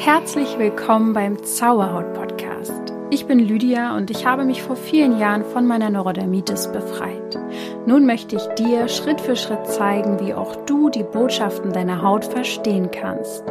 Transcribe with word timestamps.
Herzlich 0.00 0.58
willkommen 0.58 1.12
beim 1.12 1.44
Zauberhaut 1.44 2.14
Podcast. 2.14 2.94
Ich 3.10 3.26
bin 3.26 3.38
Lydia 3.38 3.94
und 3.98 4.10
ich 4.10 4.24
habe 4.24 4.46
mich 4.46 4.62
vor 4.62 4.74
vielen 4.74 5.18
Jahren 5.18 5.44
von 5.44 5.66
meiner 5.66 5.90
Neurodermitis 5.90 6.72
befreit. 6.72 7.38
Nun 7.84 8.06
möchte 8.06 8.36
ich 8.36 8.46
dir 8.54 8.88
Schritt 8.88 9.20
für 9.20 9.36
Schritt 9.36 9.66
zeigen, 9.66 10.18
wie 10.18 10.32
auch 10.32 10.56
du 10.64 10.88
die 10.88 11.02
Botschaften 11.02 11.74
deiner 11.74 12.00
Haut 12.00 12.24
verstehen 12.24 12.90
kannst. 12.90 13.44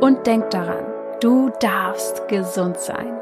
Und 0.00 0.28
denk 0.28 0.48
daran, 0.50 0.86
du 1.20 1.50
darfst 1.58 2.28
gesund 2.28 2.78
sein. 2.78 3.18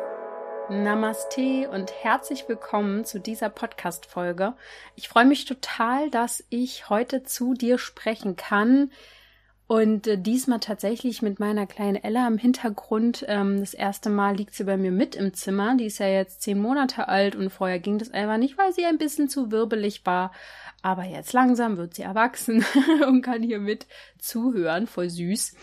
Namaste 0.69 1.71
und 1.71 1.91
herzlich 2.03 2.51
willkommen 2.51 3.07
zu 3.07 3.19
dieser 3.19 3.48
Podcast-Folge. 3.48 4.53
Ich 4.95 5.09
freue 5.09 5.25
mich 5.25 5.46
total, 5.46 6.11
dass 6.11 6.45
ich 6.51 6.91
heute 6.91 7.23
zu 7.23 7.55
dir 7.55 7.79
sprechen 7.79 8.37
kann 8.37 8.91
und 9.67 10.07
äh, 10.07 10.19
diesmal 10.19 10.61
tatsächlich 10.61 11.23
mit 11.23 11.41
meiner 11.41 11.67
kleinen 11.67 11.96
Ella 11.96 12.27
im 12.29 12.37
Hintergrund. 12.37 13.25
Ähm, 13.29 13.61
das 13.61 13.73
erste 13.73 14.11
Mal 14.11 14.36
liegt 14.36 14.55
sie 14.55 14.64
bei 14.64 14.77
mir 14.77 14.91
mit 14.91 15.17
im 15.17 15.32
Zimmer. 15.32 15.75
Die 15.77 15.86
ist 15.86 15.99
ja 15.99 16.07
jetzt 16.07 16.43
zehn 16.43 16.59
Monate 16.59 17.09
alt 17.09 17.35
und 17.35 17.50
vorher 17.50 17.79
ging 17.79 17.99
das 17.99 18.11
einfach 18.11 18.36
nicht, 18.36 18.58
weil 18.58 18.72
sie 18.72 18.85
ein 18.85 18.99
bisschen 18.99 19.29
zu 19.29 19.50
wirbelig 19.50 20.05
war. 20.05 20.32
Aber 20.84 21.04
jetzt 21.04 21.32
langsam 21.32 21.79
wird 21.79 21.94
sie 21.94 22.02
erwachsen 22.02 22.62
und 23.08 23.22
kann 23.22 23.43
hier 23.43 23.58
mit 23.58 23.86
zuhören. 24.18 24.86
Voll 24.86 25.08
süß. 25.08 25.54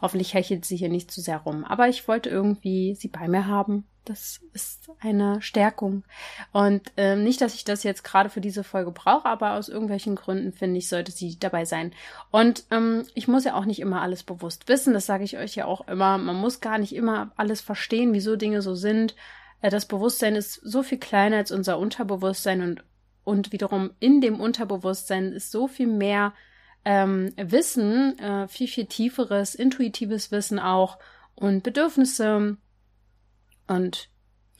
Hoffentlich 0.00 0.32
hechelt 0.32 0.64
sie 0.64 0.76
hier 0.76 0.88
nicht 0.88 1.10
zu 1.10 1.20
sehr 1.20 1.36
rum. 1.36 1.64
Aber 1.66 1.88
ich 1.88 2.08
wollte 2.08 2.30
irgendwie 2.30 2.94
sie 2.94 3.08
bei 3.08 3.28
mir 3.28 3.46
haben 3.46 3.84
das 4.04 4.40
ist 4.52 4.90
eine 5.00 5.40
Stärkung. 5.42 6.04
Und 6.52 6.90
ähm, 6.96 7.22
nicht, 7.22 7.40
dass 7.40 7.54
ich 7.54 7.64
das 7.64 7.82
jetzt 7.82 8.02
gerade 8.02 8.30
für 8.30 8.40
diese 8.40 8.64
Folge 8.64 8.90
brauche, 8.90 9.26
aber 9.26 9.54
aus 9.54 9.68
irgendwelchen 9.68 10.16
Gründen 10.16 10.52
finde 10.52 10.78
ich, 10.78 10.88
sollte 10.88 11.12
sie 11.12 11.38
dabei 11.38 11.64
sein. 11.64 11.92
Und 12.30 12.64
ähm, 12.70 13.06
ich 13.14 13.28
muss 13.28 13.44
ja 13.44 13.54
auch 13.54 13.66
nicht 13.66 13.80
immer 13.80 14.00
alles 14.00 14.22
bewusst 14.22 14.68
wissen, 14.68 14.94
das 14.94 15.06
sage 15.06 15.24
ich 15.24 15.36
euch 15.36 15.54
ja 15.54 15.66
auch 15.66 15.86
immer. 15.86 16.18
Man 16.18 16.36
muss 16.36 16.60
gar 16.60 16.78
nicht 16.78 16.94
immer 16.94 17.30
alles 17.36 17.60
verstehen, 17.60 18.12
wieso 18.12 18.36
Dinge 18.36 18.62
so 18.62 18.74
sind. 18.74 19.14
Äh, 19.60 19.70
das 19.70 19.86
Bewusstsein 19.86 20.34
ist 20.34 20.54
so 20.54 20.82
viel 20.82 20.98
kleiner 20.98 21.36
als 21.36 21.52
unser 21.52 21.78
Unterbewusstsein 21.78 22.62
und, 22.62 22.82
und 23.24 23.52
wiederum 23.52 23.90
in 24.00 24.20
dem 24.20 24.40
Unterbewusstsein 24.40 25.32
ist 25.32 25.50
so 25.50 25.68
viel 25.68 25.86
mehr 25.86 26.32
ähm, 26.84 27.32
Wissen, 27.36 28.18
äh, 28.18 28.48
viel, 28.48 28.68
viel 28.68 28.86
tieferes, 28.86 29.54
intuitives 29.54 30.30
Wissen 30.30 30.58
auch 30.58 30.98
und 31.34 31.62
Bedürfnisse 31.62 32.56
und 33.66 34.08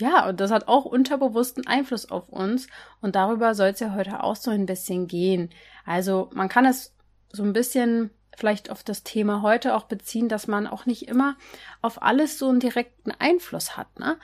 ja, 0.01 0.29
und 0.29 0.41
das 0.41 0.51
hat 0.51 0.67
auch 0.67 0.87
unterbewussten 0.87 1.67
Einfluss 1.67 2.11
auf 2.11 2.31
uns. 2.31 2.69
Und 3.03 3.17
darüber 3.17 3.55
soll 3.55 3.69
es 3.69 3.81
ja 3.81 3.95
heute 3.95 4.23
auch 4.25 4.37
so 4.37 4.51
ein 4.51 4.65
bisschen 4.65 5.09
gehen. 5.09 5.51
Also 5.85 6.31
man 6.33 6.49
kann 6.49 6.65
es 6.65 6.97
so 7.31 7.43
ein 7.43 7.53
bisschen 7.53 8.11
vielleicht 8.35 8.71
auf 8.71 8.83
das 8.83 9.03
Thema 9.03 9.43
heute 9.43 9.77
auch 9.77 9.85
beziehen, 9.85 10.29
dass 10.29 10.47
man 10.47 10.67
auch 10.67 10.87
nicht 10.87 11.07
immer 11.07 11.37
auf 11.83 12.03
alles 12.03 12.39
so 12.39 12.49
einen 12.49 12.61
direkten 12.61 13.11
Einfluss 13.11 13.77
hat. 13.77 13.99
Ne? 13.99 14.19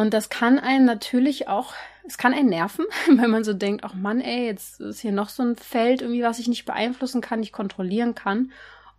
Und 0.00 0.14
das 0.14 0.30
kann 0.30 0.58
einen 0.58 0.86
natürlich 0.86 1.48
auch, 1.48 1.74
es 2.06 2.16
kann 2.16 2.32
einen 2.32 2.48
nerven, 2.48 2.86
wenn 3.06 3.30
man 3.30 3.44
so 3.44 3.52
denkt, 3.52 3.84
ach 3.84 3.92
Mann, 3.92 4.22
ey, 4.22 4.46
jetzt 4.46 4.80
ist 4.80 5.00
hier 5.00 5.12
noch 5.12 5.28
so 5.28 5.42
ein 5.42 5.56
Feld 5.56 6.00
irgendwie, 6.00 6.22
was 6.22 6.38
ich 6.38 6.48
nicht 6.48 6.64
beeinflussen 6.64 7.20
kann, 7.20 7.40
nicht 7.40 7.52
kontrollieren 7.52 8.14
kann. 8.14 8.50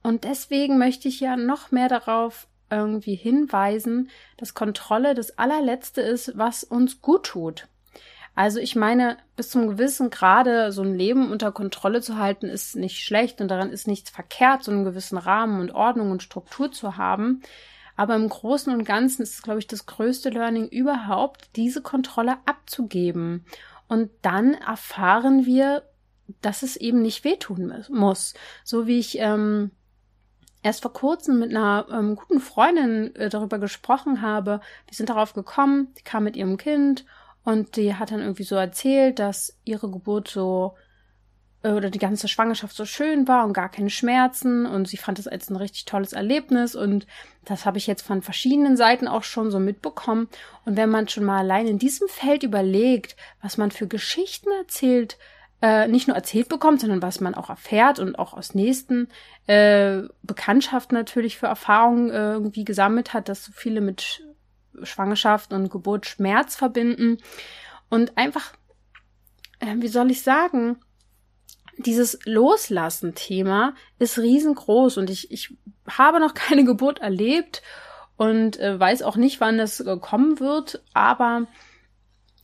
Und 0.03 0.25
deswegen 0.25 0.77
möchte 0.77 1.07
ich 1.07 1.19
ja 1.19 1.37
noch 1.37 1.71
mehr 1.71 1.89
darauf 1.89 2.47
irgendwie 2.69 3.15
hinweisen, 3.15 4.11
dass 4.37 4.53
Kontrolle 4.53 5.15
das 5.15 5.39
allerletzte 5.39 6.01
ist, 6.01 6.37
was 6.37 6.63
uns 6.63 7.01
gut 7.01 7.25
tut. 7.25 7.67
Also 8.35 8.59
ich 8.59 8.75
meine, 8.75 9.17
bis 9.35 9.49
zum 9.49 9.67
gewissen 9.69 10.11
Grade 10.11 10.71
so 10.71 10.83
ein 10.83 10.95
Leben 10.95 11.31
unter 11.31 11.51
Kontrolle 11.51 12.01
zu 12.01 12.17
halten, 12.17 12.45
ist 12.45 12.75
nicht 12.75 13.03
schlecht 13.03 13.41
und 13.41 13.47
daran 13.47 13.71
ist 13.71 13.87
nichts 13.87 14.11
verkehrt, 14.11 14.63
so 14.63 14.71
einen 14.71 14.85
gewissen 14.85 15.17
Rahmen 15.17 15.61
und 15.61 15.71
Ordnung 15.71 16.11
und 16.11 16.21
Struktur 16.21 16.71
zu 16.71 16.95
haben. 16.95 17.41
Aber 18.01 18.15
im 18.15 18.29
Großen 18.29 18.73
und 18.73 18.83
Ganzen 18.83 19.21
ist 19.21 19.35
es, 19.35 19.41
glaube 19.43 19.59
ich, 19.59 19.67
das 19.67 19.85
größte 19.85 20.31
Learning 20.31 20.67
überhaupt, 20.67 21.55
diese 21.55 21.83
Kontrolle 21.83 22.37
abzugeben. 22.47 23.45
Und 23.87 24.09
dann 24.23 24.55
erfahren 24.55 25.45
wir, 25.45 25.83
dass 26.41 26.63
es 26.63 26.77
eben 26.77 27.03
nicht 27.03 27.23
wehtun 27.23 27.71
muss. 27.89 28.33
So 28.63 28.87
wie 28.87 28.97
ich 28.97 29.19
ähm, 29.19 29.69
erst 30.63 30.81
vor 30.81 30.93
kurzem 30.93 31.37
mit 31.37 31.51
einer 31.51 31.85
ähm, 31.91 32.15
guten 32.15 32.39
Freundin 32.39 33.15
äh, 33.17 33.29
darüber 33.29 33.59
gesprochen 33.59 34.23
habe. 34.23 34.61
Wir 34.87 34.95
sind 34.95 35.09
darauf 35.09 35.33
gekommen, 35.33 35.93
die 35.99 36.03
kam 36.03 36.23
mit 36.23 36.35
ihrem 36.35 36.57
Kind 36.57 37.05
und 37.43 37.75
die 37.75 37.93
hat 37.93 38.09
dann 38.09 38.21
irgendwie 38.21 38.45
so 38.45 38.55
erzählt, 38.55 39.19
dass 39.19 39.59
ihre 39.63 39.91
Geburt 39.91 40.27
so 40.27 40.75
oder 41.63 41.89
die 41.89 41.99
ganze 41.99 42.27
Schwangerschaft 42.27 42.75
so 42.75 42.85
schön 42.85 43.27
war 43.27 43.45
und 43.45 43.53
gar 43.53 43.69
keine 43.69 43.89
Schmerzen 43.89 44.65
und 44.65 44.87
sie 44.87 44.97
fand 44.97 45.19
es 45.19 45.27
als 45.27 45.49
ein 45.49 45.55
richtig 45.55 45.85
tolles 45.85 46.13
Erlebnis 46.13 46.75
und 46.75 47.05
das 47.45 47.65
habe 47.65 47.77
ich 47.77 47.87
jetzt 47.87 48.01
von 48.01 48.21
verschiedenen 48.21 48.77
Seiten 48.77 49.07
auch 49.07 49.23
schon 49.23 49.51
so 49.51 49.59
mitbekommen 49.59 50.27
und 50.65 50.75
wenn 50.75 50.89
man 50.89 51.07
schon 51.07 51.23
mal 51.23 51.39
allein 51.39 51.67
in 51.67 51.77
diesem 51.77 52.07
Feld 52.07 52.43
überlegt, 52.43 53.15
was 53.41 53.57
man 53.57 53.69
für 53.69 53.87
Geschichten 53.87 54.49
erzählt, 54.59 55.17
äh, 55.61 55.87
nicht 55.87 56.07
nur 56.07 56.17
erzählt 56.17 56.49
bekommt, 56.49 56.81
sondern 56.81 57.03
was 57.03 57.19
man 57.19 57.35
auch 57.35 57.49
erfährt 57.49 57.99
und 57.99 58.17
auch 58.17 58.33
aus 58.33 58.55
nächsten 58.55 59.07
äh, 59.45 60.01
Bekanntschaften 60.23 60.97
natürlich 60.97 61.37
für 61.37 61.45
Erfahrungen 61.45 62.09
äh, 62.09 62.33
irgendwie 62.33 62.63
gesammelt 62.63 63.13
hat, 63.13 63.29
dass 63.29 63.45
so 63.45 63.51
viele 63.51 63.81
mit 63.81 64.23
Schwangerschaft 64.83 65.53
und 65.53 65.69
Geburt 65.69 66.05
Schmerz 66.05 66.55
verbinden. 66.55 67.17
Und 67.89 68.17
einfach, 68.17 68.53
äh, 69.59 69.75
wie 69.77 69.87
soll 69.87 70.11
ich 70.11 70.23
sagen, 70.23 70.77
dieses 71.85 72.19
Loslassen-Thema 72.25 73.73
ist 73.99 74.17
riesengroß 74.17 74.97
und 74.97 75.09
ich, 75.09 75.31
ich 75.31 75.55
habe 75.87 76.19
noch 76.19 76.33
keine 76.35 76.63
Geburt 76.63 76.99
erlebt 76.99 77.61
und 78.17 78.59
äh, 78.59 78.79
weiß 78.79 79.01
auch 79.03 79.15
nicht, 79.15 79.41
wann 79.41 79.57
das 79.57 79.83
kommen 80.01 80.39
wird, 80.39 80.83
aber 80.93 81.47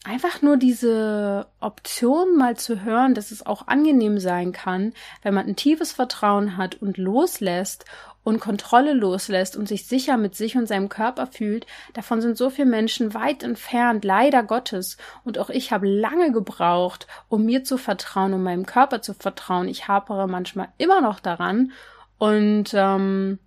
einfach 0.03 0.41
nur 0.41 0.57
diese 0.57 1.47
Option 1.59 2.37
mal 2.37 2.55
zu 2.55 2.83
hören, 2.83 3.13
dass 3.13 3.31
es 3.31 3.45
auch 3.45 3.67
angenehm 3.67 4.19
sein 4.19 4.53
kann, 4.53 4.93
wenn 5.21 5.33
man 5.33 5.47
ein 5.47 5.55
tiefes 5.55 5.91
Vertrauen 5.91 6.57
hat 6.57 6.75
und 6.75 6.97
loslässt 6.97 7.85
und 8.27 8.41
Kontrolle 8.41 8.91
loslässt 8.91 9.55
und 9.55 9.69
sich 9.69 9.85
sicher 9.85 10.17
mit 10.17 10.35
sich 10.35 10.57
und 10.57 10.67
seinem 10.67 10.89
Körper 10.89 11.27
fühlt, 11.27 11.65
davon 11.93 12.19
sind 12.19 12.37
so 12.37 12.49
viele 12.49 12.67
Menschen 12.67 13.13
weit 13.13 13.41
entfernt, 13.41 14.03
leider 14.03 14.43
Gottes. 14.43 14.97
Und 15.23 15.37
auch 15.37 15.49
ich 15.49 15.71
habe 15.71 15.87
lange 15.87 16.33
gebraucht, 16.33 17.07
um 17.29 17.45
mir 17.45 17.63
zu 17.63 17.77
vertrauen, 17.77 18.33
um 18.33 18.43
meinem 18.43 18.65
Körper 18.65 19.01
zu 19.01 19.13
vertrauen. 19.13 19.69
Ich 19.69 19.87
hapere 19.87 20.27
manchmal 20.27 20.67
immer 20.77 20.99
noch 20.99 21.21
daran. 21.21 21.71
Und 22.17 22.73
ähm, 22.73 23.39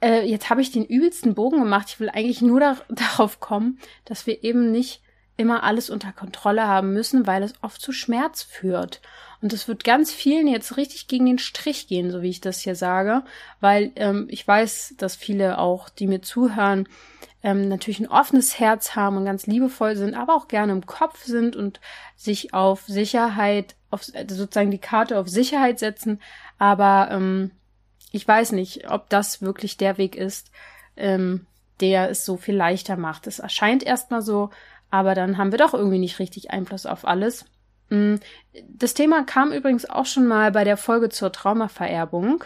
äh, 0.00 0.24
jetzt 0.24 0.50
habe 0.50 0.60
ich 0.60 0.70
den 0.70 0.84
übelsten 0.84 1.34
Bogen 1.34 1.58
gemacht. 1.58 1.88
Ich 1.88 1.98
will 1.98 2.10
eigentlich 2.10 2.42
nur 2.42 2.60
da 2.60 2.76
darauf 2.90 3.40
kommen, 3.40 3.80
dass 4.04 4.24
wir 4.24 4.44
eben 4.44 4.70
nicht 4.70 5.02
immer 5.36 5.64
alles 5.64 5.90
unter 5.90 6.12
Kontrolle 6.12 6.68
haben 6.68 6.92
müssen, 6.92 7.26
weil 7.26 7.42
es 7.42 7.54
oft 7.60 7.80
zu 7.80 7.90
Schmerz 7.90 8.44
führt. 8.44 9.00
Und 9.42 9.52
es 9.52 9.68
wird 9.68 9.84
ganz 9.84 10.12
vielen 10.12 10.48
jetzt 10.48 10.76
richtig 10.76 11.08
gegen 11.08 11.26
den 11.26 11.38
Strich 11.38 11.86
gehen, 11.86 12.10
so 12.10 12.20
wie 12.22 12.28
ich 12.28 12.40
das 12.40 12.60
hier 12.60 12.74
sage, 12.74 13.22
weil 13.60 13.90
ähm, 13.96 14.26
ich 14.30 14.46
weiß, 14.46 14.94
dass 14.98 15.16
viele 15.16 15.58
auch, 15.58 15.88
die 15.88 16.06
mir 16.06 16.20
zuhören, 16.20 16.86
ähm, 17.42 17.68
natürlich 17.68 18.00
ein 18.00 18.08
offenes 18.08 18.58
Herz 18.58 18.96
haben 18.96 19.16
und 19.16 19.24
ganz 19.24 19.46
liebevoll 19.46 19.96
sind, 19.96 20.14
aber 20.14 20.34
auch 20.34 20.48
gerne 20.48 20.72
im 20.72 20.84
Kopf 20.84 21.24
sind 21.24 21.56
und 21.56 21.80
sich 22.16 22.52
auf 22.52 22.82
Sicherheit, 22.86 23.76
auf 23.90 24.04
sozusagen 24.04 24.70
die 24.70 24.78
Karte 24.78 25.18
auf 25.18 25.28
Sicherheit 25.28 25.78
setzen. 25.78 26.20
Aber 26.58 27.08
ähm, 27.10 27.52
ich 28.12 28.26
weiß 28.28 28.52
nicht, 28.52 28.90
ob 28.90 29.08
das 29.08 29.40
wirklich 29.40 29.78
der 29.78 29.96
Weg 29.96 30.16
ist, 30.16 30.50
ähm, 30.96 31.46
der 31.80 32.10
es 32.10 32.26
so 32.26 32.36
viel 32.36 32.56
leichter 32.56 32.98
macht. 32.98 33.26
Es 33.26 33.38
erscheint 33.38 33.82
erstmal 33.82 34.20
so, 34.20 34.50
aber 34.90 35.14
dann 35.14 35.38
haben 35.38 35.52
wir 35.52 35.58
doch 35.58 35.72
irgendwie 35.72 35.98
nicht 35.98 36.18
richtig 36.18 36.50
Einfluss 36.50 36.84
auf 36.84 37.06
alles. 37.06 37.46
Mm, 37.90 38.16
das 38.68 38.94
Thema 38.94 39.24
kam 39.24 39.52
übrigens 39.52 39.88
auch 39.88 40.06
schon 40.06 40.26
mal 40.26 40.52
bei 40.52 40.64
der 40.64 40.76
Folge 40.76 41.10
zur 41.10 41.32
Traumavererbung. 41.32 42.44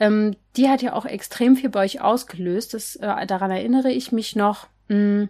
Ähm, 0.00 0.36
die 0.56 0.68
hat 0.68 0.82
ja 0.82 0.94
auch 0.94 1.06
extrem 1.06 1.56
viel 1.56 1.70
bei 1.70 1.84
euch 1.84 2.00
ausgelöst. 2.00 2.74
Das, 2.74 2.96
äh, 2.96 3.26
daran 3.26 3.50
erinnere 3.50 3.90
ich 3.92 4.12
mich 4.12 4.34
noch. 4.36 4.66
Mm, 4.88 5.24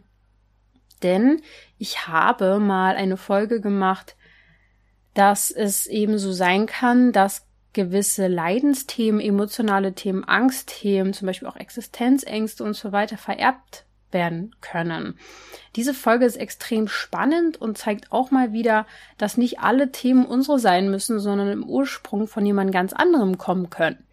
denn 1.02 1.42
ich 1.78 2.06
habe 2.08 2.58
mal 2.58 2.96
eine 2.96 3.16
Folge 3.16 3.60
gemacht, 3.60 4.16
dass 5.14 5.50
es 5.50 5.86
eben 5.86 6.18
so 6.18 6.32
sein 6.32 6.66
kann, 6.66 7.12
dass 7.12 7.46
gewisse 7.72 8.26
Leidensthemen, 8.26 9.20
emotionale 9.20 9.94
Themen, 9.94 10.24
Angstthemen, 10.24 11.12
zum 11.12 11.26
Beispiel 11.26 11.48
auch 11.48 11.56
Existenzängste 11.56 12.64
und 12.64 12.74
so 12.74 12.92
weiter 12.92 13.18
vererbt 13.18 13.85
werden 14.12 14.54
können. 14.60 15.18
Diese 15.74 15.94
Folge 15.94 16.24
ist 16.24 16.36
extrem 16.36 16.88
spannend 16.88 17.60
und 17.60 17.78
zeigt 17.78 18.12
auch 18.12 18.30
mal 18.30 18.52
wieder, 18.52 18.86
dass 19.18 19.36
nicht 19.36 19.60
alle 19.60 19.92
Themen 19.92 20.26
unsere 20.26 20.58
sein 20.58 20.90
müssen, 20.90 21.20
sondern 21.20 21.48
im 21.48 21.64
Ursprung 21.64 22.26
von 22.26 22.46
jemand 22.46 22.72
ganz 22.72 22.92
anderem 22.92 23.38
kommen 23.38 23.70
können. 23.70 24.06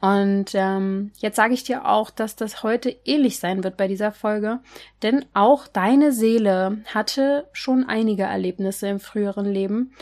Und 0.00 0.54
ähm, 0.54 1.12
jetzt 1.18 1.36
sage 1.36 1.52
ich 1.52 1.62
dir 1.62 1.86
auch, 1.86 2.10
dass 2.10 2.34
das 2.34 2.62
heute 2.62 2.94
ähnlich 3.04 3.38
sein 3.38 3.62
wird 3.62 3.76
bei 3.76 3.86
dieser 3.86 4.12
Folge, 4.12 4.60
denn 5.02 5.26
auch 5.34 5.68
deine 5.68 6.12
Seele 6.12 6.78
hatte 6.86 7.48
schon 7.52 7.84
einige 7.84 8.22
Erlebnisse 8.22 8.88
im 8.88 8.98
früheren 8.98 9.44
Leben, 9.44 9.92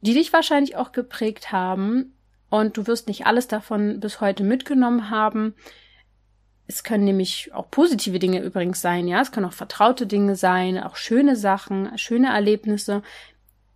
die 0.00 0.14
dich 0.14 0.32
wahrscheinlich 0.32 0.74
auch 0.76 0.90
geprägt 0.90 1.52
haben 1.52 2.16
und 2.48 2.76
du 2.76 2.88
wirst 2.88 3.06
nicht 3.06 3.26
alles 3.26 3.46
davon 3.46 4.00
bis 4.00 4.20
heute 4.20 4.42
mitgenommen 4.42 5.10
haben. 5.10 5.54
Es 6.70 6.84
können 6.84 7.04
nämlich 7.04 7.52
auch 7.52 7.68
positive 7.68 8.20
Dinge 8.20 8.40
übrigens 8.40 8.80
sein, 8.80 9.08
ja. 9.08 9.20
Es 9.20 9.32
können 9.32 9.46
auch 9.46 9.52
vertraute 9.52 10.06
Dinge 10.06 10.36
sein, 10.36 10.78
auch 10.78 10.94
schöne 10.94 11.34
Sachen, 11.34 11.98
schöne 11.98 12.28
Erlebnisse, 12.28 13.02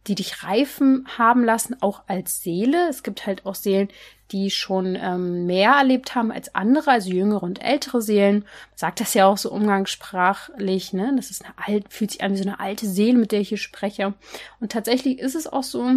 die 0.07 0.15
dich 0.15 0.45
reifen 0.45 1.07
haben 1.19 1.45
lassen, 1.45 1.77
auch 1.81 2.03
als 2.07 2.43
Seele. 2.43 2.89
Es 2.89 3.03
gibt 3.03 3.27
halt 3.27 3.47
auch 3.47 3.57
Seelen, 3.57 3.89
die 4.31 4.51
schon 4.51 4.97
ähm, 5.01 5.47
mehr 5.47 5.73
erlebt 5.73 6.15
haben 6.15 6.31
als 6.31 6.55
andere, 6.55 6.93
also 6.93 7.11
jüngere 7.11 7.43
und 7.43 7.63
ältere 7.65 8.01
Seelen. 8.01 8.41
Man 8.41 8.77
sagt 8.77 9.01
das 9.01 9.15
ja 9.15 9.27
auch 9.27 9.39
so 9.39 9.51
umgangssprachlich, 9.51 10.93
ne? 10.93 11.13
Das 11.17 11.31
ist 11.31 11.45
eine 11.45 11.55
alte, 11.57 11.91
fühlt 11.91 12.13
sich 12.13 12.23
an 12.23 12.33
wie 12.33 12.37
so 12.37 12.45
eine 12.45 12.61
alte 12.61 12.87
Seele, 12.87 13.19
mit 13.19 13.33
der 13.33 13.41
ich 13.41 13.49
hier 13.49 13.59
spreche. 13.59 14.15
Und 14.61 14.71
tatsächlich 14.71 15.19
ist 15.19 15.35
es 15.35 15.49
auch 15.49 15.65
so. 15.65 15.95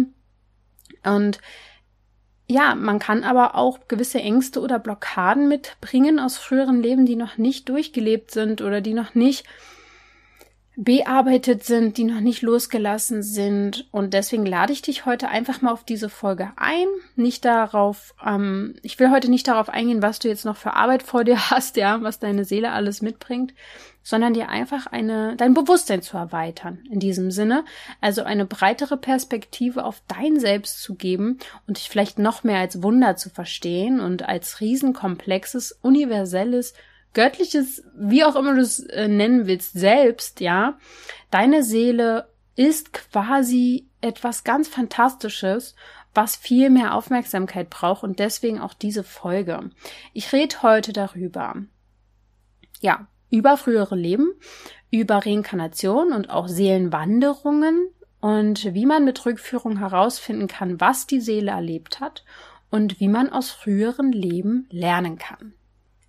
Und 1.04 1.40
ja, 2.50 2.74
man 2.74 2.98
kann 2.98 3.24
aber 3.24 3.54
auch 3.54 3.78
gewisse 3.88 4.20
Ängste 4.20 4.60
oder 4.60 4.78
Blockaden 4.78 5.48
mitbringen 5.48 6.18
aus 6.18 6.38
früheren 6.38 6.82
Leben, 6.82 7.04
die 7.04 7.16
noch 7.16 7.36
nicht 7.36 7.68
durchgelebt 7.68 8.30
sind 8.30 8.62
oder 8.62 8.80
die 8.80 8.94
noch 8.94 9.14
nicht 9.14 9.44
bearbeitet 10.80 11.64
sind, 11.64 11.98
die 11.98 12.04
noch 12.04 12.20
nicht 12.20 12.40
losgelassen 12.40 13.22
sind. 13.22 13.88
Und 13.90 14.14
deswegen 14.14 14.46
lade 14.46 14.72
ich 14.72 14.80
dich 14.80 15.04
heute 15.04 15.28
einfach 15.28 15.60
mal 15.60 15.72
auf 15.72 15.84
diese 15.84 16.08
Folge 16.08 16.52
ein. 16.56 16.86
Nicht 17.16 17.44
darauf, 17.44 18.14
ähm, 18.24 18.76
ich 18.82 18.98
will 18.98 19.10
heute 19.10 19.28
nicht 19.28 19.48
darauf 19.48 19.68
eingehen, 19.68 20.02
was 20.02 20.20
du 20.20 20.28
jetzt 20.28 20.44
noch 20.44 20.56
für 20.56 20.74
Arbeit 20.74 21.02
vor 21.02 21.24
dir 21.24 21.38
hast, 21.50 21.76
ja, 21.76 22.00
was 22.02 22.20
deine 22.20 22.44
Seele 22.44 22.70
alles 22.70 23.02
mitbringt, 23.02 23.54
sondern 24.08 24.32
dir 24.32 24.48
einfach 24.48 24.86
eine, 24.86 25.36
dein 25.36 25.52
Bewusstsein 25.52 26.00
zu 26.00 26.16
erweitern 26.16 26.78
in 26.90 26.98
diesem 26.98 27.30
Sinne. 27.30 27.66
Also 28.00 28.22
eine 28.22 28.46
breitere 28.46 28.96
Perspektive 28.96 29.84
auf 29.84 30.00
dein 30.08 30.40
Selbst 30.40 30.82
zu 30.82 30.94
geben 30.94 31.36
und 31.66 31.76
dich 31.76 31.90
vielleicht 31.90 32.18
noch 32.18 32.42
mehr 32.42 32.58
als 32.58 32.82
Wunder 32.82 33.16
zu 33.16 33.28
verstehen 33.28 34.00
und 34.00 34.26
als 34.26 34.62
riesenkomplexes, 34.62 35.72
universelles 35.82 36.72
göttliches, 37.12 37.84
wie 37.98 38.24
auch 38.24 38.34
immer 38.34 38.54
du 38.54 38.62
es 38.62 38.80
äh, 38.80 39.08
nennen 39.08 39.46
willst, 39.46 39.74
selbst, 39.74 40.40
ja, 40.40 40.78
deine 41.30 41.62
Seele 41.62 42.32
ist 42.56 42.94
quasi 42.94 43.90
etwas 44.00 44.42
ganz 44.42 44.68
Fantastisches, 44.68 45.74
was 46.14 46.34
viel 46.34 46.70
mehr 46.70 46.94
Aufmerksamkeit 46.94 47.68
braucht 47.68 48.04
und 48.04 48.20
deswegen 48.20 48.58
auch 48.58 48.72
diese 48.72 49.04
Folge. 49.04 49.68
Ich 50.14 50.32
rede 50.32 50.62
heute 50.62 50.94
darüber, 50.94 51.56
ja, 52.80 53.06
über 53.30 53.56
frühere 53.56 53.96
Leben, 53.96 54.32
über 54.90 55.24
Reinkarnation 55.24 56.12
und 56.12 56.30
auch 56.30 56.48
Seelenwanderungen 56.48 57.88
und 58.20 58.74
wie 58.74 58.86
man 58.86 59.04
mit 59.04 59.24
Rückführung 59.24 59.78
herausfinden 59.78 60.48
kann, 60.48 60.80
was 60.80 61.06
die 61.06 61.20
Seele 61.20 61.52
erlebt 61.52 62.00
hat 62.00 62.24
und 62.70 63.00
wie 63.00 63.08
man 63.08 63.30
aus 63.30 63.50
früheren 63.50 64.12
Leben 64.12 64.66
lernen 64.70 65.18
kann. 65.18 65.54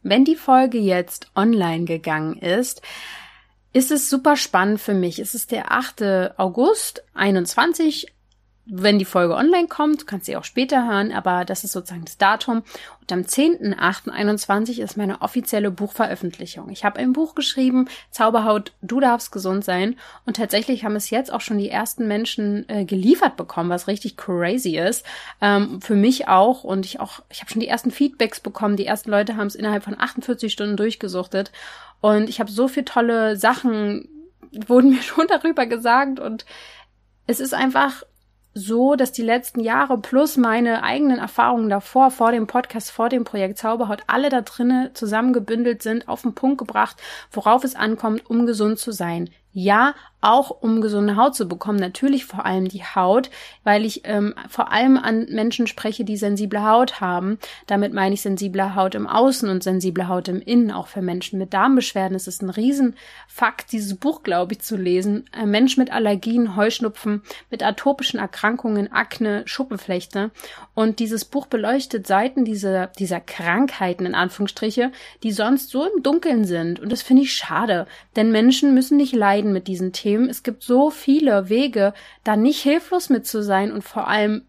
Wenn 0.02 0.26
die 0.26 0.36
Folge 0.36 0.78
jetzt 0.78 1.30
online 1.36 1.86
gegangen 1.86 2.38
ist, 2.38 2.82
ist 3.74 3.92
es 3.92 4.10
super 4.10 4.36
spannend 4.36 4.80
für 4.80 4.94
mich. 4.94 5.20
Es 5.20 5.36
ist 5.36 5.52
der 5.52 5.72
8. 5.72 6.38
August 6.38 7.04
21 7.14 8.08
wenn 8.72 9.00
die 9.00 9.06
Folge 9.06 9.36
online 9.36 9.68
kommt, 9.68 10.06
kannst 10.06 10.28
du 10.28 10.32
sie 10.32 10.38
auch 10.38 10.44
später 10.44 10.88
hören, 10.88 11.12
aber 11.12 11.44
das 11.44 11.64
ist 11.64 11.72
sozusagen 11.72 12.06
das 12.06 12.18
Datum. 12.18 12.64
Und 13.02 13.12
am 13.12 13.22
10.8.21 13.22 14.80
ist 14.80 14.96
meine 14.96 15.22
offizielle 15.22 15.72
Buchveröffentlichung. 15.72 16.70
Ich 16.70 16.86
habe 16.86 17.00
ein 17.00 17.14
Buch 17.14 17.34
geschrieben, 17.34 17.88
Zauberhaut, 18.12 18.74
du 18.82 19.00
darfst 19.00 19.32
gesund 19.32 19.66
sein. 19.66 19.96
Und 20.26 20.38
tatsächlich 20.38 20.84
haben 20.86 20.96
es 20.96 21.10
jetzt 21.10 21.34
auch 21.34 21.42
schon 21.42 21.58
die 21.58 21.70
ersten 21.70 22.08
Menschen 22.08 22.70
äh, 22.70 22.86
geliefert 22.86 23.38
bekommen, 23.38 23.72
was 23.72 23.88
richtig 23.88 24.18
crazy 24.18 24.78
ist. 24.78 25.04
Ähm, 25.42 25.82
für 25.82 25.96
mich 25.96 26.28
auch. 26.28 26.64
Und 26.64 26.86
ich 26.86 27.00
auch, 27.00 27.24
ich 27.30 27.42
habe 27.42 27.50
schon 27.50 27.62
die 27.62 27.68
ersten 27.68 27.90
Feedbacks 27.90 28.40
bekommen. 28.40 28.78
Die 28.78 28.86
ersten 28.86 29.10
Leute 29.10 29.36
haben 29.36 29.48
es 29.48 29.56
innerhalb 29.56 29.84
von 29.84 30.00
48 30.00 30.54
Stunden 30.54 30.78
durchgesuchtet. 30.78 31.52
Und 32.02 32.30
ich 32.30 32.40
habe 32.40 32.52
so 32.52 32.68
viele 32.68 32.86
tolle 32.86 33.36
Sachen, 33.36 34.08
wurden 34.68 34.92
mir 34.92 35.02
schon 35.02 35.26
darüber 35.28 35.66
gesagt. 35.66 36.20
Und 36.20 36.46
es 37.26 37.40
ist 37.40 37.56
einfach 37.56 38.04
so, 38.54 38.96
dass 38.96 39.12
die 39.12 39.22
letzten 39.22 39.60
Jahre 39.60 39.98
plus 40.00 40.38
meine 40.38 40.84
eigenen 40.84 41.20
Erfahrungen 41.20 41.70
davor, 41.70 42.12
vor 42.12 42.32
dem 42.32 42.48
Podcast, 42.48 42.92
vor 42.92 43.10
dem 43.10 43.24
Projekt 43.24 43.58
Zauberhaut, 43.58 44.04
alle 44.08 44.30
da 44.30 44.42
drinnen 44.42 44.94
zusammengebündelt 44.94 45.84
sind, 45.84 46.08
auf 46.08 46.24
den 46.24 46.34
Punkt 46.34 46.58
gebracht, 46.58 46.98
worauf 47.32 47.64
es 47.64 47.76
ankommt, 47.76 48.30
um 48.30 48.46
gesund 48.46 48.80
zu 48.80 48.92
sein. 48.92 49.30
Ja, 49.52 49.96
auch 50.22 50.50
um 50.50 50.82
gesunde 50.82 51.16
Haut 51.16 51.36
zu 51.36 51.48
bekommen. 51.48 51.80
Natürlich 51.80 52.26
vor 52.26 52.46
allem 52.46 52.68
die 52.68 52.84
Haut, 52.84 53.30
weil 53.64 53.86
ich 53.86 54.02
ähm, 54.04 54.36
vor 54.50 54.72
allem 54.72 54.98
an 54.98 55.28
Menschen 55.30 55.66
spreche, 55.66 56.04
die 56.04 56.18
sensible 56.18 56.64
Haut 56.64 57.00
haben. 57.00 57.40
Damit 57.68 57.94
meine 57.94 58.16
ich 58.16 58.22
sensible 58.22 58.76
Haut 58.76 58.96
im 58.96 59.08
Außen 59.08 59.50
und 59.50 59.64
sensible 59.64 60.08
Haut 60.08 60.28
im 60.28 60.42
Innen. 60.42 60.72
Auch 60.72 60.88
für 60.88 61.02
Menschen 61.02 61.40
mit 61.40 61.54
Darmbeschwerden 61.54 62.16
Es 62.16 62.28
ist 62.28 62.42
ein 62.42 62.50
Riesenfakt, 62.50 63.72
dieses 63.72 63.96
Buch, 63.96 64.24
glaube 64.24 64.54
ich, 64.54 64.60
zu 64.60 64.76
lesen. 64.76 65.26
Ein 65.32 65.52
Mensch 65.52 65.78
mit 65.78 65.92
Allergien, 65.92 66.58
Heuschnupfen, 66.58 67.22
mit 67.50 67.64
atopischen 67.64 68.20
Erkrankungen, 68.20 68.92
Akne, 68.92 69.44
Schuppenflechte. 69.46 70.32
Und 70.74 71.00
dieses 71.00 71.24
Buch 71.24 71.48
beleuchtet 71.48 72.08
Seiten 72.08 72.44
dieser, 72.44 72.88
dieser 72.88 73.22
Krankheiten, 73.22 74.06
in 74.06 74.16
Anführungsstriche, 74.16 74.92
die 75.24 75.32
sonst 75.32 75.70
so 75.70 75.86
im 75.86 76.04
Dunkeln 76.04 76.44
sind. 76.44 76.82
Und 76.82 76.92
das 76.92 77.02
finde 77.02 77.24
ich 77.24 77.34
schade. 77.34 77.88
Denn 78.18 78.32
Menschen 78.32 78.74
müssen 78.74 78.98
nicht 78.98 79.14
leiden 79.14 79.54
mit 79.54 79.68
diesen 79.68 79.94
Themen 79.94 80.09
Themen. 80.10 80.30
Es 80.30 80.42
gibt 80.42 80.64
so 80.64 80.90
viele 80.90 81.50
Wege, 81.50 81.94
da 82.24 82.36
nicht 82.36 82.62
hilflos 82.62 83.10
mit 83.10 83.28
zu 83.28 83.44
sein 83.44 83.72
und 83.72 83.84
vor 83.84 84.08
allem 84.08 84.42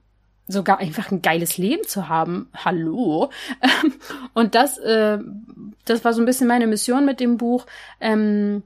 sogar 0.47 0.79
einfach 0.79 1.11
ein 1.11 1.21
geiles 1.21 1.59
Leben 1.59 1.87
zu 1.87 2.09
haben. 2.09 2.49
Hallo. 2.65 3.31
Und 4.35 4.55
das, 4.55 4.79
äh, 4.79 5.19
das 5.85 6.05
war 6.05 6.13
so 6.13 6.23
ein 6.23 6.25
bisschen 6.25 6.49
meine 6.49 6.67
Mission 6.67 7.05
mit 7.05 7.21
dem 7.21 7.37
Buch, 7.37 7.67
ähm, 8.01 8.65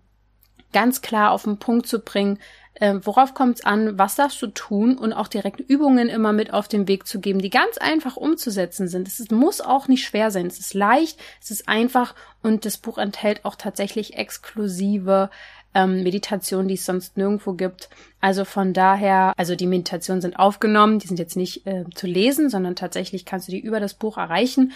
ganz 0.73 1.02
klar 1.02 1.32
auf 1.32 1.43
den 1.43 1.58
Punkt 1.58 1.87
zu 1.87 1.99
bringen, 1.99 2.38
äh, 2.75 2.94
worauf 3.02 3.35
kommt 3.35 3.58
es 3.58 3.64
an, 3.64 3.99
was 3.99 4.17
darfst 4.17 4.41
du 4.43 4.49
tun 4.49 4.99
und 4.99 5.12
auch 5.12 5.29
direkt 5.29 5.61
Übungen 5.61 6.08
immer 6.08 6.32
mit 6.32 6.52
auf 6.52 6.67
den 6.67 6.88
Weg 6.88 7.06
zu 7.06 7.20
geben, 7.20 7.41
die 7.41 7.50
ganz 7.50 7.79
einfach 7.79 8.17
umzusetzen 8.17 8.88
sind. 8.88 9.06
Es 9.06 9.31
muss 9.31 9.61
auch 9.61 9.87
nicht 9.87 10.05
schwer 10.05 10.31
sein. 10.31 10.46
Es 10.46 10.58
ist 10.58 10.75
leicht, 10.75 11.20
es 11.41 11.50
ist 11.50 11.69
einfach 11.69 12.14
und 12.43 12.64
das 12.64 12.79
Buch 12.79 12.99
enthält 12.99 13.44
auch 13.44 13.55
tatsächlich 13.55 14.17
exklusive 14.17 15.31
ähm, 15.75 16.03
Meditationen, 16.03 16.69
die 16.69 16.75
es 16.75 16.87
sonst 16.87 17.17
nirgendwo 17.17 17.53
gibt. 17.53 17.88
Also 18.21 18.44
von 18.44 18.73
daher, 18.73 19.32
also 19.37 19.56
die 19.56 19.67
Meditationen 19.67 20.23
sind 20.23 20.38
aufgenommen, 20.38 20.99
die 20.99 21.06
sind 21.06 21.19
jetzt 21.19 21.37
nicht 21.37 21.67
äh, 21.67 21.85
zu 21.94 22.06
lesen, 22.06 22.49
sondern 22.49 22.76
tatsächlich 22.76 23.25
kannst 23.25 23.49
du 23.49 23.53
die 23.53 23.61
über 23.61 23.81
das 23.81 23.94
Buch 23.94 24.17
erreichen. 24.17 24.73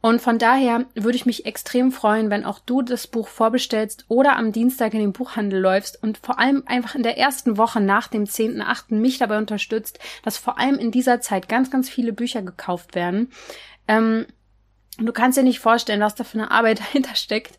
Und 0.00 0.22
von 0.22 0.38
daher 0.38 0.86
würde 0.94 1.16
ich 1.16 1.26
mich 1.26 1.44
extrem 1.44 1.90
freuen, 1.90 2.30
wenn 2.30 2.44
auch 2.44 2.60
du 2.60 2.82
das 2.82 3.08
Buch 3.08 3.26
vorbestellst 3.26 4.04
oder 4.06 4.36
am 4.36 4.52
Dienstag 4.52 4.94
in 4.94 5.00
den 5.00 5.12
Buchhandel 5.12 5.60
läufst 5.60 6.00
und 6.00 6.18
vor 6.18 6.38
allem 6.38 6.62
einfach 6.66 6.94
in 6.94 7.02
der 7.02 7.18
ersten 7.18 7.56
Woche 7.56 7.80
nach 7.80 8.06
dem 8.06 8.24
10.8. 8.24 8.94
mich 8.94 9.18
dabei 9.18 9.38
unterstützt, 9.38 9.98
dass 10.22 10.38
vor 10.38 10.58
allem 10.58 10.76
in 10.76 10.92
dieser 10.92 11.20
Zeit 11.20 11.48
ganz, 11.48 11.72
ganz 11.72 11.90
viele 11.90 12.12
Bücher 12.12 12.42
gekauft 12.42 12.94
werden. 12.94 13.32
Ähm, 13.88 14.26
du 14.98 15.12
kannst 15.12 15.36
dir 15.36 15.42
nicht 15.42 15.58
vorstellen, 15.58 16.00
was 16.00 16.14
da 16.14 16.22
für 16.22 16.38
eine 16.38 16.52
Arbeit 16.52 16.78
dahinter 16.92 17.16
steckt. 17.16 17.58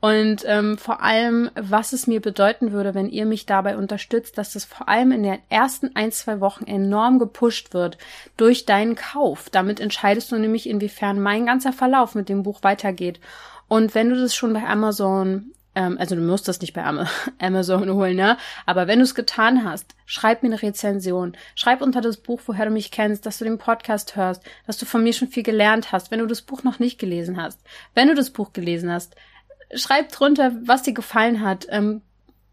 Und 0.00 0.44
ähm, 0.46 0.78
vor 0.78 1.02
allem, 1.02 1.50
was 1.54 1.92
es 1.92 2.06
mir 2.06 2.20
bedeuten 2.20 2.72
würde, 2.72 2.94
wenn 2.94 3.10
ihr 3.10 3.26
mich 3.26 3.44
dabei 3.44 3.76
unterstützt, 3.76 4.38
dass 4.38 4.54
das 4.54 4.64
vor 4.64 4.88
allem 4.88 5.12
in 5.12 5.22
den 5.22 5.38
ersten 5.50 5.94
ein, 5.94 6.10
zwei 6.10 6.40
Wochen 6.40 6.64
enorm 6.64 7.18
gepusht 7.18 7.74
wird 7.74 7.98
durch 8.38 8.64
deinen 8.64 8.94
Kauf. 8.94 9.50
Damit 9.50 9.78
entscheidest 9.78 10.32
du 10.32 10.36
nämlich, 10.36 10.68
inwiefern 10.68 11.20
mein 11.20 11.44
ganzer 11.44 11.74
Verlauf 11.74 12.14
mit 12.14 12.30
dem 12.30 12.42
Buch 12.42 12.62
weitergeht. 12.62 13.20
Und 13.68 13.94
wenn 13.94 14.08
du 14.08 14.16
das 14.16 14.34
schon 14.34 14.54
bei 14.54 14.66
Amazon 14.66 15.52
ähm, 15.74 15.96
also 15.98 16.14
du 16.16 16.20
musst 16.20 16.48
das 16.48 16.60
nicht 16.60 16.72
bei 16.72 16.84
Amazon 17.38 17.90
holen, 17.90 18.16
ne? 18.16 18.36
Aber 18.66 18.86
wenn 18.86 18.98
du 18.98 19.04
es 19.04 19.14
getan 19.14 19.64
hast, 19.64 19.94
schreib 20.04 20.42
mir 20.42 20.48
eine 20.48 20.62
Rezension. 20.62 21.36
Schreib 21.54 21.80
unter 21.80 22.00
das 22.00 22.16
Buch, 22.16 22.40
woher 22.46 22.66
du 22.66 22.72
mich 22.72 22.90
kennst, 22.90 23.24
dass 23.26 23.38
du 23.38 23.44
den 23.44 23.58
Podcast 23.58 24.16
hörst, 24.16 24.42
dass 24.66 24.78
du 24.78 24.86
von 24.86 25.02
mir 25.02 25.12
schon 25.12 25.28
viel 25.28 25.42
gelernt 25.42 25.92
hast, 25.92 26.10
wenn 26.10 26.18
du 26.18 26.26
das 26.26 26.42
Buch 26.42 26.64
noch 26.64 26.78
nicht 26.78 26.98
gelesen 26.98 27.40
hast. 27.40 27.60
Wenn 27.94 28.08
du 28.08 28.14
das 28.14 28.30
Buch 28.30 28.52
gelesen 28.52 28.90
hast, 28.90 29.14
schreib 29.74 30.10
drunter, 30.10 30.52
was 30.64 30.82
dir 30.82 30.94
gefallen 30.94 31.42
hat. 31.42 31.66
Ähm, 31.70 32.02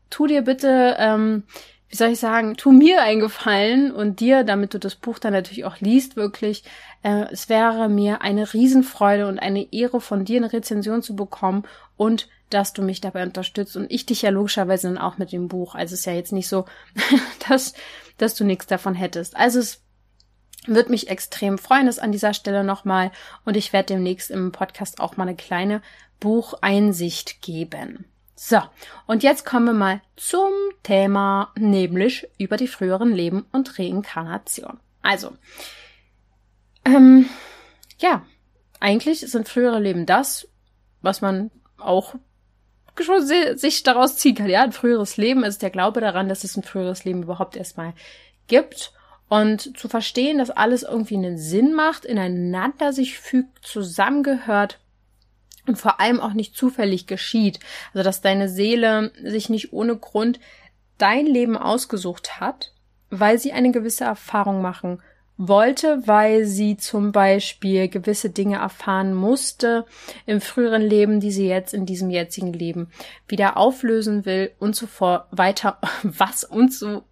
tu 0.09 0.27
dir 0.27 0.41
bitte, 0.41 0.95
ähm, 0.99 1.43
wie 1.89 1.95
soll 1.95 2.09
ich 2.09 2.19
sagen, 2.19 2.57
tu 2.57 2.71
mir 2.71 3.01
einen 3.01 3.21
Gefallen 3.21 3.91
und 3.91 4.19
dir, 4.19 4.43
damit 4.43 4.73
du 4.73 4.79
das 4.79 4.95
Buch 4.95 5.19
dann 5.19 5.33
natürlich 5.33 5.65
auch 5.65 5.79
liest, 5.79 6.15
wirklich. 6.15 6.63
Äh, 7.01 7.25
es 7.31 7.49
wäre 7.49 7.87
mir 7.89 8.21
eine 8.21 8.53
Riesenfreude 8.53 9.27
und 9.27 9.39
eine 9.39 9.71
Ehre, 9.71 10.01
von 10.01 10.25
dir 10.25 10.37
eine 10.37 10.51
Rezension 10.51 11.01
zu 11.01 11.15
bekommen 11.15 11.63
und 11.95 12.27
dass 12.49 12.73
du 12.73 12.81
mich 12.81 13.01
dabei 13.01 13.23
unterstützt 13.23 13.75
und 13.75 13.91
ich 13.91 14.05
dich 14.05 14.21
ja 14.21 14.29
logischerweise 14.29 14.87
dann 14.87 14.97
auch 14.97 15.17
mit 15.17 15.31
dem 15.31 15.47
Buch. 15.47 15.75
Also 15.75 15.93
es 15.93 16.01
ist 16.01 16.05
ja 16.05 16.13
jetzt 16.13 16.31
nicht 16.31 16.47
so, 16.47 16.65
dass, 17.49 17.73
dass 18.17 18.35
du 18.35 18.43
nichts 18.43 18.67
davon 18.67 18.95
hättest. 18.95 19.35
Also 19.35 19.59
es 19.59 19.81
wird 20.67 20.89
mich 20.89 21.09
extrem 21.09 21.57
freuen, 21.57 21.87
das 21.87 21.99
an 21.99 22.11
dieser 22.11 22.33
Stelle 22.33 22.63
nochmal. 22.63 23.11
Und 23.45 23.57
ich 23.57 23.73
werde 23.73 23.93
demnächst 23.93 24.31
im 24.31 24.51
Podcast 24.51 24.99
auch 24.99 25.17
mal 25.17 25.23
eine 25.27 25.35
kleine 25.35 25.81
Bucheinsicht 26.19 27.41
geben. 27.41 28.05
So, 28.35 28.59
und 29.07 29.23
jetzt 29.23 29.45
kommen 29.45 29.65
wir 29.65 29.73
mal 29.73 30.01
zum 30.15 30.51
Thema, 30.83 31.51
nämlich 31.57 32.27
über 32.37 32.55
die 32.55 32.67
früheren 32.67 33.11
Leben 33.11 33.45
und 33.51 33.79
Reinkarnation. 33.79 34.79
Also, 35.01 35.31
ähm, 36.85 37.27
ja, 37.97 38.23
eigentlich 38.79 39.21
sind 39.21 39.49
frühere 39.49 39.79
Leben 39.79 40.05
das, 40.05 40.47
was 41.01 41.21
man 41.21 41.49
auch 41.79 42.13
schon 42.99 43.25
sich 43.25 43.83
daraus 43.83 44.17
ziehen 44.17 44.35
kann. 44.35 44.49
Ja, 44.49 44.63
ein 44.63 44.71
früheres 44.71 45.17
Leben 45.17 45.43
ist 45.43 45.61
der 45.61 45.69
Glaube 45.69 46.01
daran, 46.01 46.29
dass 46.29 46.43
es 46.43 46.57
ein 46.57 46.63
früheres 46.63 47.05
Leben 47.05 47.23
überhaupt 47.23 47.55
erstmal 47.55 47.93
gibt. 48.47 48.93
Und 49.29 49.77
zu 49.77 49.89
verstehen, 49.89 50.37
dass 50.37 50.49
alles 50.49 50.83
irgendwie 50.83 51.15
einen 51.15 51.37
Sinn 51.37 51.73
macht, 51.73 52.05
ineinander 52.05 52.93
sich 52.93 53.19
fügt, 53.19 53.65
zusammengehört 53.65 54.79
und 55.65 55.77
vor 55.77 55.99
allem 55.99 56.21
auch 56.21 56.33
nicht 56.33 56.55
zufällig 56.55 57.07
geschieht. 57.07 57.59
Also, 57.93 58.03
dass 58.03 58.21
deine 58.21 58.47
Seele 58.47 59.11
sich 59.21 59.49
nicht 59.49 59.73
ohne 59.73 59.97
Grund 59.97 60.39
dein 60.97 61.25
Leben 61.25 61.57
ausgesucht 61.57 62.39
hat, 62.39 62.73
weil 63.09 63.37
sie 63.37 63.51
eine 63.51 63.71
gewisse 63.71 64.05
Erfahrung 64.05 64.61
machen 64.61 65.01
wollte, 65.37 66.01
weil 66.07 66.45
sie 66.45 66.77
zum 66.77 67.11
Beispiel 67.11 67.87
gewisse 67.89 68.31
Dinge 68.31 68.57
erfahren 68.57 69.13
musste 69.13 69.85
im 70.25 70.41
früheren 70.41 70.81
Leben, 70.81 71.19
die 71.19 71.31
sie 71.31 71.47
jetzt 71.47 71.73
in 71.73 71.85
diesem 71.85 72.09
jetzigen 72.09 72.53
Leben 72.53 72.89
wieder 73.27 73.55
auflösen 73.55 74.25
will 74.25 74.51
und 74.57 74.75
so 74.75 74.87
fort, 74.87 75.27
weiter, 75.31 75.79
was 76.03 76.43
und 76.43 76.73
so 76.73 77.03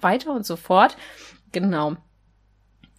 weiter 0.00 0.32
und 0.32 0.44
so 0.44 0.56
fort. 0.56 0.96
Genau. 1.52 1.96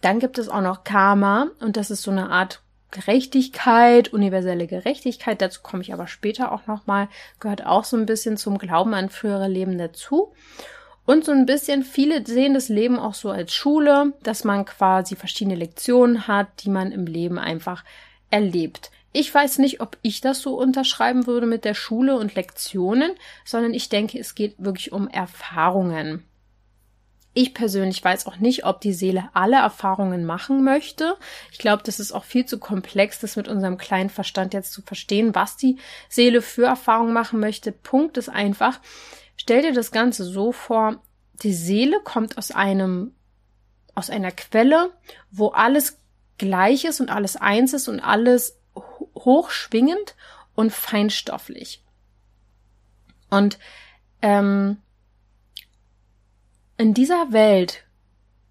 Dann 0.00 0.18
gibt 0.18 0.38
es 0.38 0.48
auch 0.48 0.60
noch 0.60 0.84
Karma 0.84 1.48
und 1.60 1.76
das 1.76 1.90
ist 1.90 2.02
so 2.02 2.10
eine 2.10 2.30
Art 2.30 2.62
Gerechtigkeit, 2.90 4.12
universelle 4.12 4.66
Gerechtigkeit. 4.66 5.40
Dazu 5.40 5.60
komme 5.62 5.82
ich 5.82 5.92
aber 5.92 6.06
später 6.06 6.52
auch 6.52 6.66
noch 6.66 6.86
mal. 6.86 7.08
Gehört 7.40 7.64
auch 7.64 7.84
so 7.84 7.96
ein 7.96 8.06
bisschen 8.06 8.36
zum 8.36 8.58
Glauben 8.58 8.94
an 8.94 9.08
frühere 9.08 9.48
Leben 9.48 9.78
dazu. 9.78 10.32
Und 11.04 11.24
so 11.24 11.32
ein 11.32 11.46
bisschen, 11.46 11.82
viele 11.82 12.24
sehen 12.24 12.54
das 12.54 12.68
Leben 12.68 12.98
auch 12.98 13.14
so 13.14 13.30
als 13.30 13.52
Schule, 13.52 14.12
dass 14.22 14.44
man 14.44 14.64
quasi 14.64 15.16
verschiedene 15.16 15.56
Lektionen 15.56 16.28
hat, 16.28 16.48
die 16.62 16.70
man 16.70 16.92
im 16.92 17.06
Leben 17.06 17.38
einfach 17.38 17.82
erlebt. 18.30 18.90
Ich 19.12 19.34
weiß 19.34 19.58
nicht, 19.58 19.80
ob 19.80 19.98
ich 20.02 20.20
das 20.20 20.40
so 20.40 20.56
unterschreiben 20.56 21.26
würde 21.26 21.46
mit 21.46 21.64
der 21.64 21.74
Schule 21.74 22.16
und 22.16 22.34
Lektionen, 22.34 23.12
sondern 23.44 23.74
ich 23.74 23.88
denke, 23.88 24.18
es 24.18 24.34
geht 24.34 24.54
wirklich 24.58 24.92
um 24.92 25.08
Erfahrungen. 25.08 26.24
Ich 27.34 27.54
persönlich 27.54 28.04
weiß 28.04 28.26
auch 28.26 28.36
nicht, 28.36 28.66
ob 28.66 28.80
die 28.80 28.92
Seele 28.92 29.30
alle 29.32 29.56
Erfahrungen 29.56 30.24
machen 30.24 30.64
möchte. 30.64 31.16
Ich 31.50 31.58
glaube, 31.58 31.82
das 31.84 31.98
ist 31.98 32.12
auch 32.12 32.24
viel 32.24 32.44
zu 32.44 32.58
komplex, 32.58 33.20
das 33.20 33.36
mit 33.36 33.48
unserem 33.48 33.78
kleinen 33.78 34.10
Verstand 34.10 34.52
jetzt 34.52 34.72
zu 34.72 34.82
verstehen, 34.82 35.34
was 35.34 35.56
die 35.56 35.78
Seele 36.08 36.42
für 36.42 36.66
Erfahrungen 36.66 37.14
machen 37.14 37.40
möchte. 37.40 37.72
Punkt 37.72 38.18
ist 38.18 38.28
einfach, 38.28 38.80
Stell 39.44 39.62
dir 39.62 39.72
das 39.72 39.90
Ganze 39.90 40.24
so 40.24 40.52
vor, 40.52 41.02
die 41.42 41.52
Seele 41.52 42.00
kommt 42.04 42.38
aus 42.38 42.52
einem, 42.52 43.12
aus 43.92 44.08
einer 44.08 44.30
Quelle, 44.30 44.92
wo 45.32 45.48
alles 45.48 45.98
gleich 46.38 46.84
ist 46.84 47.00
und 47.00 47.10
alles 47.10 47.34
eins 47.36 47.72
ist 47.72 47.88
und 47.88 47.98
alles 47.98 48.56
hochschwingend 49.16 50.14
und 50.54 50.72
feinstofflich. 50.72 51.82
Und 53.30 53.58
ähm, 54.20 54.76
in 56.76 56.94
dieser 56.94 57.32
Welt 57.32 57.84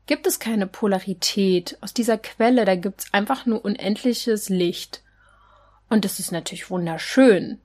gibt 0.06 0.28
es 0.28 0.40
keine 0.40 0.68
Polarität. 0.68 1.78
Aus 1.82 1.94
dieser 1.94 2.18
Quelle, 2.18 2.66
da 2.66 2.76
gibt 2.76 3.02
es 3.02 3.14
einfach 3.14 3.46
nur 3.46 3.64
unendliches 3.64 4.50
Licht. 4.50 5.04
Und 5.90 6.06
das 6.06 6.20
ist 6.20 6.32
natürlich 6.32 6.70
wunderschön 6.70 7.60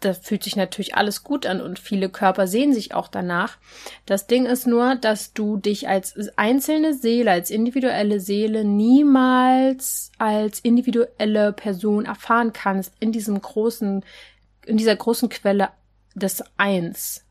das 0.00 0.18
fühlt 0.18 0.42
sich 0.42 0.56
natürlich 0.56 0.94
alles 0.94 1.22
gut 1.22 1.46
an 1.46 1.60
und 1.60 1.78
viele 1.78 2.08
Körper 2.08 2.46
sehen 2.46 2.72
sich 2.72 2.94
auch 2.94 3.08
danach. 3.08 3.56
Das 4.04 4.26
Ding 4.26 4.46
ist 4.46 4.66
nur, 4.66 4.96
dass 4.96 5.32
du 5.32 5.56
dich 5.56 5.88
als 5.88 6.14
einzelne 6.36 6.94
Seele, 6.94 7.30
als 7.30 7.50
individuelle 7.50 8.20
Seele 8.20 8.64
niemals 8.64 10.12
als 10.18 10.60
individuelle 10.60 11.52
Person 11.52 12.04
erfahren 12.04 12.52
kannst 12.52 12.92
in 13.00 13.12
diesem 13.12 13.40
großen, 13.40 14.04
in 14.66 14.76
dieser 14.76 14.96
großen 14.96 15.28
Quelle 15.28 15.70
des 16.14 16.44
Eins. 16.56 17.24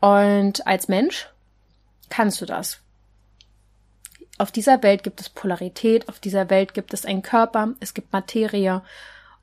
Und 0.00 0.66
als 0.66 0.88
Mensch 0.88 1.28
kannst 2.10 2.40
du 2.40 2.46
das. 2.46 2.80
Auf 4.38 4.50
dieser 4.50 4.82
Welt 4.82 5.02
gibt 5.02 5.20
es 5.20 5.28
Polarität, 5.28 6.08
auf 6.08 6.18
dieser 6.18 6.50
Welt 6.50 6.74
gibt 6.74 6.92
es 6.92 7.06
einen 7.06 7.22
Körper, 7.22 7.74
es 7.80 7.94
gibt 7.94 8.12
Materie 8.12 8.82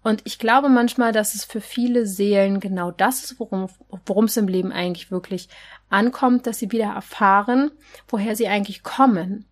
und 0.03 0.22
ich 0.24 0.39
glaube 0.39 0.70
manchmal, 0.70 1.12
dass 1.12 1.36
es 1.36 1.46
für 1.46 1.62
viele 1.62 2.08
Seelen 2.08 2.60
genau 2.60 2.91
das 2.91 3.24
ist, 3.24 3.39
worum 3.39 4.25
es 4.25 4.38
im 4.38 4.48
Leben 4.48 4.72
eigentlich 4.72 5.12
wirklich 5.12 5.48
ankommt, 5.89 6.48
dass 6.48 6.60
sie 6.60 6.72
wieder 6.72 6.94
erfahren, 6.94 7.72
woher 8.08 8.36
sie 8.36 8.48
eigentlich 8.48 8.82
kommen. 8.82 9.46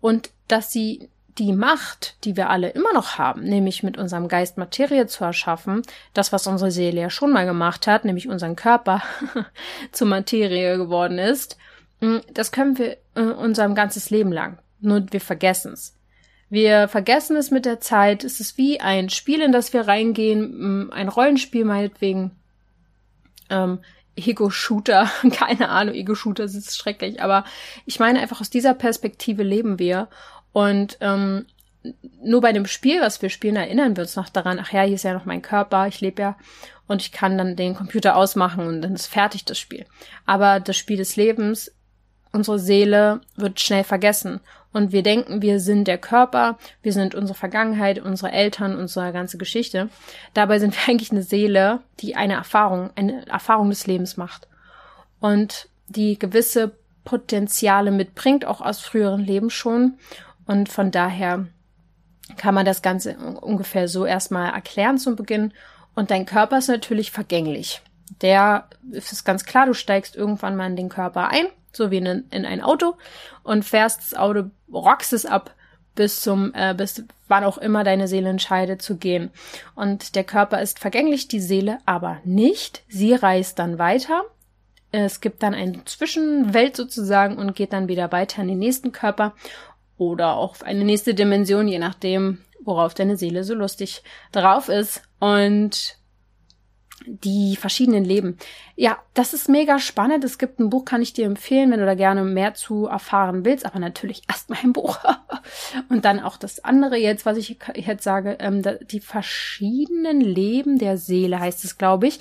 Und 0.00 0.30
dass 0.48 0.72
sie 0.72 1.10
die 1.38 1.52
Macht, 1.52 2.16
die 2.24 2.36
wir 2.36 2.50
alle 2.50 2.70
immer 2.70 2.92
noch 2.92 3.18
haben, 3.18 3.42
nämlich 3.42 3.82
mit 3.82 3.98
unserem 3.98 4.28
Geist 4.28 4.58
Materie 4.58 5.06
zu 5.06 5.24
erschaffen, 5.24 5.82
das, 6.14 6.32
was 6.32 6.46
unsere 6.46 6.70
Seele 6.70 7.00
ja 7.00 7.10
schon 7.10 7.32
mal 7.32 7.46
gemacht 7.46 7.86
hat, 7.86 8.04
nämlich 8.04 8.28
unseren 8.28 8.56
Körper 8.56 9.02
zur 9.92 10.08
Materie 10.08 10.76
geworden 10.76 11.18
ist, 11.18 11.58
das 12.32 12.52
können 12.52 12.78
wir 12.78 12.96
äh, 13.14 13.22
unserem 13.22 13.74
ganzes 13.74 14.10
Leben 14.10 14.32
lang. 14.32 14.58
Nur 14.80 15.06
wir 15.10 15.20
vergessen 15.20 15.72
es. 15.72 15.96
Wir 16.50 16.88
vergessen 16.88 17.36
es 17.36 17.50
mit 17.50 17.64
der 17.64 17.80
Zeit. 17.80 18.24
Es 18.24 18.40
ist 18.40 18.58
wie 18.58 18.80
ein 18.80 19.08
Spiel, 19.08 19.40
in 19.40 19.52
das 19.52 19.72
wir 19.72 19.86
reingehen, 19.86 20.90
ein 20.92 21.08
Rollenspiel 21.08 21.64
meinetwegen. 21.64 22.32
Ähm, 23.48 23.78
Ego-Shooter, 24.16 25.10
keine 25.32 25.68
Ahnung, 25.70 25.94
Ego-Shooter 25.94 26.44
ist 26.44 26.76
schrecklich, 26.76 27.22
aber 27.22 27.44
ich 27.86 27.98
meine 27.98 28.20
einfach 28.20 28.40
aus 28.40 28.50
dieser 28.50 28.74
Perspektive 28.74 29.42
leben 29.42 29.78
wir 29.78 30.08
und 30.52 30.98
ähm, 31.00 31.46
nur 32.22 32.40
bei 32.40 32.52
dem 32.52 32.66
Spiel, 32.66 33.00
was 33.00 33.22
wir 33.22 33.30
spielen, 33.30 33.56
erinnern 33.56 33.96
wir 33.96 34.02
uns 34.02 34.16
noch 34.16 34.28
daran, 34.28 34.60
ach 34.60 34.72
ja, 34.72 34.82
hier 34.82 34.94
ist 34.94 35.04
ja 35.04 35.14
noch 35.14 35.24
mein 35.24 35.42
Körper, 35.42 35.88
ich 35.88 36.00
lebe 36.00 36.22
ja 36.22 36.36
und 36.86 37.02
ich 37.02 37.12
kann 37.12 37.38
dann 37.38 37.56
den 37.56 37.74
Computer 37.74 38.16
ausmachen 38.16 38.66
und 38.66 38.82
dann 38.82 38.94
ist 38.94 39.06
fertig 39.06 39.44
das 39.44 39.58
Spiel. 39.58 39.86
Aber 40.26 40.60
das 40.60 40.76
Spiel 40.76 40.98
des 40.98 41.16
Lebens, 41.16 41.72
unsere 42.32 42.58
Seele 42.58 43.20
wird 43.36 43.60
schnell 43.60 43.84
vergessen 43.84 44.40
und 44.72 44.92
wir 44.92 45.02
denken, 45.02 45.42
wir 45.42 45.60
sind 45.60 45.86
der 45.86 45.98
Körper, 45.98 46.58
wir 46.82 46.92
sind 46.92 47.14
unsere 47.14 47.38
Vergangenheit, 47.38 47.98
unsere 47.98 48.32
Eltern, 48.32 48.76
unsere 48.76 49.12
ganze 49.12 49.36
Geschichte. 49.36 49.90
Dabei 50.34 50.58
sind 50.58 50.74
wir 50.74 50.88
eigentlich 50.88 51.12
eine 51.12 51.22
Seele, 51.22 51.80
die 52.00 52.16
eine 52.16 52.34
Erfahrung, 52.34 52.90
eine 52.96 53.26
Erfahrung 53.26 53.70
des 53.70 53.86
Lebens 53.86 54.16
macht 54.16 54.48
und 55.20 55.68
die 55.88 56.18
gewisse 56.18 56.72
Potenziale 57.04 57.90
mitbringt, 57.90 58.44
auch 58.44 58.60
aus 58.60 58.80
früheren 58.80 59.24
Leben 59.24 59.50
schon. 59.50 59.94
Und 60.46 60.68
von 60.68 60.90
daher 60.90 61.46
kann 62.36 62.54
man 62.54 62.64
das 62.64 62.80
Ganze 62.80 63.16
ungefähr 63.16 63.88
so 63.88 64.06
erstmal 64.06 64.54
erklären 64.54 64.98
zum 64.98 65.16
Beginn. 65.16 65.52
Und 65.94 66.10
dein 66.10 66.24
Körper 66.24 66.58
ist 66.58 66.68
natürlich 66.68 67.10
vergänglich. 67.10 67.82
Der 68.22 68.68
ist 68.90 69.24
ganz 69.24 69.44
klar, 69.44 69.66
du 69.66 69.74
steigst 69.74 70.16
irgendwann 70.16 70.56
mal 70.56 70.66
in 70.66 70.76
den 70.76 70.88
Körper 70.88 71.28
ein 71.28 71.46
so 71.72 71.90
wie 71.90 71.98
in, 71.98 72.24
in 72.30 72.44
ein 72.44 72.60
Auto 72.62 72.94
und 73.42 73.64
fährst 73.64 74.00
das 74.00 74.14
Auto, 74.14 74.50
rockst 74.72 75.12
es 75.12 75.26
ab 75.26 75.54
bis 75.94 76.20
zum, 76.20 76.52
äh, 76.54 76.74
bis 76.74 77.04
wann 77.28 77.44
auch 77.44 77.58
immer 77.58 77.84
deine 77.84 78.08
Seele 78.08 78.30
entscheidet 78.30 78.82
zu 78.82 78.96
gehen. 78.96 79.30
Und 79.74 80.14
der 80.14 80.24
Körper 80.24 80.60
ist 80.62 80.78
vergänglich, 80.78 81.28
die 81.28 81.40
Seele 81.40 81.78
aber 81.86 82.20
nicht. 82.24 82.82
Sie 82.88 83.12
reist 83.12 83.58
dann 83.58 83.78
weiter. 83.78 84.22
Es 84.90 85.20
gibt 85.20 85.42
dann 85.42 85.54
eine 85.54 85.84
Zwischenwelt 85.84 86.76
sozusagen 86.76 87.36
und 87.38 87.54
geht 87.54 87.72
dann 87.72 87.88
wieder 87.88 88.12
weiter 88.12 88.42
in 88.42 88.48
den 88.48 88.58
nächsten 88.58 88.92
Körper 88.92 89.34
oder 89.96 90.36
auch 90.36 90.52
auf 90.52 90.62
eine 90.62 90.84
nächste 90.84 91.14
Dimension, 91.14 91.68
je 91.68 91.78
nachdem, 91.78 92.38
worauf 92.60 92.94
deine 92.94 93.16
Seele 93.16 93.44
so 93.44 93.54
lustig 93.54 94.02
drauf 94.32 94.68
ist. 94.68 95.02
Und 95.18 95.96
die 97.06 97.56
verschiedenen 97.56 98.04
Leben. 98.04 98.38
Ja, 98.76 98.98
das 99.14 99.34
ist 99.34 99.48
mega 99.48 99.78
spannend. 99.78 100.24
Es 100.24 100.38
gibt 100.38 100.58
ein 100.60 100.70
Buch, 100.70 100.84
kann 100.84 101.02
ich 101.02 101.12
dir 101.12 101.26
empfehlen, 101.26 101.70
wenn 101.70 101.80
du 101.80 101.86
da 101.86 101.94
gerne 101.94 102.24
mehr 102.24 102.54
zu 102.54 102.86
erfahren 102.86 103.44
willst. 103.44 103.66
Aber 103.66 103.78
natürlich 103.78 104.22
erst 104.28 104.50
mal 104.50 104.58
ein 104.62 104.72
Buch. 104.72 104.98
Und 105.88 106.04
dann 106.04 106.20
auch 106.20 106.36
das 106.36 106.64
andere 106.64 106.96
jetzt, 106.96 107.26
was 107.26 107.36
ich 107.36 107.56
jetzt 107.74 108.04
sage, 108.04 108.36
ähm, 108.40 108.62
die 108.90 109.00
verschiedenen 109.00 110.20
Leben 110.20 110.78
der 110.78 110.98
Seele 110.98 111.40
heißt 111.40 111.64
es, 111.64 111.78
glaube 111.78 112.06
ich. 112.06 112.18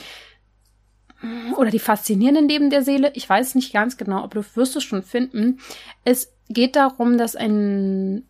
Oder 1.56 1.70
die 1.70 1.80
faszinierenden 1.80 2.48
Leben 2.48 2.70
der 2.70 2.84
Seele. 2.84 3.12
Ich 3.14 3.30
weiß 3.30 3.56
nicht 3.56 3.74
ganz 3.74 3.98
genau, 3.98 4.24
aber 4.24 4.42
du 4.42 4.46
wirst 4.56 4.76
es 4.76 4.84
schon 4.84 5.04
finden. 5.04 5.60
Es 6.04 6.34
geht 6.50 6.76
darum, 6.76 7.18
dass 7.18 7.36
ein 7.36 8.26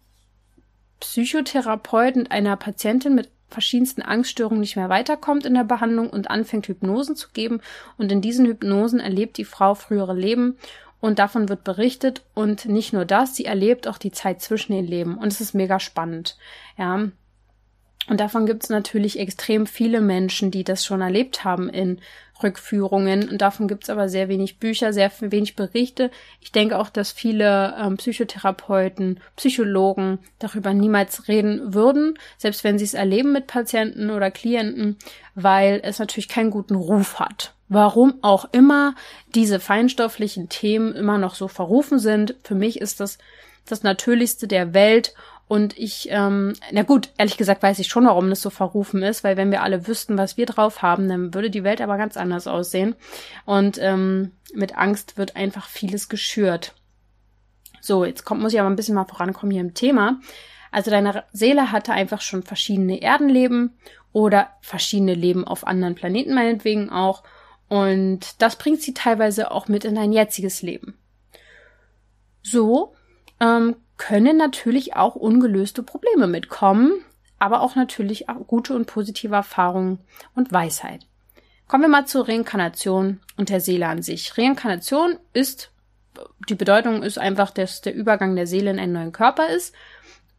Psychotherapeut 0.99 2.15
mit 2.15 2.31
einer 2.31 2.57
Patientin 2.57 3.15
mit 3.15 3.29
verschiedensten 3.51 4.01
Angststörungen 4.01 4.61
nicht 4.61 4.75
mehr 4.75 4.89
weiterkommt 4.89 5.45
in 5.45 5.53
der 5.53 5.63
Behandlung 5.63 6.09
und 6.09 6.29
anfängt 6.29 6.67
Hypnosen 6.67 7.15
zu 7.15 7.29
geben. 7.33 7.61
Und 7.97 8.11
in 8.11 8.21
diesen 8.21 8.45
Hypnosen 8.45 8.99
erlebt 8.99 9.37
die 9.37 9.45
Frau 9.45 9.75
frühere 9.75 10.15
Leben 10.15 10.57
und 10.99 11.19
davon 11.19 11.49
wird 11.49 11.63
berichtet. 11.63 12.23
Und 12.33 12.65
nicht 12.65 12.93
nur 12.93 13.05
das, 13.05 13.35
sie 13.35 13.45
erlebt 13.45 13.87
auch 13.87 13.97
die 13.97 14.11
Zeit 14.11 14.41
zwischen 14.41 14.73
den 14.73 14.87
Leben. 14.87 15.17
Und 15.17 15.27
es 15.27 15.41
ist 15.41 15.53
mega 15.53 15.79
spannend. 15.79 16.37
Ja. 16.77 17.09
Und 18.07 18.19
davon 18.19 18.45
gibt 18.45 18.63
es 18.63 18.69
natürlich 18.69 19.19
extrem 19.19 19.67
viele 19.67 20.01
Menschen, 20.01 20.49
die 20.49 20.63
das 20.63 20.85
schon 20.85 21.01
erlebt 21.01 21.43
haben 21.43 21.69
in 21.69 21.99
Rückführungen. 22.43 23.29
Und 23.29 23.41
davon 23.41 23.67
gibt 23.67 23.83
es 23.83 23.89
aber 23.89 24.09
sehr 24.09 24.29
wenig 24.29 24.59
Bücher, 24.59 24.93
sehr 24.93 25.11
wenig 25.19 25.55
Berichte. 25.55 26.11
Ich 26.39 26.51
denke 26.51 26.77
auch, 26.77 26.89
dass 26.89 27.11
viele 27.11 27.75
ähm, 27.79 27.97
Psychotherapeuten, 27.97 29.19
Psychologen 29.35 30.19
darüber 30.39 30.73
niemals 30.73 31.27
reden 31.27 31.73
würden, 31.73 32.17
selbst 32.37 32.63
wenn 32.63 32.77
sie 32.77 32.85
es 32.85 32.93
erleben 32.93 33.31
mit 33.31 33.47
Patienten 33.47 34.09
oder 34.09 34.31
Klienten, 34.31 34.97
weil 35.35 35.81
es 35.83 35.99
natürlich 35.99 36.29
keinen 36.29 36.51
guten 36.51 36.75
Ruf 36.75 37.19
hat. 37.19 37.53
Warum 37.69 38.15
auch 38.21 38.49
immer 38.51 38.95
diese 39.33 39.59
feinstofflichen 39.59 40.49
Themen 40.49 40.93
immer 40.93 41.17
noch 41.17 41.35
so 41.35 41.47
verrufen 41.47 41.99
sind. 41.99 42.35
Für 42.43 42.55
mich 42.55 42.81
ist 42.81 42.99
das 42.99 43.17
das 43.65 43.83
Natürlichste 43.83 44.47
der 44.47 44.73
Welt 44.73 45.13
und 45.51 45.77
ich, 45.77 46.07
ähm, 46.11 46.53
na 46.71 46.83
gut, 46.83 47.09
ehrlich 47.17 47.35
gesagt 47.35 47.61
weiß 47.61 47.79
ich 47.79 47.89
schon, 47.89 48.05
warum 48.05 48.29
das 48.29 48.41
so 48.41 48.49
verrufen 48.49 49.03
ist, 49.03 49.25
weil 49.25 49.35
wenn 49.35 49.51
wir 49.51 49.63
alle 49.63 49.85
wüssten, 49.85 50.17
was 50.17 50.37
wir 50.37 50.45
drauf 50.45 50.81
haben, 50.81 51.09
dann 51.09 51.33
würde 51.33 51.49
die 51.49 51.65
Welt 51.65 51.81
aber 51.81 51.97
ganz 51.97 52.15
anders 52.15 52.47
aussehen. 52.47 52.95
Und 53.43 53.77
ähm, 53.81 54.31
mit 54.53 54.77
Angst 54.77 55.17
wird 55.17 55.35
einfach 55.35 55.67
vieles 55.67 56.07
geschürt. 56.07 56.73
So, 57.81 58.05
jetzt 58.05 58.23
kommt, 58.23 58.41
muss 58.41 58.53
ich 58.53 58.61
aber 58.61 58.69
ein 58.69 58.77
bisschen 58.77 58.95
mal 58.95 59.03
vorankommen 59.03 59.51
hier 59.51 59.59
im 59.59 59.73
Thema. 59.73 60.21
Also 60.71 60.89
deine 60.89 61.25
Seele 61.33 61.73
hatte 61.73 61.91
einfach 61.91 62.21
schon 62.21 62.43
verschiedene 62.43 63.01
Erdenleben 63.01 63.77
oder 64.13 64.51
verschiedene 64.61 65.15
Leben 65.15 65.45
auf 65.45 65.67
anderen 65.67 65.95
Planeten 65.95 66.33
meinetwegen 66.33 66.89
auch. 66.89 67.23
Und 67.67 68.41
das 68.41 68.55
bringt 68.55 68.81
sie 68.81 68.93
teilweise 68.93 69.51
auch 69.51 69.67
mit 69.67 69.83
in 69.83 69.95
dein 69.95 70.13
jetziges 70.13 70.61
Leben. 70.61 70.97
So 72.41 72.95
ähm, 73.41 73.75
können 74.01 74.35
natürlich 74.35 74.95
auch 74.95 75.15
ungelöste 75.15 75.83
Probleme 75.83 76.25
mitkommen, 76.25 76.91
aber 77.37 77.61
auch 77.61 77.75
natürlich 77.75 78.29
auch 78.29 78.47
gute 78.47 78.75
und 78.75 78.87
positive 78.87 79.35
Erfahrungen 79.35 79.99
und 80.33 80.51
Weisheit. 80.51 81.05
Kommen 81.67 81.83
wir 81.83 81.87
mal 81.87 82.07
zur 82.07 82.27
Reinkarnation 82.27 83.19
und 83.37 83.49
der 83.49 83.61
Seele 83.61 83.85
an 83.87 84.01
sich. 84.01 84.35
Reinkarnation 84.39 85.19
ist, 85.33 85.69
die 86.49 86.55
Bedeutung 86.55 87.03
ist 87.03 87.19
einfach, 87.19 87.51
dass 87.51 87.81
der 87.81 87.93
Übergang 87.93 88.35
der 88.35 88.47
Seele 88.47 88.71
in 88.71 88.79
einen 88.79 88.93
neuen 88.93 89.11
Körper 89.11 89.49
ist 89.49 89.75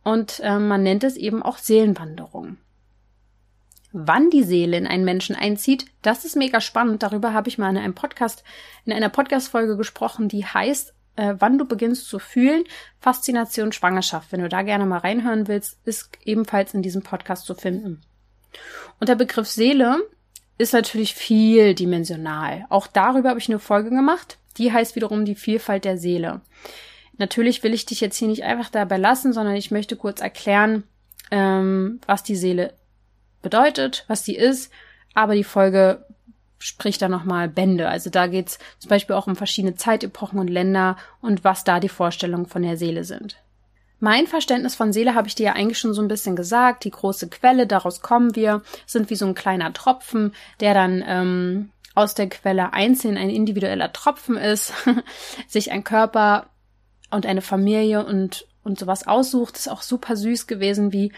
und 0.03 0.41
äh, 0.41 0.59
man 0.59 0.83
nennt 0.83 1.05
es 1.05 1.17
eben 1.17 1.41
auch 1.41 1.59
Seelenwanderung. 1.59 2.57
Wann 3.93 4.29
die 4.31 4.43
Seele 4.43 4.77
in 4.77 4.89
einen 4.89 5.05
Menschen 5.05 5.37
einzieht, 5.37 5.87
das 6.03 6.25
ist 6.25 6.35
mega 6.35 6.61
spannend. 6.61 7.05
Darüber 7.05 7.33
habe 7.33 7.49
ich 7.49 7.59
mal 7.59 7.71
in 7.71 7.79
einem 7.79 7.95
Podcast, 7.95 8.43
in 8.85 8.93
einer 8.93 9.09
Podcast-Folge 9.09 9.77
gesprochen, 9.77 10.29
die 10.29 10.45
heißt 10.45 10.95
äh, 11.17 11.35
wann 11.39 11.59
du 11.59 11.65
beginnst 11.65 12.09
zu 12.09 12.19
fühlen. 12.19 12.65
Faszination 13.01 13.73
Schwangerschaft. 13.73 14.33
Wenn 14.33 14.41
du 14.41 14.49
da 14.49 14.63
gerne 14.63 14.87
mal 14.87 14.99
reinhören 14.99 15.49
willst, 15.49 15.79
ist 15.85 16.11
ebenfalls 16.25 16.75
in 16.75 16.83
diesem 16.83 17.03
Podcast 17.03 17.47
zu 17.47 17.55
finden. 17.55 18.01
Und 19.01 19.09
der 19.09 19.15
Begriff 19.17 19.49
Seele 19.49 19.99
ist 20.59 20.73
natürlich 20.73 21.15
vieldimensional. 21.15 22.67
Auch 22.69 22.87
darüber 22.87 23.31
habe 23.31 23.41
ich 23.41 23.49
eine 23.49 23.59
Folge 23.59 23.91
gemacht. 23.91 24.39
Die 24.59 24.73
heißt 24.73 24.97
wiederum 24.97 25.25
die 25.25 25.35
Vielfalt 25.35 25.85
der 25.85 25.99
Seele. 25.99 26.41
Natürlich 27.19 27.63
will 27.63 27.75
ich 27.75 27.87
dich 27.87 28.01
jetzt 28.01 28.17
hier 28.17 28.29
nicht 28.29 28.45
einfach 28.45 28.71
dabei 28.71 28.97
lassen, 28.97 29.33
sondern 29.33 29.57
ich 29.57 29.71
möchte 29.71 29.97
kurz 29.97 30.21
erklären, 30.21 30.85
ähm, 31.31 32.01
was 32.07 32.23
die 32.23 32.37
Seele 32.37 32.75
bedeutet, 33.43 34.05
was 34.09 34.25
sie 34.25 34.37
ist. 34.37 34.71
Aber 35.15 35.35
die 35.35 35.45
Folge 35.45 36.05
spricht 36.63 37.03
da 37.03 37.09
nochmal 37.09 37.49
Bände. 37.49 37.89
Also 37.89 38.09
da 38.11 38.27
geht's 38.27 38.59
zum 38.79 38.89
Beispiel 38.89 39.17
auch 39.17 39.27
um 39.27 39.37
verschiedene 39.37 39.75
Zeitepochen 39.75 40.39
und 40.39 40.49
Länder 40.49 40.97
und 41.21 41.45
was 41.45 41.65
da 41.65 41.81
die 41.81 41.89
Vorstellungen 41.89 42.47
von 42.47 42.63
der 42.63 42.77
Seele 42.77 43.05
sind. 43.05 43.37
Mein 43.99 44.27
Verständnis 44.27 44.75
von 44.75 44.93
Seele 44.93 45.15
habe 45.15 45.29
ich 45.29 45.37
dir 45.37 45.47
ja 45.47 45.53
eigentlich 45.53 45.79
schon 45.79 45.95
so 45.95 46.03
ein 46.03 46.09
bisschen 46.09 46.35
gesagt. 46.35 46.85
Die 46.85 46.91
große 46.91 47.29
Quelle, 47.29 47.67
daraus 47.67 48.01
kommen 48.01 48.35
wir, 48.35 48.63
sind 48.87 49.11
wie 49.11 49.15
so 49.15 49.27
ein 49.27 49.35
kleiner 49.35 49.73
Tropfen, 49.73 50.35
der 50.61 50.75
dann 50.75 51.05
ähm, 51.07 51.71
aus 51.95 52.15
der 52.15 52.29
Quelle 52.29 52.73
einzeln 52.73 53.17
ein 53.17 53.31
individueller 53.31 53.93
Tropfen 53.93 54.37
ist, 54.37 54.73
sich 55.47 55.71
ein 55.71 55.85
Körper 55.85 56.47
und 57.11 57.27
eine 57.27 57.43
Familie 57.43 58.05
und, 58.05 58.47
und 58.65 58.79
sowas 58.79 59.07
aussucht. 59.07 59.57
ist 59.57 59.71
auch 59.71 59.83
super 59.83 60.17
süß 60.17 60.47
gewesen, 60.47 60.93
wie 60.93 61.13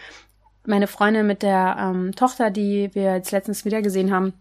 meine 0.65 0.87
Freundin 0.87 1.27
mit 1.27 1.41
der 1.41 1.77
ähm, 1.79 2.15
Tochter, 2.15 2.51
die 2.51 2.93
wir 2.93 3.15
jetzt 3.15 3.31
letztens 3.31 3.65
wieder 3.65 3.81
gesehen 3.81 4.11
haben, 4.11 4.33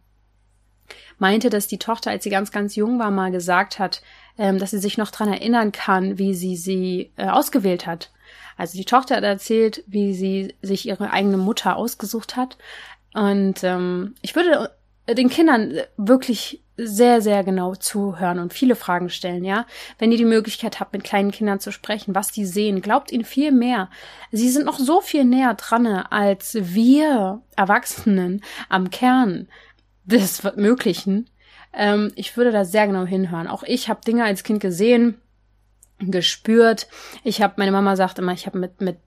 meinte, 1.19 1.51
dass 1.51 1.67
die 1.67 1.79
Tochter, 1.79 2.11
als 2.11 2.25
sie 2.25 2.31
ganz, 2.31 2.53
ganz 2.53 2.77
jung 2.77 2.99
war, 2.99 3.11
mal 3.11 3.31
gesagt 3.31 3.79
hat, 3.79 4.03
ähm, 4.39 4.59
dass 4.59 4.71
sie 4.71 4.79
sich 4.79 4.99
noch 4.99 5.11
dran 5.11 5.33
erinnern 5.33 5.73
kann, 5.73 6.19
wie 6.19 6.35
sie 6.35 6.57
sie 6.57 7.13
äh, 7.17 7.29
ausgewählt 7.29 7.87
hat. 7.87 8.11
Also 8.57 8.79
die 8.79 8.85
Tochter 8.85 9.17
hat 9.17 9.25
erzählt, 9.25 9.83
wie 9.87 10.15
sie 10.15 10.55
sich 10.63 10.87
ihre 10.87 11.11
eigene 11.11 11.37
Mutter 11.37 11.77
ausgesucht 11.77 12.37
hat. 12.37 12.57
Und 13.13 13.65
ähm, 13.65 14.15
ich 14.23 14.35
würde 14.35 14.71
den 15.09 15.29
Kindern 15.29 15.81
wirklich 15.97 16.63
sehr, 16.77 17.21
sehr 17.21 17.45
genau 17.45 17.75
zuhören 17.77 18.41
und 18.41 18.53
viele 18.53 18.75
Fragen 18.75 19.09
stellen, 19.09 19.45
ja. 19.45 19.67
Wenn 19.99 20.11
ihr 20.11 20.19
die 20.19 20.25
Möglichkeit 20.25 20.81
habt, 20.81 20.93
mit 20.93 21.05
kleinen 21.05 21.31
Kindern 21.31 21.61
zu 21.61 21.71
sprechen, 21.71 22.15
was 22.15 22.33
die 22.33 22.47
sehen, 22.47 22.83
glaubt 22.83 23.13
ihnen 23.13 23.25
viel 23.25 23.53
mehr. 23.53 23.91
Sie 24.33 24.51
sind 24.51 24.67
noch 24.67 24.79
so 24.79 25.01
viel 25.01 25.25
näher 25.25 25.55
dran 25.55 25.87
als 25.87 26.57
wir 26.61 27.43
Erwachsenen 27.55 28.43
am 28.69 28.91
Kern 28.91 29.47
des 30.05 30.43
Möglichen. 30.57 31.29
Ähm, 31.73 32.13
ich 32.15 32.37
würde 32.37 32.53
da 32.53 32.65
sehr 32.65 32.87
genau 32.87 33.05
hinhören. 33.05 33.49
Auch 33.49 33.63
ich 33.63 33.89
habe 33.89 34.01
Dinge 34.07 34.25
als 34.25 34.45
Kind 34.45 34.61
gesehen, 34.61 35.21
gespürt. 35.99 36.89
Ich 37.23 37.43
habe, 37.43 37.55
meine 37.57 37.73
Mama 37.73 37.97
sagt 37.97 38.19
immer, 38.19 38.33
ich 38.33 38.47
habe 38.47 38.59
mit, 38.59 38.81
mit 38.81 38.99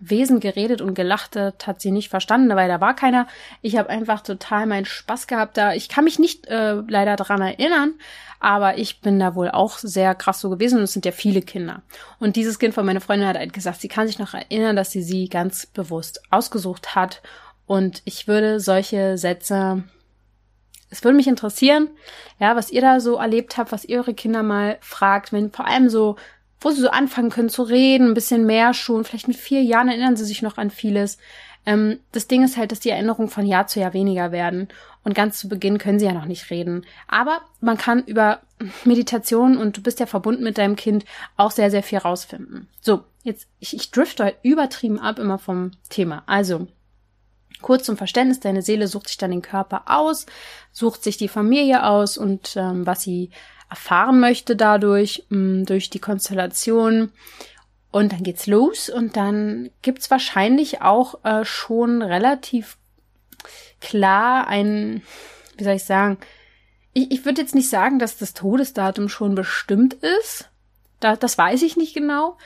Wesen 0.00 0.40
geredet 0.40 0.80
und 0.80 0.94
gelacht, 0.94 1.36
das 1.36 1.54
hat 1.66 1.82
sie 1.82 1.90
nicht 1.90 2.08
verstanden, 2.08 2.54
weil 2.56 2.68
da 2.68 2.80
war 2.80 2.96
keiner. 2.96 3.26
Ich 3.60 3.76
habe 3.76 3.90
einfach 3.90 4.22
total 4.22 4.66
meinen 4.66 4.86
Spaß 4.86 5.26
gehabt 5.26 5.58
da. 5.58 5.74
Ich 5.74 5.90
kann 5.90 6.04
mich 6.04 6.18
nicht 6.18 6.46
äh, 6.46 6.74
leider 6.88 7.16
dran 7.16 7.42
erinnern, 7.42 7.94
aber 8.40 8.78
ich 8.78 9.00
bin 9.00 9.18
da 9.18 9.34
wohl 9.34 9.50
auch 9.50 9.76
sehr 9.78 10.14
krass 10.14 10.40
so 10.40 10.48
gewesen 10.48 10.78
und 10.78 10.84
es 10.84 10.94
sind 10.94 11.04
ja 11.04 11.12
viele 11.12 11.42
Kinder. 11.42 11.82
Und 12.18 12.36
dieses 12.36 12.58
Kind 12.58 12.72
von 12.72 12.86
meiner 12.86 13.02
Freundin 13.02 13.28
hat 13.28 13.36
halt 13.36 13.52
gesagt, 13.52 13.82
sie 13.82 13.88
kann 13.88 14.06
sich 14.06 14.18
noch 14.18 14.32
erinnern, 14.32 14.76
dass 14.76 14.90
sie 14.90 15.02
sie 15.02 15.28
ganz 15.28 15.66
bewusst 15.66 16.22
ausgesucht 16.30 16.94
hat. 16.94 17.20
Und 17.66 18.00
ich 18.06 18.26
würde 18.26 18.60
solche 18.60 19.18
Sätze 19.18 19.84
es 20.90 21.04
würde 21.04 21.16
mich 21.16 21.28
interessieren, 21.28 21.88
ja, 22.38 22.56
was 22.56 22.70
ihr 22.70 22.80
da 22.80 23.00
so 23.00 23.16
erlebt 23.16 23.56
habt, 23.56 23.72
was 23.72 23.84
ihr 23.84 23.98
eure 23.98 24.14
Kinder 24.14 24.42
mal 24.42 24.78
fragt, 24.80 25.32
wenn 25.32 25.50
vor 25.50 25.66
allem 25.66 25.88
so, 25.88 26.16
wo 26.60 26.70
sie 26.70 26.80
so 26.80 26.90
anfangen 26.90 27.30
können 27.30 27.50
zu 27.50 27.62
reden, 27.62 28.08
ein 28.08 28.14
bisschen 28.14 28.46
mehr 28.46 28.74
schon, 28.74 29.04
vielleicht 29.04 29.28
mit 29.28 29.36
vier 29.36 29.62
Jahren 29.62 29.88
erinnern 29.88 30.16
sie 30.16 30.24
sich 30.24 30.42
noch 30.42 30.58
an 30.58 30.70
vieles. 30.70 31.18
Ähm, 31.66 31.98
das 32.12 32.26
Ding 32.26 32.42
ist 32.42 32.56
halt, 32.56 32.72
dass 32.72 32.80
die 32.80 32.90
Erinnerungen 32.90 33.28
von 33.28 33.46
Jahr 33.46 33.66
zu 33.66 33.80
Jahr 33.80 33.92
weniger 33.92 34.32
werden. 34.32 34.68
Und 35.04 35.14
ganz 35.14 35.38
zu 35.38 35.48
Beginn 35.48 35.78
können 35.78 35.98
sie 35.98 36.06
ja 36.06 36.12
noch 36.12 36.24
nicht 36.24 36.50
reden. 36.50 36.84
Aber 37.06 37.40
man 37.60 37.76
kann 37.76 38.04
über 38.04 38.40
Meditation 38.84 39.56
und 39.56 39.76
du 39.76 39.82
bist 39.82 40.00
ja 40.00 40.06
verbunden 40.06 40.42
mit 40.42 40.58
deinem 40.58 40.76
Kind 40.76 41.04
auch 41.36 41.50
sehr, 41.50 41.70
sehr 41.70 41.82
viel 41.82 41.98
rausfinden. 41.98 42.68
So, 42.80 43.04
jetzt, 43.22 43.48
ich, 43.60 43.74
ich 43.74 43.90
drifte 43.90 44.24
heute 44.24 44.36
übertrieben 44.42 44.98
ab 44.98 45.18
immer 45.18 45.38
vom 45.38 45.72
Thema. 45.88 46.22
Also, 46.26 46.66
Kurz 47.60 47.84
zum 47.84 47.96
Verständnis, 47.96 48.40
deine 48.40 48.62
Seele 48.62 48.86
sucht 48.86 49.08
sich 49.08 49.18
dann 49.18 49.30
den 49.30 49.42
Körper 49.42 49.82
aus, 49.86 50.26
sucht 50.72 51.02
sich 51.02 51.16
die 51.16 51.28
Familie 51.28 51.84
aus 51.84 52.16
und 52.16 52.56
ähm, 52.56 52.86
was 52.86 53.02
sie 53.02 53.30
erfahren 53.68 54.20
möchte 54.20 54.56
dadurch, 54.56 55.24
mh, 55.28 55.38
mm, 55.38 55.66
durch 55.66 55.90
die 55.90 55.98
Konstellation. 55.98 57.12
Und 57.90 58.12
dann 58.12 58.22
geht's 58.22 58.46
los 58.46 58.90
und 58.90 59.16
dann 59.16 59.70
gibt's 59.82 60.10
wahrscheinlich 60.10 60.82
auch 60.82 61.24
äh, 61.24 61.44
schon 61.44 62.02
relativ 62.02 62.76
klar 63.80 64.46
ein, 64.46 65.02
wie 65.56 65.64
soll 65.64 65.74
ich 65.74 65.84
sagen, 65.84 66.18
ich, 66.92 67.10
ich 67.10 67.24
würde 67.24 67.40
jetzt 67.40 67.54
nicht 67.54 67.70
sagen, 67.70 67.98
dass 67.98 68.18
das 68.18 68.34
Todesdatum 68.34 69.08
schon 69.08 69.34
bestimmt 69.34 69.94
ist. 69.94 70.50
Da, 71.00 71.16
das 71.16 71.38
weiß 71.38 71.62
ich 71.62 71.76
nicht 71.76 71.94
genau 71.94 72.36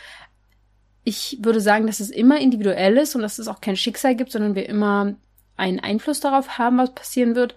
ich 1.05 1.39
würde 1.41 1.61
sagen, 1.61 1.87
dass 1.87 2.01
es 2.01 2.11
immer 2.11 2.41
individuell 2.41 2.97
ist 2.97 3.15
und 3.15 3.23
dass 3.23 3.39
es 3.39 3.49
auch 3.49 3.61
kein 3.61 3.77
Schicksal 3.77 4.15
gibt, 4.15 4.31
sondern 4.31 4.55
wir 4.55 4.69
immer 4.69 5.15
einen 5.57 5.81
Einfluss 5.81 6.21
darauf 6.21 6.59
haben, 6.59 6.79
was 6.79 6.95
passieren 6.95 7.35
wird. 7.35 7.55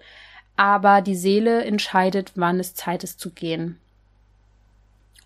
Aber 0.56 1.02
die 1.02 1.14
Seele 1.14 1.64
entscheidet, 1.64 2.32
wann 2.34 2.58
es 2.58 2.74
Zeit 2.74 3.04
ist 3.04 3.20
zu 3.20 3.30
gehen. 3.30 3.78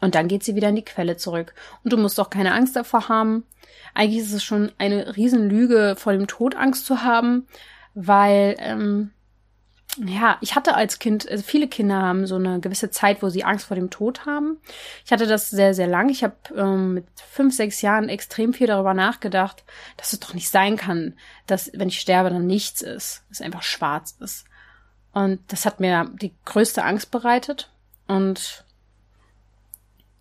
Und 0.00 0.14
dann 0.14 0.28
geht 0.28 0.42
sie 0.42 0.56
wieder 0.56 0.70
in 0.70 0.76
die 0.76 0.84
Quelle 0.84 1.16
zurück. 1.16 1.54
Und 1.84 1.92
du 1.92 1.96
musst 1.96 2.18
auch 2.18 2.30
keine 2.30 2.52
Angst 2.52 2.74
davor 2.74 3.08
haben. 3.08 3.44
Eigentlich 3.94 4.22
ist 4.22 4.32
es 4.32 4.42
schon 4.42 4.72
eine 4.78 5.16
Riesenlüge, 5.16 5.94
vor 5.96 6.12
dem 6.12 6.26
Tod 6.26 6.56
Angst 6.56 6.86
zu 6.86 7.02
haben, 7.02 7.46
weil 7.94 8.56
ähm, 8.58 9.10
ja, 9.96 10.38
ich 10.40 10.54
hatte 10.54 10.74
als 10.74 10.98
Kind, 10.98 11.28
also 11.28 11.42
viele 11.42 11.66
Kinder 11.66 11.96
haben 11.96 12.26
so 12.26 12.36
eine 12.36 12.60
gewisse 12.60 12.90
Zeit, 12.90 13.22
wo 13.22 13.28
sie 13.28 13.44
Angst 13.44 13.66
vor 13.66 13.74
dem 13.74 13.90
Tod 13.90 14.24
haben. 14.24 14.58
Ich 15.04 15.10
hatte 15.10 15.26
das 15.26 15.50
sehr, 15.50 15.74
sehr 15.74 15.88
lang. 15.88 16.08
Ich 16.08 16.22
habe 16.22 16.36
ähm, 16.56 16.94
mit 16.94 17.06
fünf, 17.16 17.54
sechs 17.54 17.82
Jahren 17.82 18.08
extrem 18.08 18.52
viel 18.52 18.68
darüber 18.68 18.94
nachgedacht, 18.94 19.64
dass 19.96 20.12
es 20.12 20.20
doch 20.20 20.32
nicht 20.32 20.48
sein 20.48 20.76
kann, 20.76 21.14
dass 21.46 21.70
wenn 21.74 21.88
ich 21.88 22.00
sterbe, 22.00 22.30
dann 22.30 22.46
nichts 22.46 22.82
ist, 22.82 23.24
es 23.30 23.40
einfach 23.40 23.62
schwarz 23.62 24.16
ist. 24.20 24.44
Und 25.12 25.40
das 25.48 25.66
hat 25.66 25.80
mir 25.80 26.08
die 26.20 26.34
größte 26.44 26.84
Angst 26.84 27.10
bereitet. 27.10 27.70
Und 28.06 28.64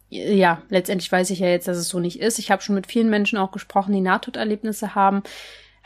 ja, 0.09 0.63
letztendlich 0.69 1.11
weiß 1.11 1.29
ich 1.29 1.39
ja 1.39 1.47
jetzt, 1.47 1.67
dass 1.67 1.77
es 1.77 1.89
so 1.89 1.99
nicht 1.99 2.19
ist. 2.19 2.39
Ich 2.39 2.49
habe 2.49 2.63
schon 2.63 2.73
mit 2.73 2.87
vielen 2.87 3.11
Menschen 3.11 3.37
auch 3.37 3.51
gesprochen, 3.51 3.93
die 3.93 4.01
Nahtoderlebnisse 4.01 4.95
haben 4.95 5.21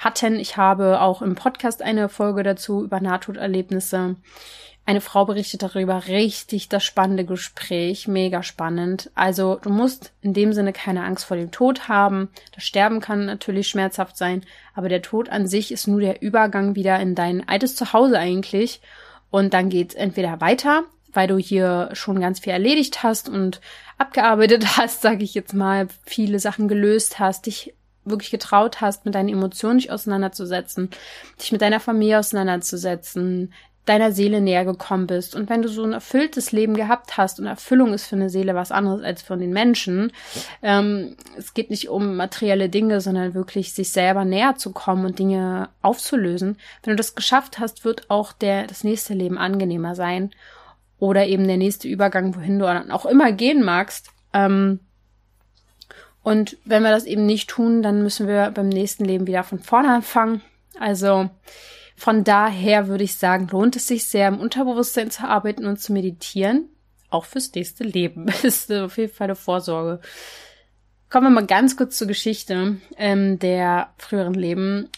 hatten. 0.03 0.39
Ich 0.39 0.57
habe 0.57 1.01
auch 1.01 1.21
im 1.21 1.35
Podcast 1.35 1.81
eine 1.81 2.09
Folge 2.09 2.43
dazu 2.43 2.83
über 2.83 2.99
Nahtoderlebnisse. 2.99 4.15
Eine 4.85 4.99
Frau 4.99 5.23
berichtet 5.23 5.63
darüber, 5.63 6.07
richtig 6.07 6.67
das 6.67 6.83
spannende 6.83 7.23
Gespräch, 7.23 8.09
mega 8.09 8.43
spannend. 8.43 9.11
Also 9.15 9.55
du 9.61 9.69
musst 9.69 10.11
in 10.21 10.33
dem 10.33 10.51
Sinne 10.51 10.73
keine 10.73 11.05
Angst 11.05 11.23
vor 11.23 11.37
dem 11.37 11.51
Tod 11.51 11.87
haben. 11.87 12.29
Das 12.53 12.65
Sterben 12.65 12.99
kann 12.99 13.25
natürlich 13.25 13.69
schmerzhaft 13.69 14.17
sein, 14.17 14.43
aber 14.75 14.89
der 14.89 15.01
Tod 15.01 15.29
an 15.29 15.47
sich 15.47 15.71
ist 15.71 15.87
nur 15.87 16.01
der 16.01 16.21
Übergang 16.21 16.75
wieder 16.75 16.99
in 16.99 17.15
dein 17.15 17.47
altes 17.47 17.75
Zuhause 17.75 18.19
eigentlich. 18.19 18.81
Und 19.29 19.53
dann 19.53 19.69
geht's 19.69 19.95
entweder 19.95 20.41
weiter, 20.41 20.83
weil 21.13 21.29
du 21.29 21.37
hier 21.37 21.89
schon 21.93 22.19
ganz 22.19 22.41
viel 22.41 22.51
erledigt 22.51 23.03
hast 23.03 23.29
und 23.29 23.61
abgearbeitet 23.97 24.65
hast, 24.77 25.01
sage 25.01 25.23
ich 25.23 25.33
jetzt 25.33 25.53
mal, 25.53 25.87
viele 26.05 26.39
Sachen 26.39 26.67
gelöst 26.67 27.19
hast, 27.19 27.45
dich 27.45 27.73
wirklich 28.05 28.31
getraut 28.31 28.81
hast, 28.81 29.05
mit 29.05 29.15
deinen 29.15 29.29
Emotionen 29.29 29.79
dich 29.79 29.91
auseinanderzusetzen, 29.91 30.89
dich 31.39 31.51
mit 31.51 31.61
deiner 31.61 31.79
Familie 31.79 32.19
auseinanderzusetzen, 32.19 33.53
deiner 33.85 34.13
Seele 34.13 34.39
näher 34.39 34.63
gekommen 34.63 35.07
bist. 35.07 35.35
Und 35.35 35.49
wenn 35.49 35.61
du 35.61 35.67
so 35.67 35.83
ein 35.83 35.91
erfülltes 35.91 36.51
Leben 36.51 36.73
gehabt 36.73 37.17
hast 37.17 37.39
und 37.39 37.47
Erfüllung 37.47 37.93
ist 37.93 38.07
für 38.07 38.15
eine 38.15 38.29
Seele 38.29 38.55
was 38.55 38.71
anderes 38.71 39.03
als 39.03 39.21
für 39.21 39.35
den 39.35 39.51
Menschen, 39.51 40.13
ähm, 40.61 41.17
es 41.37 41.53
geht 41.53 41.69
nicht 41.69 41.89
um 41.89 42.15
materielle 42.15 42.69
Dinge, 42.69 43.01
sondern 43.01 43.33
wirklich 43.33 43.73
sich 43.73 43.91
selber 43.91 44.23
näher 44.23 44.55
zu 44.55 44.71
kommen 44.71 45.05
und 45.05 45.19
Dinge 45.19 45.69
aufzulösen. 45.81 46.57
Wenn 46.83 46.91
du 46.91 46.95
das 46.95 47.15
geschafft 47.15 47.59
hast, 47.59 47.83
wird 47.83 48.09
auch 48.09 48.31
der, 48.31 48.67
das 48.67 48.85
nächste 48.85 49.13
Leben 49.13 49.37
angenehmer 49.37 49.95
sein. 49.95 50.31
Oder 50.99 51.27
eben 51.27 51.45
der 51.47 51.57
nächste 51.57 51.89
Übergang, 51.89 52.35
wohin 52.35 52.59
du 52.59 52.93
auch 52.93 53.05
immer 53.05 53.33
gehen 53.33 53.63
magst. 53.63 54.11
Ähm, 54.31 54.79
und 56.23 56.57
wenn 56.63 56.83
wir 56.83 56.91
das 56.91 57.05
eben 57.05 57.25
nicht 57.25 57.49
tun, 57.49 57.83
dann 57.83 58.01
müssen 58.01 58.27
wir 58.27 58.51
beim 58.51 58.69
nächsten 58.69 59.03
Leben 59.03 59.27
wieder 59.27 59.43
von 59.43 59.59
vorne 59.59 59.93
anfangen. 59.93 60.41
Also, 60.79 61.29
von 61.97 62.23
daher 62.23 62.87
würde 62.87 63.03
ich 63.03 63.17
sagen, 63.17 63.49
lohnt 63.51 63.75
es 63.75 63.87
sich 63.87 64.05
sehr, 64.05 64.29
im 64.29 64.39
Unterbewusstsein 64.39 65.11
zu 65.11 65.27
arbeiten 65.27 65.65
und 65.65 65.79
zu 65.79 65.91
meditieren. 65.91 66.69
Auch 67.09 67.25
fürs 67.25 67.53
nächste 67.53 67.83
Leben. 67.83 68.27
ist 68.43 68.71
auf 68.71 68.97
jeden 68.97 69.13
Fall 69.13 69.25
eine 69.25 69.35
Vorsorge. 69.35 69.99
Kommen 71.09 71.27
wir 71.27 71.41
mal 71.41 71.45
ganz 71.45 71.77
kurz 71.77 71.97
zur 71.97 72.07
Geschichte 72.07 72.77
ähm, 72.97 73.37
der 73.37 73.93
früheren 73.97 74.33
Leben. 74.33 74.89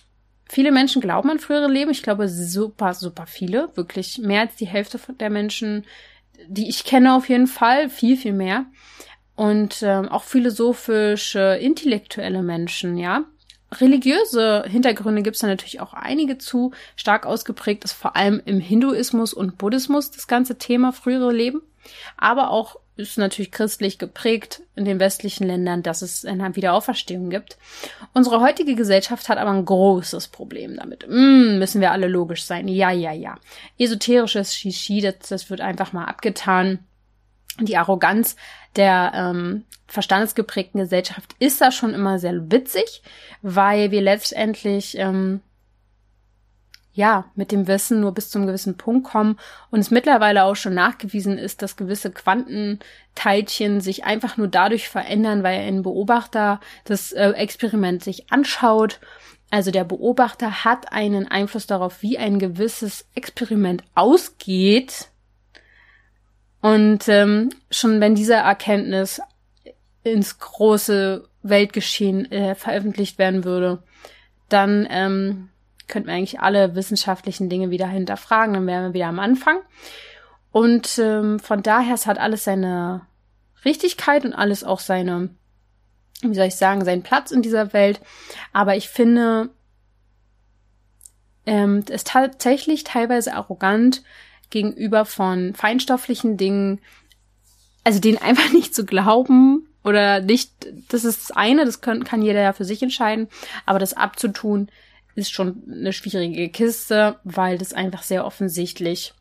Viele 0.47 0.71
Menschen 0.71 1.01
glauben 1.01 1.29
an 1.31 1.39
frühere 1.39 1.67
Leben. 1.67 1.91
Ich 1.91 2.03
glaube, 2.03 2.29
super, 2.29 2.93
super 2.93 3.25
viele. 3.25 3.69
Wirklich 3.75 4.19
mehr 4.19 4.41
als 4.41 4.55
die 4.55 4.67
Hälfte 4.67 4.99
der 5.19 5.31
Menschen, 5.31 5.85
die 6.47 6.69
ich 6.69 6.85
kenne, 6.85 7.15
auf 7.15 7.27
jeden 7.27 7.47
Fall. 7.47 7.89
Viel, 7.89 8.15
viel 8.15 8.33
mehr. 8.33 8.67
Und 9.35 9.83
ähm, 9.83 10.07
auch 10.07 10.23
philosophische, 10.23 11.57
intellektuelle 11.61 12.41
Menschen, 12.41 12.97
ja. 12.97 13.25
Religiöse 13.71 14.63
Hintergründe 14.67 15.21
gibt 15.21 15.35
es 15.35 15.41
da 15.41 15.47
natürlich 15.47 15.81
auch 15.81 15.93
einige 15.93 16.37
zu. 16.37 16.71
Stark 16.95 17.25
ausgeprägt 17.25 17.83
ist 17.83 17.93
vor 17.93 18.15
allem 18.15 18.41
im 18.45 18.59
Hinduismus 18.59 19.33
und 19.33 19.57
Buddhismus 19.57 20.11
das 20.11 20.27
ganze 20.27 20.57
Thema 20.57 20.93
frühere 20.93 21.33
Leben. 21.33 21.61
Aber 22.17 22.51
auch 22.51 22.77
ist 22.97 23.17
natürlich 23.17 23.51
christlich 23.51 23.97
geprägt 23.99 24.61
in 24.75 24.85
den 24.85 24.99
westlichen 24.99 25.45
Ländern, 25.45 25.83
dass 25.83 26.01
es 26.01 26.23
eine 26.23 26.55
Wiederauferstehung 26.55 27.29
gibt. 27.29 27.57
Unsere 28.13 28.39
heutige 28.39 28.75
Gesellschaft 28.75 29.27
hat 29.27 29.37
aber 29.37 29.51
ein 29.51 29.65
großes 29.65 30.29
Problem 30.29 30.77
damit. 30.77 31.05
Mm, 31.09 31.59
müssen 31.59 31.81
wir 31.81 31.91
alle 31.91 32.07
logisch 32.07 32.45
sein. 32.45 32.69
Ja, 32.69 32.91
ja, 32.91 33.11
ja. 33.11 33.37
Esoterisches 33.77 34.55
Shishi, 34.55 35.01
das, 35.01 35.15
das 35.27 35.49
wird 35.49 35.59
einfach 35.59 35.91
mal 35.91 36.05
abgetan. 36.05 36.79
Die 37.59 37.77
Arroganz 37.77 38.35
der 38.75 39.11
ähm, 39.15 39.63
verstandesgeprägten 39.87 40.81
Gesellschaft 40.81 41.35
ist 41.39 41.61
da 41.61 41.71
schon 41.71 41.93
immer 41.93 42.19
sehr 42.19 42.51
witzig, 42.51 43.01
weil 43.41 43.91
wir 43.91 44.01
letztendlich 44.01 44.97
ähm, 44.97 45.41
ja 46.95 47.25
mit 47.35 47.51
dem 47.51 47.67
Wissen 47.67 47.99
nur 48.01 48.13
bis 48.13 48.29
zum 48.29 48.47
gewissen 48.47 48.77
Punkt 48.77 49.07
kommen 49.07 49.37
und 49.69 49.79
es 49.79 49.91
mittlerweile 49.91 50.43
auch 50.43 50.55
schon 50.55 50.73
nachgewiesen 50.73 51.37
ist, 51.37 51.61
dass 51.61 51.75
gewisse 51.75 52.09
Quantenteilchen 52.11 53.81
sich 53.81 54.05
einfach 54.05 54.37
nur 54.37 54.47
dadurch 54.47 54.89
verändern, 54.89 55.43
weil 55.43 55.59
ein 55.59 55.83
Beobachter 55.83 56.59
das 56.85 57.11
äh, 57.11 57.29
Experiment 57.31 58.03
sich 58.03 58.31
anschaut. 58.31 58.99
Also 59.51 59.71
der 59.71 59.83
Beobachter 59.83 60.65
hat 60.65 60.91
einen 60.91 61.27
Einfluss 61.27 61.67
darauf, 61.67 62.01
wie 62.01 62.17
ein 62.17 62.39
gewisses 62.39 63.05
Experiment 63.13 63.83
ausgeht. 63.93 65.09
Und 66.65 67.07
ähm, 67.09 67.51
schon 67.69 68.01
wenn 68.01 68.15
diese 68.15 68.33
Erkenntnis 68.33 69.21
ins 70.01 70.39
große 70.39 71.29
Weltgeschehen 71.43 72.31
äh, 72.31 72.55
veröffentlicht 72.55 73.19
werden 73.19 73.43
würde, 73.43 73.83
dann 74.49 74.87
ähm, 74.89 75.49
könnten 75.87 76.07
wir 76.07 76.15
eigentlich 76.15 76.39
alle 76.39 76.73
wissenschaftlichen 76.73 77.49
Dinge 77.49 77.69
wieder 77.69 77.85
hinterfragen, 77.85 78.55
dann 78.55 78.65
wären 78.65 78.85
wir 78.85 78.93
wieder 78.95 79.09
am 79.09 79.19
Anfang. 79.19 79.59
Und 80.51 80.97
ähm, 80.97 81.37
von 81.37 81.61
daher, 81.61 81.93
es 81.93 82.07
hat 82.07 82.17
alles 82.17 82.45
seine 82.45 83.01
Richtigkeit 83.63 84.25
und 84.25 84.33
alles 84.33 84.63
auch 84.63 84.79
seine, 84.79 85.29
wie 86.23 86.33
soll 86.33 86.47
ich 86.47 86.55
sagen, 86.55 86.83
seinen 86.83 87.03
Platz 87.03 87.29
in 87.29 87.43
dieser 87.43 87.73
Welt. 87.73 88.01
Aber 88.53 88.75
ich 88.75 88.89
finde 88.89 89.51
ähm, 91.45 91.85
es 91.91 92.05
tatsächlich 92.05 92.83
teilweise 92.83 93.35
arrogant 93.35 94.01
gegenüber 94.49 95.05
von 95.05 95.53
feinstofflichen 95.53 96.37
Dingen, 96.37 96.79
also 97.83 97.99
denen 97.99 98.17
einfach 98.17 98.49
nicht 98.53 98.73
zu 98.75 98.85
glauben 98.85 99.67
oder 99.83 100.19
nicht, 100.21 100.51
das 100.89 101.05
ist 101.05 101.29
das 101.29 101.37
eine, 101.37 101.65
das 101.65 101.81
kann, 101.81 102.03
kann 102.03 102.21
jeder 102.21 102.41
ja 102.41 102.53
für 102.53 102.65
sich 102.65 102.81
entscheiden, 102.81 103.27
aber 103.65 103.79
das 103.79 103.93
abzutun, 103.93 104.69
ist 105.15 105.31
schon 105.31 105.63
eine 105.71 105.93
schwierige 105.93 106.49
Kiste, 106.49 107.19
weil 107.23 107.57
das 107.57 107.71
einfach 107.71 108.03
sehr 108.03 108.25
offensichtlich 108.25 109.13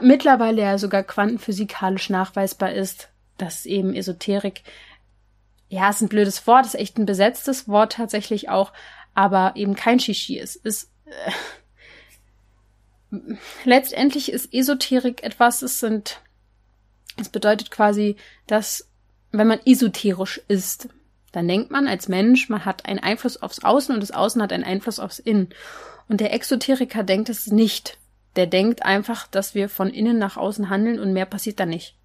mittlerweile 0.00 0.62
ja 0.62 0.78
sogar 0.78 1.02
quantenphysikalisch 1.02 2.10
nachweisbar 2.10 2.72
ist, 2.72 3.08
dass 3.38 3.66
eben 3.66 3.94
Esoterik, 3.94 4.62
ja, 5.68 5.90
ist 5.90 6.00
ein 6.00 6.08
blödes 6.08 6.46
Wort, 6.46 6.66
ist 6.66 6.74
echt 6.74 6.98
ein 6.98 7.06
besetztes 7.06 7.68
Wort 7.68 7.94
tatsächlich 7.94 8.48
auch, 8.48 8.72
aber 9.14 9.52
eben 9.56 9.74
kein 9.74 10.00
Shishi 10.00 10.38
ist. 10.38 10.56
ist 10.56 10.90
äh, 11.06 11.30
letztendlich 13.64 14.32
ist 14.32 14.52
Esoterik 14.52 15.22
etwas, 15.22 15.62
es 15.62 15.80
sind, 15.80 16.20
es 17.16 17.28
bedeutet 17.28 17.70
quasi, 17.70 18.16
dass 18.46 18.88
wenn 19.32 19.46
man 19.46 19.60
esoterisch 19.64 20.40
ist, 20.48 20.88
dann 21.32 21.48
denkt 21.48 21.70
man 21.70 21.88
als 21.88 22.08
Mensch, 22.08 22.48
man 22.48 22.64
hat 22.64 22.86
einen 22.86 23.00
Einfluss 23.00 23.42
aufs 23.42 23.64
Außen 23.64 23.92
und 23.94 24.00
das 24.00 24.12
Außen 24.12 24.40
hat 24.40 24.52
einen 24.52 24.62
Einfluss 24.62 25.00
aufs 25.00 25.18
Innen. 25.18 25.48
Und 26.08 26.20
der 26.20 26.32
Exoteriker 26.32 27.02
denkt 27.02 27.28
es 27.28 27.48
nicht. 27.48 27.98
Der 28.36 28.46
denkt 28.46 28.84
einfach, 28.84 29.26
dass 29.26 29.54
wir 29.54 29.68
von 29.68 29.90
innen 29.90 30.18
nach 30.18 30.36
außen 30.36 30.70
handeln 30.70 31.00
und 31.00 31.12
mehr 31.12 31.26
passiert 31.26 31.58
da 31.58 31.66
nicht. 31.66 31.96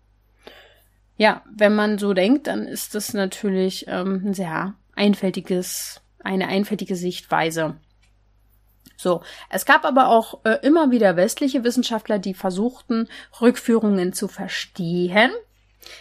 Ja, 1.18 1.44
wenn 1.54 1.76
man 1.76 2.00
so 2.00 2.14
denkt, 2.14 2.48
dann 2.48 2.66
ist 2.66 2.96
das 2.96 3.14
natürlich 3.14 3.86
ähm, 3.88 4.24
ein 4.26 4.34
sehr 4.34 4.74
einfältiges, 4.96 6.02
eine 6.24 6.48
einfältige 6.48 6.96
Sichtweise. 6.96 7.76
So, 9.00 9.22
es 9.50 9.66
gab 9.66 9.86
aber 9.86 10.10
auch 10.10 10.40
äh, 10.44 10.58
immer 10.62 10.92
wieder 10.92 11.16
westliche 11.16 11.64
Wissenschaftler, 11.64 12.20
die 12.20 12.34
versuchten, 12.34 13.08
Rückführungen 13.40 14.12
zu 14.12 14.28
verstehen 14.28 15.32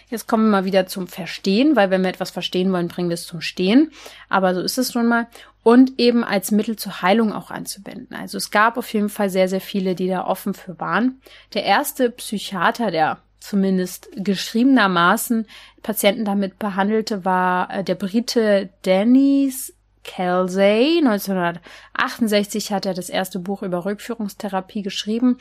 Jetzt 0.09 0.27
kommen 0.27 0.45
wir 0.45 0.51
mal 0.51 0.65
wieder 0.65 0.87
zum 0.87 1.07
Verstehen, 1.07 1.75
weil 1.75 1.89
wenn 1.89 2.01
wir 2.01 2.09
etwas 2.09 2.31
verstehen 2.31 2.71
wollen, 2.71 2.87
bringen 2.87 3.09
wir 3.09 3.15
es 3.15 3.25
zum 3.25 3.41
Stehen. 3.41 3.91
Aber 4.27 4.53
so 4.53 4.61
ist 4.61 4.77
es 4.77 4.93
nun 4.93 5.07
mal. 5.07 5.27
Und 5.63 5.99
eben 5.99 6.23
als 6.23 6.51
Mittel 6.51 6.77
zur 6.77 7.01
Heilung 7.01 7.33
auch 7.33 7.51
anzuwenden. 7.51 8.15
Also 8.15 8.37
es 8.37 8.51
gab 8.51 8.77
auf 8.77 8.91
jeden 8.93 9.09
Fall 9.09 9.29
sehr, 9.29 9.49
sehr 9.49 9.61
viele, 9.61 9.95
die 9.95 10.07
da 10.07 10.25
offen 10.25 10.53
für 10.53 10.79
waren. 10.79 11.21
Der 11.53 11.63
erste 11.63 12.09
Psychiater, 12.09 12.91
der 12.91 13.19
zumindest 13.39 14.09
geschriebenermaßen 14.15 15.47
Patienten 15.81 16.25
damit 16.25 16.59
behandelte, 16.59 17.23
war 17.23 17.69
äh, 17.71 17.83
der 17.83 17.95
Brite 17.95 18.69
Dennis 18.85 19.73
Kelsey. 20.09 20.97
1968 21.03 22.71
hat 22.71 22.87
er 22.87 22.95
das 22.95 23.09
erste 23.09 23.37
Buch 23.37 23.61
über 23.61 23.85
Rückführungstherapie 23.85 24.81
geschrieben. 24.81 25.37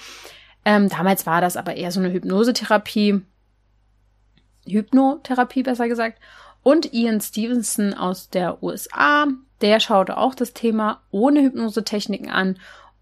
Ähm, 0.66 0.90
damals 0.90 1.24
war 1.24 1.40
das 1.40 1.56
aber 1.56 1.76
eher 1.76 1.90
so 1.90 2.00
eine 2.00 2.12
Hypnosetherapie. 2.12 3.22
Hypnotherapie 4.66 5.62
besser 5.62 5.88
gesagt. 5.88 6.20
Und 6.62 6.92
Ian 6.92 7.22
Stevenson 7.22 7.94
aus 7.94 8.28
der 8.28 8.62
USA, 8.62 9.28
der 9.62 9.80
schaute 9.80 10.18
auch 10.18 10.34
das 10.34 10.52
Thema 10.52 11.00
ohne 11.10 11.40
Hypnosetechniken 11.40 12.28
an 12.28 12.58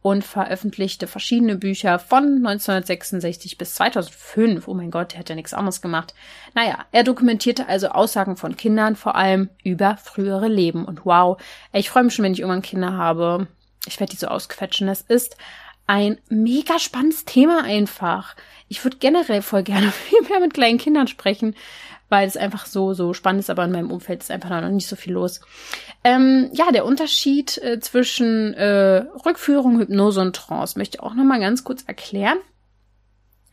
und 0.06 0.22
veröffentlichte 0.22 1.08
verschiedene 1.08 1.56
Bücher 1.56 1.98
von 1.98 2.36
1966 2.36 3.58
bis 3.58 3.74
2005. 3.74 4.68
Oh 4.68 4.74
mein 4.74 4.92
Gott, 4.92 5.10
der 5.10 5.18
hat 5.18 5.30
ja 5.30 5.34
nichts 5.34 5.52
anderes 5.52 5.80
gemacht. 5.80 6.14
Naja, 6.54 6.86
er 6.92 7.02
dokumentierte 7.02 7.66
also 7.66 7.88
Aussagen 7.88 8.36
von 8.36 8.56
Kindern, 8.56 8.94
vor 8.94 9.16
allem 9.16 9.50
über 9.64 9.96
frühere 9.96 10.46
Leben. 10.46 10.84
Und 10.84 11.04
wow, 11.04 11.42
ich 11.72 11.90
freue 11.90 12.04
mich 12.04 12.14
schon, 12.14 12.24
wenn 12.24 12.34
ich 12.34 12.38
irgendwann 12.38 12.62
Kinder 12.62 12.92
habe. 12.92 13.48
Ich 13.88 13.98
werde 13.98 14.12
die 14.12 14.16
so 14.16 14.28
ausquetschen. 14.28 14.86
Das 14.86 15.00
ist 15.00 15.36
ein 15.88 16.20
mega 16.28 16.78
spannendes 16.78 17.24
Thema 17.24 17.64
einfach. 17.64 18.36
Ich 18.68 18.84
würde 18.84 18.98
generell 18.98 19.42
voll 19.42 19.64
gerne 19.64 19.90
viel 19.90 20.22
mehr 20.28 20.38
mit 20.38 20.54
kleinen 20.54 20.78
Kindern 20.78 21.08
sprechen, 21.08 21.56
weil 22.08 22.28
es 22.28 22.36
einfach 22.36 22.66
so, 22.66 22.94
so 22.94 23.12
spannend 23.12 23.40
ist, 23.40 23.50
aber 23.50 23.64
in 23.64 23.72
meinem 23.72 23.90
Umfeld 23.90 24.22
ist 24.22 24.30
einfach 24.30 24.50
noch 24.50 24.68
nicht 24.68 24.86
so 24.86 24.96
viel 24.96 25.14
los. 25.14 25.40
Ähm, 26.04 26.50
ja, 26.52 26.70
der 26.70 26.84
Unterschied 26.84 27.58
äh, 27.58 27.80
zwischen 27.80 28.54
äh, 28.54 29.04
Rückführung, 29.24 29.78
Hypnose 29.78 30.20
und 30.20 30.36
Trance 30.36 30.78
möchte 30.78 30.98
ich 30.98 31.02
auch 31.02 31.14
nochmal 31.14 31.40
ganz 31.40 31.64
kurz 31.64 31.82
erklären. 31.82 32.38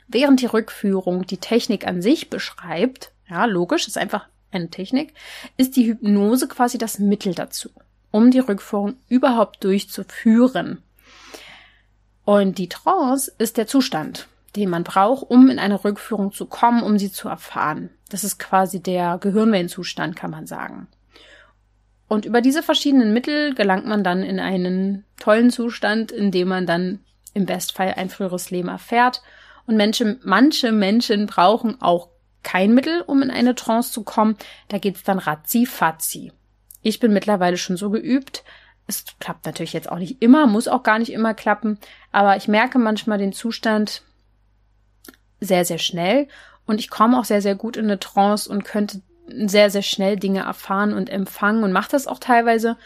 Während 0.07 0.41
die 0.41 0.45
Rückführung 0.45 1.25
die 1.25 1.37
Technik 1.37 1.87
an 1.87 2.01
sich 2.01 2.29
beschreibt, 2.29 3.11
ja, 3.29 3.45
logisch, 3.45 3.87
ist 3.87 3.97
einfach 3.97 4.27
eine 4.51 4.69
Technik, 4.69 5.13
ist 5.57 5.75
die 5.75 5.87
Hypnose 5.87 6.47
quasi 6.47 6.77
das 6.77 6.99
Mittel 6.99 7.33
dazu, 7.33 7.69
um 8.11 8.29
die 8.29 8.39
Rückführung 8.39 8.95
überhaupt 9.09 9.63
durchzuführen. 9.63 10.83
Und 12.25 12.59
die 12.59 12.69
Trance 12.69 13.31
ist 13.37 13.57
der 13.57 13.65
Zustand, 13.65 14.27
den 14.55 14.69
man 14.69 14.83
braucht, 14.83 15.29
um 15.29 15.49
in 15.49 15.57
eine 15.57 15.83
Rückführung 15.83 16.31
zu 16.31 16.45
kommen, 16.45 16.83
um 16.83 16.99
sie 16.99 17.11
zu 17.11 17.27
erfahren. 17.27 17.89
Das 18.13 18.23
ist 18.23 18.37
quasi 18.37 18.79
der 18.79 19.17
Gehirnwellenzustand, 19.17 20.15
kann 20.15 20.29
man 20.29 20.45
sagen. 20.45 20.87
Und 22.07 22.25
über 22.25 22.41
diese 22.41 22.61
verschiedenen 22.61 23.11
Mittel 23.11 23.55
gelangt 23.55 23.87
man 23.87 24.03
dann 24.03 24.21
in 24.21 24.39
einen 24.39 25.03
tollen 25.19 25.49
Zustand, 25.49 26.11
in 26.11 26.29
dem 26.29 26.47
man 26.47 26.67
dann 26.67 26.99
im 27.33 27.47
Bestfall 27.47 27.95
ein 27.97 28.11
früheres 28.11 28.51
Leben 28.51 28.67
erfährt. 28.67 29.23
Und 29.65 29.77
Menschen, 29.77 30.19
manche 30.23 30.71
Menschen 30.71 31.25
brauchen 31.25 31.81
auch 31.81 32.09
kein 32.43 32.75
Mittel, 32.75 33.01
um 33.01 33.23
in 33.23 33.31
eine 33.31 33.55
Trance 33.55 33.91
zu 33.91 34.03
kommen. 34.03 34.37
Da 34.67 34.77
geht's 34.77 35.01
dann 35.01 35.17
ratzi 35.17 35.65
fatzi. 35.65 36.31
Ich 36.83 36.99
bin 36.99 37.13
mittlerweile 37.13 37.57
schon 37.57 37.77
so 37.77 37.89
geübt. 37.89 38.43
Es 38.85 39.05
klappt 39.19 39.47
natürlich 39.47 39.73
jetzt 39.73 39.91
auch 39.91 39.97
nicht 39.97 40.21
immer, 40.21 40.45
muss 40.45 40.67
auch 40.67 40.83
gar 40.83 40.99
nicht 40.99 41.11
immer 41.11 41.33
klappen, 41.33 41.79
aber 42.11 42.37
ich 42.37 42.47
merke 42.47 42.77
manchmal 42.77 43.17
den 43.17 43.33
Zustand 43.33 44.03
sehr, 45.39 45.65
sehr 45.65 45.79
schnell 45.79 46.27
und 46.65 46.79
ich 46.79 46.89
komme 46.89 47.19
auch 47.19 47.25
sehr, 47.25 47.41
sehr 47.41 47.55
gut 47.55 47.77
in 47.77 47.85
eine 47.85 47.99
Trance 47.99 48.49
und 48.49 48.63
könnte 48.63 49.01
sehr, 49.27 49.69
sehr 49.69 49.81
schnell 49.81 50.17
Dinge 50.17 50.41
erfahren 50.41 50.93
und 50.93 51.09
empfangen 51.09 51.63
und 51.63 51.71
mache 51.71 51.91
das 51.91 52.07
auch 52.07 52.19
teilweise. 52.19 52.77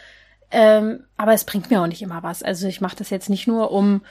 Ähm, 0.49 1.03
aber 1.17 1.33
es 1.33 1.43
bringt 1.43 1.69
mir 1.69 1.81
auch 1.81 1.87
nicht 1.87 2.01
immer 2.01 2.23
was. 2.23 2.43
Also 2.43 2.67
ich 2.67 2.81
mache 2.81 2.95
das 2.95 3.09
jetzt 3.09 3.29
nicht 3.29 3.47
nur, 3.47 3.71
um 3.71 4.01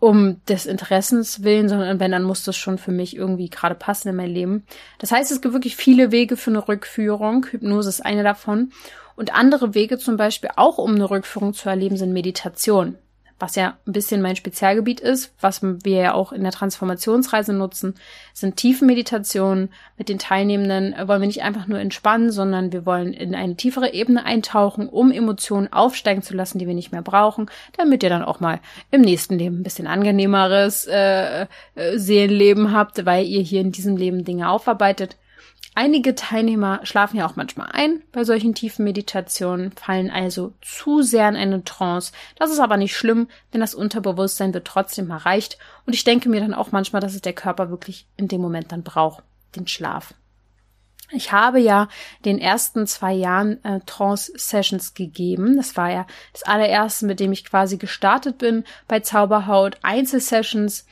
um 0.00 0.40
des 0.46 0.66
Interessens 0.66 1.42
willen, 1.42 1.68
sondern 1.68 1.98
wenn, 1.98 2.12
dann 2.12 2.22
muss 2.22 2.44
das 2.44 2.56
schon 2.56 2.78
für 2.78 2.92
mich 2.92 3.16
irgendwie 3.16 3.50
gerade 3.50 3.74
passen 3.74 4.08
in 4.08 4.14
mein 4.14 4.30
Leben. 4.30 4.64
Das 5.00 5.10
heißt, 5.10 5.32
es 5.32 5.40
gibt 5.40 5.54
wirklich 5.54 5.74
viele 5.74 6.12
Wege 6.12 6.36
für 6.36 6.50
eine 6.50 6.68
Rückführung. 6.68 7.46
Hypnose 7.50 7.88
ist 7.88 8.06
eine 8.06 8.22
davon. 8.22 8.70
Und 9.16 9.34
andere 9.34 9.74
Wege 9.74 9.98
zum 9.98 10.16
Beispiel 10.16 10.50
auch, 10.54 10.78
um 10.78 10.94
eine 10.94 11.10
Rückführung 11.10 11.52
zu 11.52 11.68
erleben, 11.68 11.96
sind 11.96 12.12
Meditation 12.12 12.96
was 13.38 13.54
ja 13.54 13.76
ein 13.86 13.92
bisschen 13.92 14.20
mein 14.20 14.36
Spezialgebiet 14.36 15.00
ist, 15.00 15.32
was 15.40 15.62
wir 15.62 15.96
ja 15.96 16.14
auch 16.14 16.32
in 16.32 16.42
der 16.42 16.52
Transformationsreise 16.52 17.52
nutzen, 17.52 17.94
sind 18.34 18.56
Tiefenmeditationen. 18.56 19.70
Mit 19.96 20.08
den 20.08 20.18
Teilnehmenden 20.18 20.94
wollen 21.08 21.20
wir 21.20 21.26
nicht 21.28 21.42
einfach 21.42 21.66
nur 21.66 21.78
entspannen, 21.78 22.32
sondern 22.32 22.72
wir 22.72 22.84
wollen 22.84 23.12
in 23.12 23.34
eine 23.34 23.56
tiefere 23.56 23.92
Ebene 23.92 24.24
eintauchen, 24.24 24.88
um 24.88 25.12
Emotionen 25.12 25.72
aufsteigen 25.72 26.22
zu 26.22 26.34
lassen, 26.34 26.58
die 26.58 26.66
wir 26.66 26.74
nicht 26.74 26.92
mehr 26.92 27.02
brauchen, 27.02 27.46
damit 27.76 28.02
ihr 28.02 28.10
dann 28.10 28.24
auch 28.24 28.40
mal 28.40 28.60
im 28.90 29.02
nächsten 29.02 29.38
Leben 29.38 29.60
ein 29.60 29.64
bisschen 29.64 29.86
angenehmeres 29.86 30.86
äh, 30.86 31.42
äh 31.42 31.46
Seelenleben 31.96 32.72
habt, 32.72 33.06
weil 33.06 33.24
ihr 33.24 33.42
hier 33.42 33.60
in 33.60 33.72
diesem 33.72 33.96
Leben 33.96 34.24
Dinge 34.24 34.50
aufarbeitet. 34.50 35.16
Einige 35.80 36.16
Teilnehmer 36.16 36.80
schlafen 36.82 37.18
ja 37.18 37.24
auch 37.24 37.36
manchmal 37.36 37.68
ein 37.70 38.02
bei 38.10 38.24
solchen 38.24 38.52
tiefen 38.52 38.82
Meditationen, 38.82 39.70
fallen 39.70 40.10
also 40.10 40.54
zu 40.60 41.02
sehr 41.02 41.28
in 41.28 41.36
eine 41.36 41.62
Trance. 41.62 42.10
Das 42.34 42.50
ist 42.50 42.58
aber 42.58 42.76
nicht 42.76 42.96
schlimm, 42.96 43.28
denn 43.54 43.60
das 43.60 43.76
Unterbewusstsein 43.76 44.52
wird 44.52 44.66
trotzdem 44.66 45.08
erreicht. 45.08 45.56
Und 45.86 45.92
ich 45.92 46.02
denke 46.02 46.30
mir 46.30 46.40
dann 46.40 46.52
auch 46.52 46.72
manchmal, 46.72 47.00
dass 47.00 47.14
es 47.14 47.20
der 47.20 47.32
Körper 47.32 47.70
wirklich 47.70 48.08
in 48.16 48.26
dem 48.26 48.40
Moment 48.40 48.72
dann 48.72 48.82
braucht, 48.82 49.22
den 49.54 49.68
Schlaf. 49.68 50.14
Ich 51.12 51.30
habe 51.30 51.60
ja 51.60 51.86
den 52.24 52.40
ersten 52.40 52.88
zwei 52.88 53.12
Jahren 53.12 53.62
äh, 53.64 53.78
Trance-Sessions 53.86 54.94
gegeben. 54.94 55.56
Das 55.56 55.76
war 55.76 55.92
ja 55.92 56.06
das 56.32 56.42
allererste, 56.42 57.06
mit 57.06 57.20
dem 57.20 57.30
ich 57.30 57.44
quasi 57.44 57.76
gestartet 57.76 58.38
bin 58.38 58.64
bei 58.88 58.98
Zauberhaut. 58.98 59.78
Einzelsessions 59.82 60.86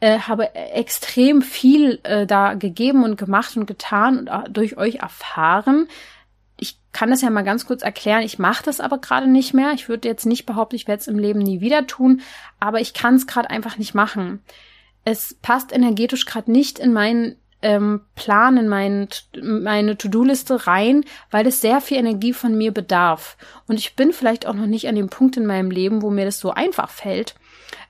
äh, 0.00 0.18
habe 0.18 0.54
extrem 0.54 1.42
viel 1.42 2.00
äh, 2.02 2.26
da 2.26 2.54
gegeben 2.54 3.04
und 3.04 3.16
gemacht 3.16 3.56
und 3.56 3.66
getan 3.66 4.18
und 4.18 4.28
äh, 4.28 4.50
durch 4.50 4.76
euch 4.76 4.96
erfahren. 4.96 5.88
Ich 6.58 6.78
kann 6.92 7.10
das 7.10 7.22
ja 7.22 7.30
mal 7.30 7.42
ganz 7.42 7.66
kurz 7.66 7.82
erklären. 7.82 8.22
Ich 8.22 8.38
mache 8.38 8.64
das 8.64 8.80
aber 8.80 8.98
gerade 8.98 9.26
nicht 9.28 9.54
mehr. 9.54 9.72
Ich 9.72 9.88
würde 9.88 10.08
jetzt 10.08 10.26
nicht 10.26 10.46
behaupten, 10.46 10.76
ich 10.76 10.86
werde 10.86 11.00
es 11.00 11.08
im 11.08 11.18
Leben 11.18 11.40
nie 11.40 11.60
wieder 11.60 11.86
tun, 11.86 12.20
aber 12.60 12.80
ich 12.80 12.94
kann 12.94 13.14
es 13.14 13.26
gerade 13.26 13.50
einfach 13.50 13.78
nicht 13.78 13.94
machen. 13.94 14.42
Es 15.04 15.34
passt 15.42 15.72
energetisch 15.72 16.26
gerade 16.26 16.50
nicht 16.50 16.78
in 16.78 16.92
meinen 16.92 17.36
ähm, 17.62 18.02
Plan, 18.14 18.56
in 18.58 18.68
mein, 18.68 19.08
meine 19.40 19.96
To-Do-Liste 19.96 20.66
rein, 20.66 21.04
weil 21.30 21.46
es 21.46 21.60
sehr 21.60 21.80
viel 21.80 21.96
Energie 21.96 22.32
von 22.32 22.56
mir 22.56 22.72
bedarf. 22.72 23.36
Und 23.66 23.78
ich 23.78 23.96
bin 23.96 24.12
vielleicht 24.12 24.46
auch 24.46 24.54
noch 24.54 24.66
nicht 24.66 24.86
an 24.86 24.96
dem 24.96 25.08
Punkt 25.08 25.36
in 25.36 25.46
meinem 25.46 25.70
Leben, 25.70 26.02
wo 26.02 26.10
mir 26.10 26.26
das 26.26 26.38
so 26.38 26.50
einfach 26.50 26.90
fällt 26.90 27.34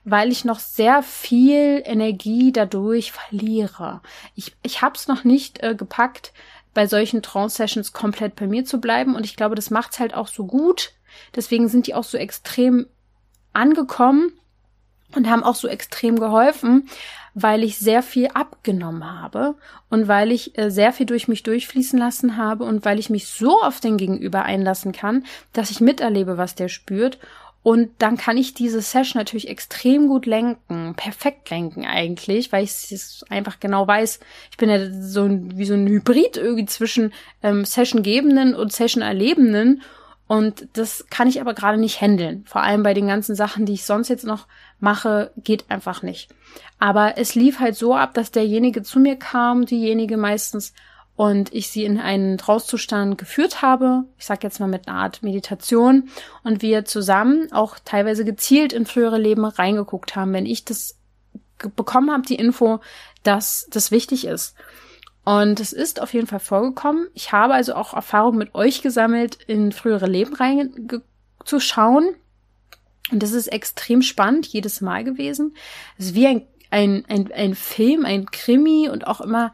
weil 0.05 0.31
ich 0.31 0.45
noch 0.45 0.59
sehr 0.59 1.03
viel 1.03 1.81
Energie 1.83 2.51
dadurch 2.53 3.11
verliere. 3.11 4.01
Ich, 4.35 4.55
ich 4.61 4.81
habe 4.81 4.95
es 4.95 5.07
noch 5.07 5.23
nicht 5.23 5.61
äh, 5.63 5.75
gepackt, 5.75 6.31
bei 6.73 6.87
solchen 6.87 7.23
Trance-Sessions 7.23 7.93
komplett 7.93 8.35
bei 8.35 8.47
mir 8.47 8.65
zu 8.65 8.79
bleiben 8.79 9.15
und 9.15 9.25
ich 9.25 9.35
glaube, 9.35 9.55
das 9.55 9.71
macht's 9.71 9.99
halt 9.99 10.13
auch 10.13 10.27
so 10.27 10.45
gut. 10.45 10.91
Deswegen 11.35 11.67
sind 11.67 11.87
die 11.87 11.95
auch 11.95 12.03
so 12.03 12.17
extrem 12.17 12.85
angekommen 13.53 14.33
und 15.15 15.29
haben 15.29 15.43
auch 15.43 15.55
so 15.55 15.67
extrem 15.67 16.19
geholfen, 16.19 16.89
weil 17.33 17.63
ich 17.63 17.79
sehr 17.79 18.03
viel 18.03 18.27
abgenommen 18.27 19.19
habe 19.19 19.55
und 19.89 20.07
weil 20.07 20.31
ich 20.31 20.57
äh, 20.57 20.69
sehr 20.69 20.93
viel 20.93 21.05
durch 21.05 21.27
mich 21.27 21.43
durchfließen 21.43 21.97
lassen 21.97 22.37
habe 22.37 22.65
und 22.65 22.85
weil 22.85 22.99
ich 22.99 23.09
mich 23.09 23.27
so 23.27 23.61
auf 23.61 23.79
den 23.79 23.97
Gegenüber 23.97 24.43
einlassen 24.43 24.91
kann, 24.91 25.25
dass 25.53 25.71
ich 25.71 25.81
miterlebe, 25.81 26.37
was 26.37 26.55
der 26.55 26.69
spürt 26.69 27.19
und 27.65 27.89
dann 27.97 28.15
kann 28.15 28.37
ich 28.37 28.53
diese 28.53 28.79
Session 28.79 29.19
natürlich 29.19 29.47
extrem 29.47 30.07
gut 30.07 30.27
lenken, 30.27 30.93
perfekt 30.95 31.49
lenken 31.49 31.83
eigentlich, 31.83 32.51
weil 32.51 32.63
ich 32.63 32.91
es 32.91 33.25
einfach 33.27 33.59
genau 33.59 33.87
weiß. 33.87 34.19
Ich 34.51 34.57
bin 34.57 34.69
ja 34.69 34.91
so 35.01 35.23
ein, 35.23 35.57
wie 35.57 35.65
so 35.65 35.73
ein 35.73 35.87
Hybrid 35.87 36.37
irgendwie 36.37 36.67
zwischen 36.67 37.11
ähm, 37.41 37.65
Session-Gebenden 37.65 38.53
und 38.53 38.71
Session-Erlebenden. 38.71 39.81
Und 40.27 40.67
das 40.73 41.07
kann 41.09 41.27
ich 41.27 41.41
aber 41.41 41.55
gerade 41.55 41.79
nicht 41.79 42.01
handeln. 42.01 42.43
Vor 42.45 42.61
allem 42.61 42.83
bei 42.83 42.93
den 42.93 43.07
ganzen 43.07 43.33
Sachen, 43.33 43.65
die 43.65 43.73
ich 43.73 43.85
sonst 43.85 44.09
jetzt 44.09 44.25
noch 44.25 44.45
mache, 44.79 45.31
geht 45.35 45.65
einfach 45.71 46.03
nicht. 46.03 46.29
Aber 46.77 47.17
es 47.17 47.33
lief 47.33 47.59
halt 47.59 47.75
so 47.75 47.95
ab, 47.95 48.13
dass 48.13 48.29
derjenige 48.29 48.83
zu 48.83 48.99
mir 48.99 49.15
kam, 49.15 49.65
diejenige 49.65 50.17
meistens, 50.17 50.75
und 51.15 51.53
ich 51.53 51.69
sie 51.69 51.85
in 51.85 51.99
einen 51.99 52.37
Trauszustand 52.37 53.17
geführt 53.17 53.61
habe, 53.61 54.03
ich 54.17 54.25
sage 54.25 54.41
jetzt 54.43 54.59
mal 54.59 54.67
mit 54.67 54.87
einer 54.87 54.97
Art 54.97 55.23
Meditation 55.23 56.09
und 56.43 56.61
wir 56.61 56.85
zusammen 56.85 57.51
auch 57.51 57.77
teilweise 57.83 58.25
gezielt 58.25 58.73
in 58.73 58.85
frühere 58.85 59.17
Leben 59.17 59.45
reingeguckt 59.45 60.15
haben, 60.15 60.33
wenn 60.33 60.45
ich 60.45 60.65
das 60.65 60.97
bekommen 61.75 62.11
habe, 62.11 62.23
die 62.23 62.35
Info, 62.35 62.81
dass 63.23 63.67
das 63.69 63.91
wichtig 63.91 64.25
ist. 64.25 64.55
Und 65.23 65.59
es 65.59 65.73
ist 65.73 66.01
auf 66.01 66.13
jeden 66.13 66.27
Fall 66.27 66.39
vorgekommen. 66.39 67.07
Ich 67.13 67.31
habe 67.31 67.53
also 67.53 67.73
auch 67.73 67.93
Erfahrung 67.93 68.37
mit 68.37 68.53
euch 68.53 68.81
gesammelt, 68.81 69.39
in 69.47 69.71
frühere 69.71 70.05
Leben 70.05 70.35
reinzuschauen. 70.35 72.15
Und 73.11 73.23
das 73.23 73.31
ist 73.31 73.47
extrem 73.47 74.01
spannend 74.01 74.45
jedes 74.47 74.81
Mal 74.81 75.03
gewesen. 75.03 75.55
Es 75.97 76.07
ist 76.07 76.15
wie 76.15 76.27
ein, 76.27 76.47
ein, 76.69 77.05
ein, 77.07 77.31
ein 77.31 77.55
Film, 77.55 78.05
ein 78.05 78.25
Krimi 78.27 78.89
und 78.89 79.07
auch 79.07 79.21
immer 79.21 79.51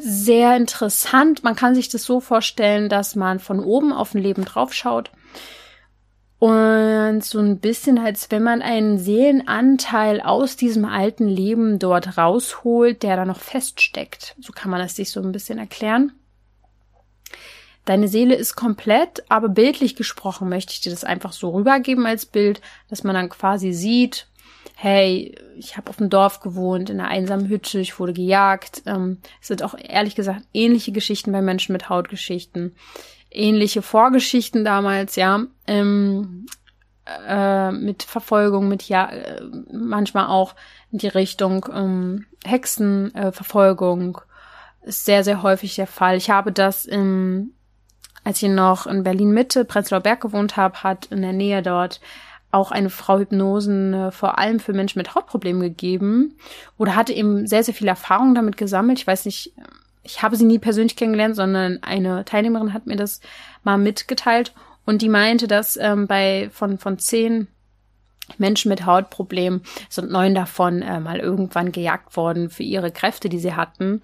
sehr 0.00 0.56
interessant. 0.56 1.42
Man 1.44 1.56
kann 1.56 1.74
sich 1.74 1.88
das 1.88 2.04
so 2.04 2.20
vorstellen, 2.20 2.88
dass 2.88 3.16
man 3.16 3.38
von 3.38 3.60
oben 3.60 3.92
auf 3.92 4.14
ein 4.14 4.22
Leben 4.22 4.44
draufschaut 4.44 5.10
und 6.40 7.22
so 7.22 7.38
ein 7.38 7.58
bisschen, 7.58 7.98
als 7.98 8.30
wenn 8.30 8.42
man 8.42 8.62
einen 8.62 8.98
Seelenanteil 8.98 10.22
aus 10.22 10.56
diesem 10.56 10.86
alten 10.86 11.28
Leben 11.28 11.78
dort 11.78 12.16
rausholt, 12.16 13.02
der 13.02 13.16
da 13.16 13.26
noch 13.26 13.40
feststeckt. 13.40 14.36
So 14.40 14.52
kann 14.52 14.70
man 14.70 14.80
das 14.80 14.96
sich 14.96 15.10
so 15.10 15.20
ein 15.20 15.32
bisschen 15.32 15.58
erklären. 15.58 16.12
Deine 17.84 18.08
Seele 18.08 18.36
ist 18.36 18.56
komplett, 18.56 19.22
aber 19.28 19.50
bildlich 19.50 19.96
gesprochen 19.96 20.48
möchte 20.48 20.72
ich 20.72 20.80
dir 20.80 20.90
das 20.90 21.04
einfach 21.04 21.32
so 21.32 21.50
rübergeben 21.50 22.06
als 22.06 22.24
Bild, 22.24 22.62
dass 22.88 23.04
man 23.04 23.14
dann 23.14 23.28
quasi 23.28 23.74
sieht, 23.74 24.26
hey, 24.82 25.34
ich 25.58 25.76
habe 25.76 25.90
auf 25.90 25.98
dem 25.98 26.08
Dorf 26.08 26.40
gewohnt, 26.40 26.88
in 26.88 27.00
einer 27.00 27.10
einsamen 27.10 27.50
Hütte, 27.50 27.80
ich 27.80 27.98
wurde 27.98 28.14
gejagt. 28.14 28.82
Ähm, 28.86 29.18
es 29.42 29.48
sind 29.48 29.62
auch 29.62 29.74
ehrlich 29.78 30.14
gesagt 30.14 30.40
ähnliche 30.54 30.90
Geschichten 30.90 31.32
bei 31.32 31.42
Menschen 31.42 31.74
mit 31.74 31.90
Hautgeschichten, 31.90 32.74
ähnliche 33.30 33.82
Vorgeschichten 33.82 34.64
damals, 34.64 35.16
ja, 35.16 35.44
ähm, 35.66 36.46
äh, 37.28 37.72
mit 37.72 38.04
Verfolgung, 38.04 38.68
mit 38.68 38.84
ja, 38.84 39.10
äh, 39.10 39.42
manchmal 39.70 40.28
auch 40.28 40.54
in 40.90 40.98
die 40.98 41.08
Richtung 41.08 41.66
ähm, 41.70 42.24
Hexenverfolgung. 42.46 44.16
Äh, 44.82 44.88
ist 44.88 45.04
sehr, 45.04 45.24
sehr 45.24 45.42
häufig 45.42 45.74
der 45.74 45.88
Fall. 45.88 46.16
Ich 46.16 46.30
habe 46.30 46.52
das 46.52 46.86
im 46.86 47.52
als 48.22 48.42
ich 48.42 48.50
noch 48.50 48.86
in 48.86 49.02
Berlin 49.02 49.32
Mitte, 49.32 49.64
Prenzlauer 49.64 50.00
Berg 50.00 50.20
gewohnt 50.20 50.56
habe, 50.56 50.82
hat 50.82 51.06
in 51.06 51.22
der 51.22 51.32
Nähe 51.32 51.62
dort 51.62 52.00
auch 52.50 52.70
eine 52.70 52.90
Frau 52.90 53.18
Hypnosen 53.18 53.94
äh, 53.94 54.10
vor 54.10 54.38
allem 54.38 54.60
für 54.60 54.72
Menschen 54.72 54.98
mit 54.98 55.14
Hautproblemen 55.14 55.62
gegeben 55.62 56.36
oder 56.78 56.96
hatte 56.96 57.12
eben 57.12 57.46
sehr, 57.46 57.62
sehr 57.62 57.74
viel 57.74 57.88
Erfahrung 57.88 58.34
damit 58.34 58.56
gesammelt. 58.56 58.98
Ich 58.98 59.06
weiß 59.06 59.24
nicht, 59.26 59.52
ich 60.02 60.22
habe 60.22 60.36
sie 60.36 60.44
nie 60.44 60.58
persönlich 60.58 60.96
kennengelernt, 60.96 61.36
sondern 61.36 61.78
eine 61.82 62.24
Teilnehmerin 62.24 62.72
hat 62.72 62.86
mir 62.86 62.96
das 62.96 63.20
mal 63.62 63.78
mitgeteilt 63.78 64.52
und 64.84 65.02
die 65.02 65.08
meinte, 65.08 65.46
dass 65.46 65.76
ähm, 65.76 66.06
bei 66.06 66.50
von, 66.52 66.78
von 66.78 66.98
zehn 66.98 67.46
Menschen 68.38 68.68
mit 68.68 68.86
Hautproblemen 68.86 69.62
sind 69.88 70.10
neun 70.10 70.34
davon 70.34 70.82
äh, 70.82 71.00
mal 71.00 71.18
irgendwann 71.18 71.72
gejagt 71.72 72.16
worden 72.16 72.50
für 72.50 72.62
ihre 72.62 72.90
Kräfte, 72.90 73.28
die 73.28 73.38
sie 73.38 73.54
hatten 73.54 74.02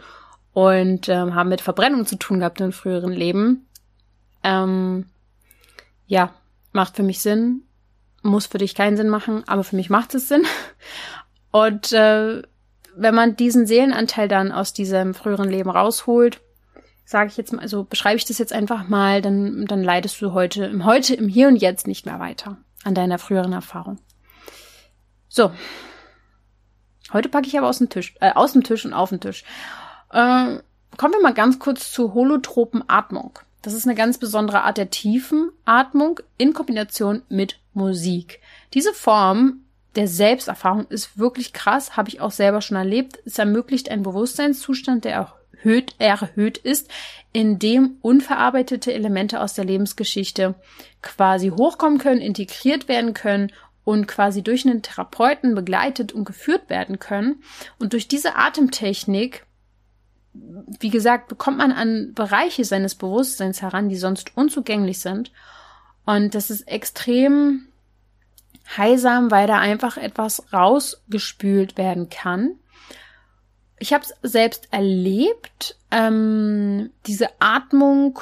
und 0.53 1.09
ähm, 1.09 1.35
haben 1.35 1.49
mit 1.49 1.61
Verbrennung 1.61 2.07
zu 2.07 2.17
tun 2.17 2.41
gehabt 2.41 2.61
in 2.61 2.73
früheren 2.73 3.13
Leben. 3.13 3.67
Ähm, 4.43 5.07
ja, 6.07 6.33
macht 6.73 6.97
für 6.97 7.03
mich 7.03 7.21
Sinn, 7.21 7.66
muss 8.27 8.47
für 8.47 8.59
dich 8.59 8.75
keinen 8.75 8.97
Sinn 8.97 9.09
machen, 9.09 9.45
aber 9.47 9.65
für 9.65 9.77
mich 9.77 9.91
macht 9.91 10.15
es 10.15 10.29
Sinn. 10.29 10.45
Und 11.51 11.93
äh, 11.93 12.43
wenn 12.97 13.15
man 13.15 13.37
diesen 13.37 13.67
Seelenanteil 13.67 14.29
dann 14.29 14.53
aus 14.53 14.73
diesem 14.73 15.15
früheren 15.15 15.51
Leben 15.51 15.71
rausholt, 15.71 16.41
sage 17.05 17.29
ich 17.29 17.37
jetzt 17.37 17.53
mal, 17.53 17.63
also 17.63 17.85
beschreibe 17.85 18.17
ich 18.17 18.25
das 18.25 18.39
jetzt 18.39 18.53
einfach 18.53 18.89
mal, 18.89 19.23
dann, 19.23 19.65
dann 19.67 19.83
leidest 19.83 20.21
du 20.21 20.33
heute, 20.33 20.65
im 20.65 20.85
Heute, 20.85 21.15
im 21.15 21.29
Hier 21.29 21.49
und 21.49 21.57
Jetzt 21.57 21.87
nicht 21.87 22.05
mehr 22.05 22.19
weiter 22.19 22.59
an 22.85 22.95
deiner 22.95 23.19
früheren 23.19 23.53
Erfahrung. 23.53 23.99
So. 25.29 25.53
Heute 27.13 27.29
packe 27.29 27.47
ich 27.47 27.57
aber 27.57 27.69
aus 27.69 27.79
dem 27.79 27.89
Tisch, 27.89 28.15
äh, 28.21 28.33
aus 28.33 28.53
dem 28.53 28.65
Tisch 28.65 28.85
und 28.85 28.93
auf 28.93 29.11
den 29.11 29.21
Tisch. 29.21 29.45
Äh, 30.11 30.59
kommen 30.97 31.15
wir 31.15 31.23
mal 31.23 31.35
ganz 31.35 31.59
kurz 31.59 31.93
zur 31.93 32.15
holotropen 32.15 32.83
Atmung. 32.89 33.39
Das 33.67 33.75
ist 33.75 33.85
eine 33.85 33.97
ganz 33.97 34.19
besondere 34.19 34.63
Art 34.63 34.79
der 34.79 34.91
tiefen 34.91 35.51
Atmung 35.65 36.21
in 36.39 36.53
Kombination 36.53 37.23
mit 37.29 37.59
Musik. 37.75 38.41
Diese 38.75 38.95
Form 38.95 39.65
der 39.97 40.07
Selbsterfahrung 40.07 40.87
ist 40.87 41.19
wirklich 41.19 41.53
krass, 41.53 41.97
habe 41.97 42.09
ich 42.09 42.21
auch 42.21 42.31
selber 42.31 42.61
schon 42.61 42.77
erlebt. 42.77 43.19
Es 43.25 43.41
ermöglicht 43.41 43.91
einen 43.91 44.05
Bewusstseinszustand, 44.05 45.05
der 45.05 45.33
erhöht, 45.57 45.97
erhöht 45.99 46.59
ist, 46.59 46.89
in 47.33 47.59
dem 47.59 47.97
unverarbeitete 48.03 48.95
Elemente 48.95 49.41
aus 49.41 49.55
der 49.55 49.65
Lebensgeschichte 49.65 50.55
quasi 51.03 51.49
hochkommen 51.49 51.99
können, 51.99 52.21
integriert 52.21 52.87
werden 52.87 53.15
können 53.15 53.51
und 53.83 54.07
quasi 54.07 54.45
durch 54.45 54.65
einen 54.65 54.83
Therapeuten 54.83 55.57
begleitet 55.57 56.13
und 56.13 56.25
geführt 56.25 56.71
werden 56.71 57.01
können. 57.01 57.43
Und 57.81 57.95
durch 57.95 58.07
diese 58.07 58.37
Atemtechnik, 58.37 59.45
wie 60.81 60.91
gesagt, 60.91 61.29
bekommt 61.29 61.59
man 61.59 61.73
an 61.73 62.13
Bereiche 62.15 62.65
seines 62.65 62.95
Bewusstseins 62.95 63.63
heran, 63.63 63.89
die 63.89 63.97
sonst 63.97 64.37
unzugänglich 64.37 65.01
sind. 65.01 65.33
Und 66.05 66.35
das 66.35 66.51
ist 66.51 66.69
extrem 66.69 67.69
heilsam, 68.77 69.31
weil 69.31 69.47
da 69.47 69.59
einfach 69.59 69.97
etwas 69.97 70.53
rausgespült 70.53 71.77
werden 71.77 72.09
kann. 72.09 72.57
Ich 73.79 73.93
habe 73.93 74.05
es 74.05 74.15
selbst 74.31 74.69
erlebt, 74.73 75.77
ähm, 75.91 76.91
diese 77.07 77.29
Atmung 77.41 78.19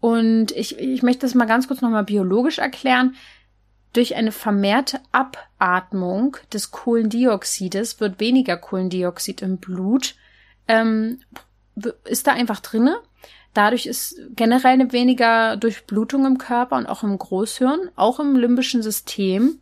und 0.00 0.52
ich, 0.52 0.78
ich 0.78 1.02
möchte 1.02 1.22
das 1.22 1.34
mal 1.34 1.46
ganz 1.46 1.66
kurz 1.66 1.80
nochmal 1.80 2.04
biologisch 2.04 2.58
erklären. 2.58 3.16
Durch 3.94 4.16
eine 4.16 4.32
vermehrte 4.32 5.00
Abatmung 5.12 6.36
des 6.52 6.70
Kohlendioxides 6.70 8.00
wird 8.00 8.20
weniger 8.20 8.56
Kohlendioxid 8.56 9.40
im 9.42 9.58
Blut, 9.58 10.14
ähm, 10.68 11.20
ist 12.04 12.26
da 12.26 12.32
einfach 12.32 12.60
drinne. 12.60 12.96
Dadurch 13.52 13.86
ist 13.86 14.20
generell 14.30 14.72
eine 14.72 14.92
weniger 14.92 15.56
Durchblutung 15.56 16.26
im 16.26 16.38
Körper 16.38 16.76
und 16.76 16.86
auch 16.86 17.02
im 17.02 17.16
Großhirn, 17.16 17.90
auch 17.94 18.18
im 18.18 18.36
limbischen 18.36 18.82
System. 18.82 19.60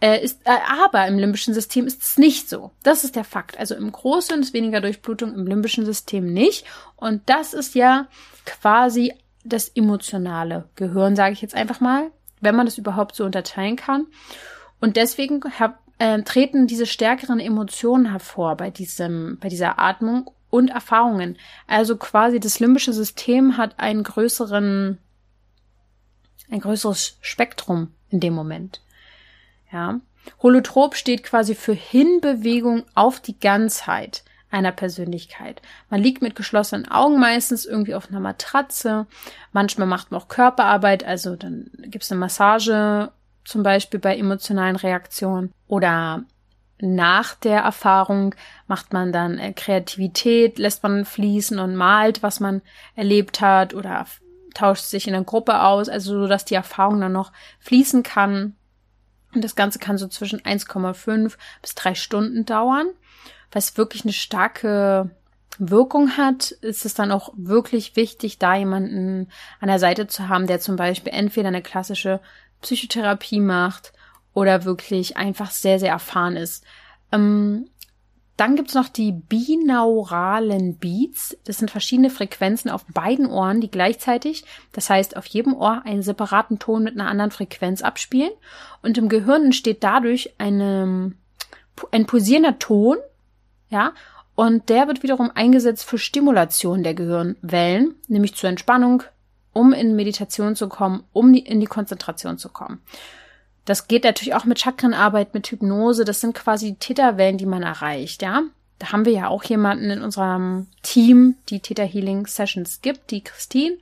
Äh, 0.00 0.22
ist, 0.22 0.40
äh, 0.44 0.56
aber 0.82 1.06
im 1.06 1.18
limbischen 1.18 1.54
System 1.54 1.86
ist 1.86 2.02
es 2.02 2.18
nicht 2.18 2.48
so. 2.48 2.70
Das 2.82 3.04
ist 3.04 3.16
der 3.16 3.24
Fakt. 3.24 3.58
Also 3.58 3.74
im 3.74 3.92
Großhirn 3.92 4.40
ist 4.40 4.52
weniger 4.52 4.80
Durchblutung, 4.80 5.34
im 5.34 5.46
limbischen 5.46 5.86
System 5.86 6.32
nicht. 6.32 6.66
Und 6.96 7.22
das 7.26 7.54
ist 7.54 7.74
ja 7.74 8.08
quasi 8.44 9.14
das 9.44 9.68
emotionale 9.68 10.68
Gehirn, 10.74 11.16
sage 11.16 11.32
ich 11.32 11.42
jetzt 11.42 11.54
einfach 11.54 11.80
mal 11.80 12.10
wenn 12.40 12.56
man 12.56 12.66
das 12.66 12.78
überhaupt 12.78 13.14
so 13.16 13.24
unterteilen 13.24 13.76
kann. 13.76 14.06
Und 14.80 14.96
deswegen 14.96 15.40
hab, 15.58 15.80
äh, 15.98 16.22
treten 16.22 16.66
diese 16.66 16.86
stärkeren 16.86 17.40
Emotionen 17.40 18.10
hervor 18.10 18.56
bei 18.56 18.70
diesem, 18.70 19.38
bei 19.40 19.48
dieser 19.48 19.78
Atmung 19.78 20.30
und 20.56 20.68
Erfahrungen. 20.68 21.36
Also 21.66 21.96
quasi 21.96 22.40
das 22.40 22.60
limbische 22.60 22.92
System 22.92 23.56
hat 23.56 23.78
einen 23.78 24.02
größeren, 24.02 24.98
ein 26.50 26.60
größeres 26.60 27.18
Spektrum 27.20 27.92
in 28.08 28.20
dem 28.20 28.34
Moment. 28.34 28.80
Ja. 29.72 30.00
Holotrop 30.42 30.96
steht 30.96 31.22
quasi 31.22 31.54
für 31.54 31.72
Hinbewegung 31.74 32.84
auf 32.94 33.20
die 33.20 33.38
Ganzheit 33.38 34.24
einer 34.50 34.72
Persönlichkeit. 34.72 35.60
Man 35.90 36.02
liegt 36.02 36.22
mit 36.22 36.34
geschlossenen 36.34 36.88
Augen 36.88 37.20
meistens 37.20 37.64
irgendwie 37.66 37.94
auf 37.94 38.08
einer 38.08 38.20
Matratze. 38.20 39.06
Manchmal 39.52 39.86
macht 39.86 40.10
man 40.10 40.20
auch 40.20 40.28
Körperarbeit, 40.28 41.04
also 41.04 41.36
dann 41.36 41.70
gibt 41.82 42.04
es 42.04 42.10
eine 42.10 42.20
Massage, 42.20 43.10
zum 43.44 43.62
Beispiel 43.62 44.00
bei 44.00 44.16
emotionalen 44.16 44.76
Reaktionen. 44.76 45.52
Oder 45.68 46.24
nach 46.80 47.34
der 47.34 47.60
Erfahrung 47.60 48.34
macht 48.66 48.92
man 48.92 49.12
dann 49.12 49.38
äh, 49.38 49.52
Kreativität, 49.52 50.58
lässt 50.58 50.82
man 50.82 51.04
fließen 51.04 51.58
und 51.58 51.76
malt, 51.76 52.22
was 52.22 52.40
man 52.40 52.62
erlebt 52.94 53.40
hat 53.40 53.74
oder 53.74 54.06
tauscht 54.54 54.84
sich 54.84 55.06
in 55.08 55.14
einer 55.14 55.24
Gruppe 55.24 55.62
aus, 55.62 55.88
also 55.88 56.20
so, 56.20 56.26
dass 56.26 56.44
die 56.44 56.54
Erfahrung 56.54 57.00
dann 57.00 57.12
noch 57.12 57.32
fließen 57.60 58.02
kann. 58.02 58.56
Und 59.34 59.44
das 59.44 59.54
Ganze 59.54 59.78
kann 59.78 59.98
so 59.98 60.08
zwischen 60.08 60.40
1,5 60.40 61.36
bis 61.62 61.74
3 61.74 61.94
Stunden 61.94 62.46
dauern 62.46 62.88
was 63.52 63.76
wirklich 63.76 64.04
eine 64.04 64.12
starke 64.12 65.10
Wirkung 65.58 66.16
hat, 66.16 66.50
ist 66.50 66.84
es 66.84 66.94
dann 66.94 67.10
auch 67.10 67.32
wirklich 67.36 67.96
wichtig, 67.96 68.38
da 68.38 68.54
jemanden 68.54 69.28
an 69.60 69.68
der 69.68 69.78
Seite 69.78 70.06
zu 70.06 70.28
haben, 70.28 70.46
der 70.46 70.60
zum 70.60 70.76
Beispiel 70.76 71.12
entweder 71.12 71.48
eine 71.48 71.62
klassische 71.62 72.20
Psychotherapie 72.60 73.40
macht 73.40 73.92
oder 74.36 74.66
wirklich 74.66 75.16
einfach 75.16 75.50
sehr, 75.50 75.78
sehr 75.78 75.92
erfahren 75.92 76.36
ist. 76.36 76.62
Ähm, 77.10 77.70
dann 78.36 78.54
gibt's 78.54 78.74
noch 78.74 78.90
die 78.90 79.12
binauralen 79.12 80.76
Beats. 80.76 81.38
Das 81.44 81.56
sind 81.56 81.70
verschiedene 81.70 82.10
Frequenzen 82.10 82.68
auf 82.68 82.84
beiden 82.84 83.28
Ohren, 83.28 83.62
die 83.62 83.70
gleichzeitig, 83.70 84.44
das 84.72 84.90
heißt 84.90 85.16
auf 85.16 85.24
jedem 85.24 85.54
Ohr 85.54 85.80
einen 85.86 86.02
separaten 86.02 86.58
Ton 86.58 86.84
mit 86.84 87.00
einer 87.00 87.08
anderen 87.08 87.30
Frequenz 87.30 87.80
abspielen. 87.80 88.30
Und 88.82 88.98
im 88.98 89.08
Gehirn 89.08 89.46
entsteht 89.46 89.82
dadurch 89.82 90.34
eine, 90.36 91.12
ein 91.90 92.04
pulsierender 92.04 92.58
Ton, 92.58 92.98
ja, 93.70 93.94
und 94.34 94.68
der 94.68 94.86
wird 94.86 95.02
wiederum 95.02 95.30
eingesetzt 95.34 95.86
für 95.86 95.96
Stimulation 95.96 96.82
der 96.82 96.92
Gehirnwellen, 96.92 97.94
nämlich 98.06 98.34
zur 98.34 98.50
Entspannung, 98.50 99.02
um 99.54 99.72
in 99.72 99.96
Meditation 99.96 100.56
zu 100.56 100.68
kommen, 100.68 101.04
um 101.14 101.32
in 101.32 101.58
die 101.58 101.66
Konzentration 101.66 102.36
zu 102.36 102.50
kommen. 102.50 102.82
Das 103.66 103.88
geht 103.88 104.04
natürlich 104.04 104.34
auch 104.34 104.44
mit 104.44 104.60
Chakrenarbeit, 104.60 105.34
mit 105.34 105.48
Hypnose. 105.48 106.04
Das 106.04 106.20
sind 106.20 106.34
quasi 106.34 106.76
Täterwellen, 106.76 107.36
die 107.36 107.46
man 107.46 107.62
erreicht, 107.62 108.22
ja. 108.22 108.42
Da 108.78 108.92
haben 108.92 109.04
wir 109.04 109.12
ja 109.12 109.28
auch 109.28 109.42
jemanden 109.44 109.90
in 109.90 110.02
unserem 110.02 110.68
Team, 110.82 111.36
die 111.48 111.60
Theta 111.60 111.82
Healing 111.82 112.26
Sessions 112.26 112.80
gibt, 112.80 113.10
die 113.10 113.24
Christine. 113.24 113.76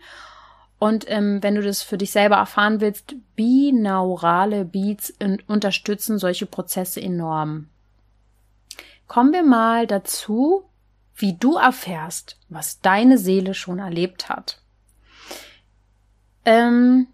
Und 0.78 1.04
ähm, 1.08 1.42
wenn 1.42 1.54
du 1.54 1.62
das 1.62 1.82
für 1.82 1.98
dich 1.98 2.12
selber 2.12 2.36
erfahren 2.36 2.80
willst, 2.80 3.14
binaurale 3.36 4.64
Beats 4.64 5.12
unterstützen 5.46 6.18
solche 6.18 6.46
Prozesse 6.46 7.00
enorm. 7.00 7.68
Kommen 9.06 9.32
wir 9.32 9.42
mal 9.42 9.86
dazu, 9.86 10.64
wie 11.16 11.34
du 11.34 11.56
erfährst, 11.56 12.38
was 12.48 12.80
deine 12.80 13.18
Seele 13.18 13.54
schon 13.54 13.78
erlebt 13.78 14.28
hat. 14.28 14.60
Ähm, 16.44 17.08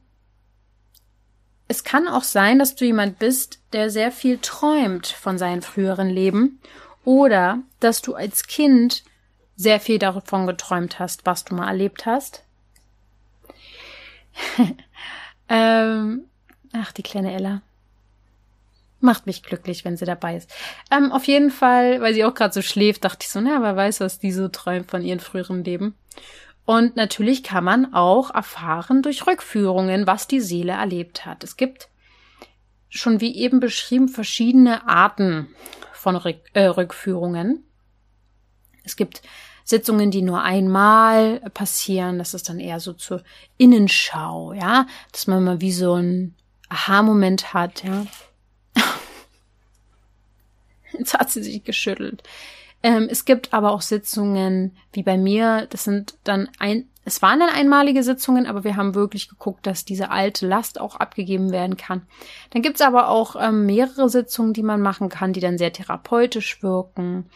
es 1.70 1.85
kann 1.85 2.09
auch 2.09 2.24
sein, 2.24 2.59
dass 2.59 2.74
du 2.74 2.85
jemand 2.85 3.20
bist, 3.20 3.61
der 3.72 3.90
sehr 3.90 4.11
viel 4.11 4.38
träumt 4.38 5.06
von 5.06 5.38
seinen 5.38 5.62
früheren 5.62 6.09
Leben 6.09 6.61
oder 7.04 7.61
dass 7.78 8.02
du 8.02 8.14
als 8.16 8.48
Kind 8.48 9.04
sehr 9.54 9.78
viel 9.78 10.00
davon 10.00 10.48
geträumt 10.48 10.98
hast, 10.98 11.26
was 11.26 11.44
du 11.44 11.54
mal 11.54 11.68
erlebt 11.68 12.06
hast. 12.06 12.42
ähm, 15.48 16.24
ach, 16.72 16.90
die 16.90 17.04
kleine 17.04 17.33
Ella. 17.33 17.62
Macht 18.98 19.26
mich 19.26 19.44
glücklich, 19.44 19.85
wenn 19.85 19.96
sie 19.96 20.06
dabei 20.06 20.38
ist. 20.38 20.52
Ähm, 20.90 21.12
auf 21.12 21.28
jeden 21.28 21.52
Fall, 21.52 22.00
weil 22.00 22.14
sie 22.14 22.24
auch 22.24 22.35
gerade 22.35 22.52
so 22.52 22.62
schläft, 22.62 23.04
dachte 23.04 23.24
ich 23.24 23.30
so, 23.30 23.40
na, 23.40 23.62
wer 23.62 23.76
weiß, 23.76 24.00
was 24.00 24.18
die 24.18 24.33
so 24.33 24.48
träumt 24.48 24.90
von 24.90 25.02
ihrem 25.02 25.20
früheren 25.20 25.62
Leben. 25.62 25.94
Und 26.64 26.96
natürlich 26.96 27.42
kann 27.42 27.64
man 27.64 27.94
auch 27.94 28.33
erfahren 28.33 29.02
durch 29.02 29.27
Rückführungen, 29.27 30.06
was 30.06 30.29
die 30.29 30.40
Seele 30.40 30.73
erlebt 30.73 31.27
hat. 31.27 31.42
Es 31.42 31.56
gibt 31.56 31.88
schon 32.88 33.21
wie 33.21 33.37
eben 33.37 33.61
beschrieben 33.61 34.08
verschiedene 34.08 34.88
Arten 34.88 35.48
von 35.92 36.17
Rück 36.17 36.38
äh, 36.54 36.67
Rückführungen. 36.67 37.65
Es 38.85 38.96
gibt 38.96 39.23
Sitzungen, 39.65 40.11
die 40.11 40.23
nur 40.23 40.42
einmal 40.42 41.40
passieren. 41.54 42.19
Das 42.19 42.35
ist 42.35 42.48
dann 42.48 42.58
eher 42.58 42.81
so 42.81 42.92
zur 42.92 43.23
Innenschau, 43.56 44.52
ja, 44.52 44.87
dass 45.13 45.27
man 45.27 45.44
mal 45.44 45.61
wie 45.61 45.73
so 45.73 45.94
ein 45.94 46.35
Aha-Moment 46.69 47.54
hat, 47.54 47.85
ja. 47.85 48.06
Jetzt 50.92 51.15
hat 51.15 51.31
sie 51.31 51.42
sich 51.42 51.65
geschüttelt. 51.65 52.23
Ähm, 52.83 53.08
es 53.10 53.24
gibt 53.24 53.52
aber 53.52 53.72
auch 53.72 53.83
Sitzungen, 53.83 54.76
wie 54.92 55.02
bei 55.02 55.18
mir, 55.18 55.66
das 55.70 55.85
sind 55.85 56.14
dann 56.24 56.48
ein, 56.58 56.88
es 57.04 57.22
waren 57.22 57.40
dann 57.40 57.50
einmalige 57.50 58.02
Sitzungen, 58.02 58.46
aber 58.46 58.64
wir 58.64 58.76
haben 58.76 58.94
wirklich 58.94 59.28
geguckt, 59.28 59.66
dass 59.66 59.85
diese 59.85 60.10
alte 60.10 60.46
Last 60.46 60.81
auch 60.81 60.96
abgegeben 60.96 61.50
werden 61.50 61.76
kann. 61.76 62.02
Dann 62.50 62.62
gibt's 62.62 62.81
aber 62.81 63.08
auch 63.08 63.37
ähm, 63.38 63.66
mehrere 63.66 64.08
Sitzungen, 64.08 64.52
die 64.52 64.62
man 64.62 64.81
machen 64.81 65.08
kann, 65.08 65.33
die 65.33 65.40
dann 65.40 65.58
sehr 65.58 65.72
therapeutisch 65.72 66.62
wirken. 66.62 67.28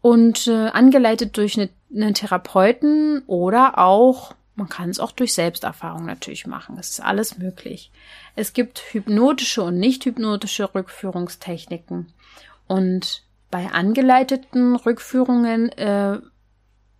Und 0.00 0.48
äh, 0.48 0.68
angeleitet 0.68 1.36
durch 1.36 1.58
eine, 1.58 1.70
einen 1.94 2.14
Therapeuten 2.14 3.22
oder 3.26 3.78
auch, 3.78 4.34
man 4.56 4.68
kann 4.68 4.90
es 4.90 4.98
auch 4.98 5.12
durch 5.12 5.34
Selbsterfahrung 5.34 6.04
natürlich 6.04 6.46
machen. 6.46 6.76
Es 6.78 6.90
ist 6.90 7.00
alles 7.00 7.38
möglich. 7.38 7.92
Es 8.34 8.52
gibt 8.52 8.80
hypnotische 8.92 9.62
und 9.62 9.78
nicht 9.78 10.04
hypnotische 10.04 10.74
Rückführungstechniken. 10.74 12.12
Und 12.66 13.22
bei 13.52 13.70
angeleiteten 13.70 14.74
Rückführungen, 14.74 15.68
äh, 15.72 16.18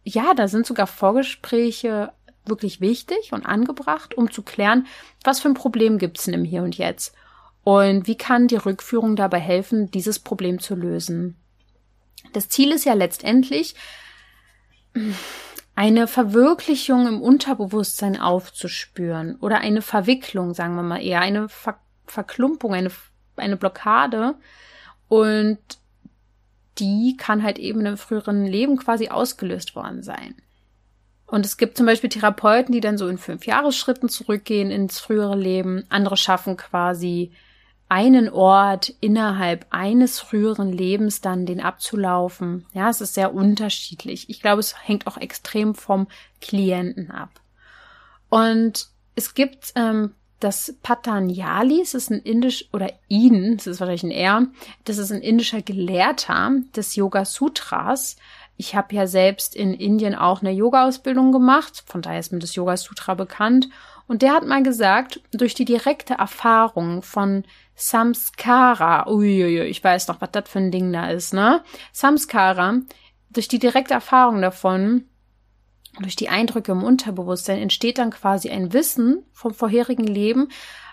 ja, 0.05 0.35
da 0.37 0.47
sind 0.47 0.67
sogar 0.67 0.87
Vorgespräche 0.87 2.13
wirklich 2.45 2.81
wichtig 2.81 3.33
und 3.33 3.47
angebracht, 3.47 4.15
um 4.17 4.31
zu 4.31 4.43
klären, 4.43 4.87
was 5.25 5.41
für 5.41 5.49
ein 5.49 5.55
Problem 5.55 5.99
gibt's 5.99 6.25
denn 6.25 6.35
im 6.35 6.45
Hier 6.45 6.63
und 6.63 6.77
Jetzt 6.77 7.17
und 7.65 8.07
wie 8.07 8.17
kann 8.17 8.49
die 8.49 8.57
Rückführung 8.57 9.17
dabei 9.17 9.41
helfen, 9.41 9.91
dieses 9.91 10.19
Problem 10.19 10.59
zu 10.61 10.75
lösen. 10.75 11.37
Das 12.35 12.49
Ziel 12.49 12.71
ist 12.73 12.85
ja 12.85 12.95
letztendlich, 12.95 13.75
eine 15.75 16.07
Verwirklichung 16.07 17.09
im 17.09 17.23
Unterbewusstsein 17.23 18.21
aufzuspüren 18.21 19.37
oder 19.37 19.59
eine 19.59 19.81
Verwicklung, 19.81 20.53
sagen 20.53 20.75
wir 20.75 20.83
mal 20.83 21.03
eher, 21.03 21.21
eine 21.21 21.49
Ver 21.49 21.79
Verklumpung, 22.05 22.75
eine, 22.75 22.91
eine 23.37 23.57
Blockade 23.57 24.35
und 25.09 25.59
die 26.79 27.17
kann 27.19 27.43
halt 27.43 27.59
eben 27.59 27.85
im 27.87 27.97
früheren 27.97 28.47
Leben 28.47 28.77
quasi 28.77 29.09
ausgelöst 29.09 29.75
worden 29.75 30.03
sein. 30.03 30.35
Und 31.27 31.47
es 31.47 31.57
gibt 31.57 31.77
zum 31.77 31.87
Beispiel 31.87 32.11
Therapeuten, 32.11 32.73
die 32.73 32.81
dann 32.81 32.99
so 32.99 33.09
in 33.09 33.17
fünf 33.17 33.47
Jahresschritten 33.47 34.09
zurückgehen 34.09 34.71
ins 34.71 35.01
frühere 35.01 35.37
Leben. 35.37 35.85
Andere 35.89 36.17
schaffen 36.17 36.57
quasi 36.59 37.33
einen 37.89 38.29
Ort 38.29 38.95
innerhalb 39.01 39.67
eines 39.71 40.19
früheren 40.19 40.73
Lebens 40.73 41.21
dann 41.21 41.47
den 41.47 41.61
abzulaufen. 41.61 42.67
Ja, 42.73 42.89
es 42.89 43.01
ist 43.01 43.15
sehr 43.15 43.35
unterschiedlich. 43.35 44.31
Ich 44.31 44.41
glaube, 44.41 44.61
es 44.61 44.75
hängt 44.87 45.07
auch 45.07 45.19
extrem 45.19 45.75
vom 45.75 46.07
Klienten 46.41 47.11
ab. 47.11 47.41
Und 48.29 48.89
es 49.15 49.35
gibt 49.35 49.73
ähm, 49.75 50.15
das 50.43 50.75
Patanjali, 50.83 51.81
es 51.81 51.95
ist 51.95 52.11
ein 52.11 52.21
indisch, 52.21 52.69
oder 52.73 52.93
ihn, 53.09 53.55
es 53.59 53.67
ist 53.67 53.81
wahrscheinlich 53.81 54.03
ein 54.03 54.11
Er, 54.11 54.47
das 54.85 54.99
ist 54.99 55.13
ein 55.13 55.23
indischer 55.23 55.63
Gelehrter 55.63 56.53
des 56.75 56.97
Yoga 56.97 57.25
Sutras. 57.25 58.17
Ich 58.57 58.75
habe 58.75 58.95
ja 58.95 59.07
selbst 59.07 59.55
in 59.55 59.73
Indien 59.73 60.15
auch 60.15 60.41
eine 60.41 60.51
Yoga-Ausbildung 60.51 61.33
gemacht, 61.33 61.85
von 61.87 62.03
daher 62.03 62.21
ist 62.21 62.33
mir 62.33 62.41
das 62.41 62.55
Yoga 62.55 62.77
Sutra 62.77 63.15
bekannt. 63.15 63.69
Und 64.09 64.23
der 64.23 64.35
hat 64.35 64.45
mal 64.45 64.63
gesagt, 64.63 65.21
durch 65.33 65.55
die 65.55 65.65
direkte 65.65 66.15
Erfahrung 66.15 67.03
von 67.03 67.45
Samskara, 67.77 69.09
uiuiui, 69.09 69.63
ich 69.63 69.83
weiß 69.83 70.09
noch, 70.09 70.21
was 70.21 70.33
das 70.33 70.49
für 70.49 70.59
ein 70.59 70.71
Ding 70.71 70.93
da 70.93 71.09
ist, 71.09 71.33
ne? 71.33 71.63
Samskara, 71.93 72.81
durch 73.31 73.49
die 73.49 73.59
direkte 73.59 73.95
Erfahrung 73.95 74.43
davon 74.43 75.05
durch 76.01 76.17
die 76.17 76.29
Eindrücke 76.29 76.73
im 76.73 76.83
Unterbewusstsein 76.83 77.59
entsteht 77.59 77.99
dann 77.99 78.11
quasi 78.11 78.51
ein 78.51 78.73
Wissen 78.73 79.25
vom 79.33 79.53
vorherigen 79.53 80.07
Leben, 80.07 80.49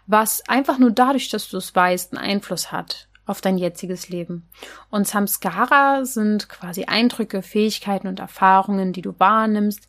was 0.08 0.48
einfach 0.50 0.78
nur 0.78 0.92
dadurch, 0.92 1.30
dass 1.30 1.48
du 1.50 1.58
es 1.58 1.74
weißt, 1.74 2.14
einen 2.14 2.24
Einfluss 2.24 2.72
hat 2.72 3.08
auf 3.26 3.42
dein 3.42 3.60
jetziges 3.60 4.10
Leben. 4.10 4.50
Und 4.90 5.08
Samskara 5.08 6.04
sind 6.04 6.50
quasi 6.50 6.86
Eindrücke, 6.86 7.44
Fähigkeiten 7.44 8.08
und 8.08 8.20
Erfahrungen, 8.20 8.92
die 8.92 9.04
du 9.04 9.14
wahrnimmst, 9.20 9.88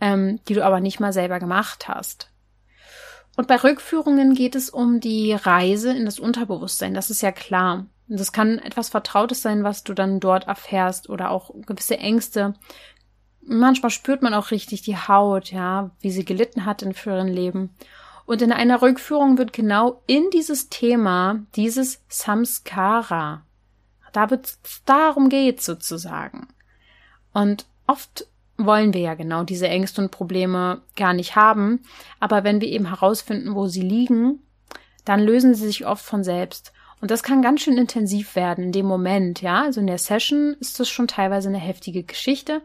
ähm, 0.00 0.40
die 0.46 0.54
du 0.54 0.64
aber 0.64 0.80
nicht 0.80 1.00
mal 1.00 1.12
selber 1.12 1.38
gemacht 1.38 1.88
hast. 1.88 2.28
Und 3.34 3.48
bei 3.48 3.56
Rückführungen 3.56 4.34
geht 4.34 4.54
es 4.54 4.68
um 4.68 5.00
die 5.00 5.32
Reise 5.32 5.90
in 5.92 6.04
das 6.04 6.18
Unterbewusstsein, 6.18 6.92
das 6.92 7.08
ist 7.08 7.22
ja 7.22 7.32
klar. 7.32 7.86
Und 8.08 8.20
das 8.20 8.32
kann 8.32 8.58
etwas 8.58 8.90
Vertrautes 8.90 9.40
sein, 9.40 9.64
was 9.64 9.84
du 9.84 9.94
dann 9.94 10.20
dort 10.20 10.46
erfährst 10.46 11.08
oder 11.08 11.30
auch 11.30 11.50
gewisse 11.64 11.96
Ängste, 11.96 12.52
manchmal 13.46 13.90
spürt 13.90 14.22
man 14.22 14.34
auch 14.34 14.50
richtig 14.50 14.82
die 14.82 14.96
Haut, 14.96 15.52
ja, 15.52 15.90
wie 16.00 16.10
sie 16.10 16.24
gelitten 16.24 16.64
hat 16.64 16.82
in 16.82 16.94
früheren 16.94 17.28
Leben. 17.28 17.70
Und 18.24 18.42
in 18.42 18.52
einer 18.52 18.82
Rückführung 18.82 19.38
wird 19.38 19.52
genau 19.52 20.02
in 20.06 20.30
dieses 20.32 20.68
Thema, 20.68 21.40
dieses 21.56 22.02
Samskara, 22.08 23.42
da 24.12 24.28
darum 24.84 25.28
geht 25.28 25.62
sozusagen. 25.62 26.48
Und 27.32 27.66
oft 27.86 28.26
wollen 28.58 28.94
wir 28.94 29.00
ja 29.00 29.14
genau 29.14 29.42
diese 29.44 29.68
Ängste 29.68 30.02
und 30.02 30.10
Probleme 30.10 30.82
gar 30.96 31.14
nicht 31.14 31.34
haben, 31.34 31.80
aber 32.20 32.44
wenn 32.44 32.60
wir 32.60 32.68
eben 32.68 32.86
herausfinden, 32.86 33.54
wo 33.54 33.66
sie 33.66 33.82
liegen, 33.82 34.40
dann 35.04 35.20
lösen 35.20 35.54
sie 35.54 35.66
sich 35.66 35.86
oft 35.86 36.04
von 36.04 36.22
selbst. 36.22 36.72
Und 37.02 37.10
das 37.10 37.24
kann 37.24 37.42
ganz 37.42 37.62
schön 37.62 37.76
intensiv 37.76 38.36
werden 38.36 38.66
in 38.66 38.72
dem 38.72 38.86
Moment, 38.86 39.42
ja. 39.42 39.64
Also 39.64 39.80
in 39.80 39.88
der 39.88 39.98
Session 39.98 40.56
ist 40.60 40.78
das 40.78 40.88
schon 40.88 41.08
teilweise 41.08 41.48
eine 41.48 41.58
heftige 41.58 42.04
Geschichte. 42.04 42.62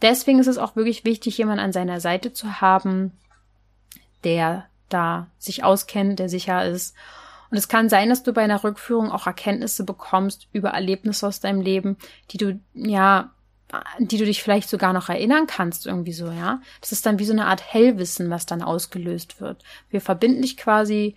Deswegen 0.00 0.38
ist 0.38 0.46
es 0.46 0.58
auch 0.58 0.76
wirklich 0.76 1.04
wichtig, 1.04 1.36
jemanden 1.36 1.64
an 1.64 1.72
seiner 1.72 1.98
Seite 1.98 2.32
zu 2.32 2.60
haben, 2.60 3.10
der 4.22 4.66
da 4.90 5.26
sich 5.38 5.64
auskennt, 5.64 6.20
der 6.20 6.28
sicher 6.28 6.64
ist. 6.64 6.94
Und 7.50 7.56
es 7.56 7.66
kann 7.66 7.88
sein, 7.88 8.10
dass 8.10 8.22
du 8.22 8.32
bei 8.32 8.42
einer 8.42 8.62
Rückführung 8.62 9.10
auch 9.10 9.26
Erkenntnisse 9.26 9.82
bekommst 9.82 10.46
über 10.52 10.68
Erlebnisse 10.68 11.26
aus 11.26 11.40
deinem 11.40 11.60
Leben, 11.60 11.96
die 12.30 12.38
du, 12.38 12.60
ja, 12.74 13.32
die 13.98 14.18
du 14.18 14.24
dich 14.24 14.40
vielleicht 14.40 14.68
sogar 14.68 14.92
noch 14.92 15.08
erinnern 15.08 15.48
kannst, 15.48 15.86
irgendwie 15.86 16.12
so, 16.12 16.30
ja. 16.30 16.62
Das 16.80 16.92
ist 16.92 17.06
dann 17.06 17.18
wie 17.18 17.24
so 17.24 17.32
eine 17.32 17.46
Art 17.46 17.72
Hellwissen, 17.72 18.30
was 18.30 18.46
dann 18.46 18.62
ausgelöst 18.62 19.40
wird. 19.40 19.64
Wir 19.88 20.00
verbinden 20.00 20.42
dich 20.42 20.56
quasi 20.56 21.16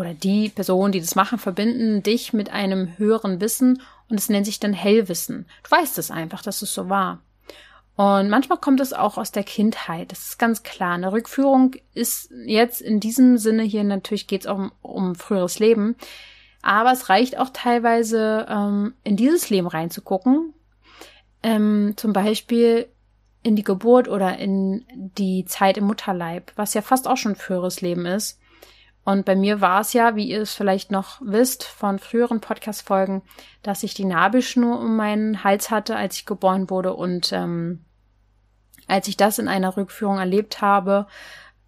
oder 0.00 0.14
die 0.14 0.48
Personen, 0.48 0.92
die 0.92 1.00
das 1.00 1.14
machen, 1.14 1.38
verbinden 1.38 2.02
dich 2.02 2.32
mit 2.32 2.50
einem 2.50 2.96
höheren 2.98 3.40
Wissen 3.40 3.82
und 4.08 4.18
es 4.18 4.28
nennt 4.28 4.46
sich 4.46 4.58
dann 4.58 4.72
Hellwissen. 4.72 5.46
Du 5.62 5.70
weißt 5.70 5.98
es 5.98 6.10
einfach, 6.10 6.42
dass 6.42 6.62
es 6.62 6.74
so 6.74 6.88
war. 6.88 7.20
Und 7.96 8.30
manchmal 8.30 8.58
kommt 8.58 8.80
es 8.80 8.94
auch 8.94 9.18
aus 9.18 9.30
der 9.30 9.44
Kindheit. 9.44 10.10
Das 10.10 10.20
ist 10.20 10.38
ganz 10.38 10.62
klar. 10.62 10.94
Eine 10.94 11.12
Rückführung 11.12 11.76
ist 11.92 12.30
jetzt 12.46 12.80
in 12.80 12.98
diesem 12.98 13.36
Sinne 13.36 13.62
hier 13.62 13.84
natürlich 13.84 14.26
geht 14.26 14.42
es 14.42 14.46
auch 14.46 14.56
um, 14.56 14.72
um 14.80 15.14
früheres 15.14 15.58
Leben. 15.58 15.96
Aber 16.62 16.92
es 16.92 17.10
reicht 17.10 17.38
auch 17.38 17.50
teilweise, 17.52 18.46
ähm, 18.48 18.94
in 19.04 19.16
dieses 19.16 19.50
Leben 19.50 19.66
reinzugucken. 19.66 20.54
Ähm, 21.42 21.92
zum 21.96 22.14
Beispiel 22.14 22.86
in 23.42 23.54
die 23.54 23.64
Geburt 23.64 24.08
oder 24.08 24.38
in 24.38 24.84
die 25.18 25.44
Zeit 25.44 25.76
im 25.76 25.84
Mutterleib, 25.84 26.52
was 26.56 26.72
ja 26.72 26.80
fast 26.80 27.06
auch 27.06 27.18
schon 27.18 27.36
früheres 27.36 27.82
Leben 27.82 28.06
ist. 28.06 28.39
Und 29.04 29.24
bei 29.24 29.34
mir 29.34 29.60
war 29.60 29.80
es 29.80 29.92
ja, 29.92 30.14
wie 30.14 30.28
ihr 30.28 30.42
es 30.42 30.52
vielleicht 30.52 30.90
noch 30.90 31.20
wisst 31.22 31.64
von 31.64 31.98
früheren 31.98 32.40
Podcast-Folgen, 32.40 33.22
dass 33.62 33.82
ich 33.82 33.94
die 33.94 34.04
Nabelschnur 34.04 34.78
um 34.78 34.96
meinen 34.96 35.42
Hals 35.42 35.70
hatte, 35.70 35.96
als 35.96 36.16
ich 36.16 36.26
geboren 36.26 36.68
wurde. 36.68 36.94
Und 36.94 37.32
ähm, 37.32 37.84
als 38.86 39.08
ich 39.08 39.16
das 39.16 39.38
in 39.38 39.48
einer 39.48 39.76
Rückführung 39.76 40.18
erlebt 40.18 40.60
habe, 40.60 41.06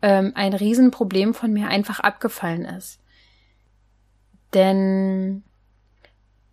ähm, 0.02 0.32
ein 0.34 0.52
Riesenproblem 0.52 1.32
von 1.32 1.52
mir 1.52 1.68
einfach 1.68 2.00
abgefallen 2.00 2.64
ist. 2.64 3.00
Denn 4.52 5.42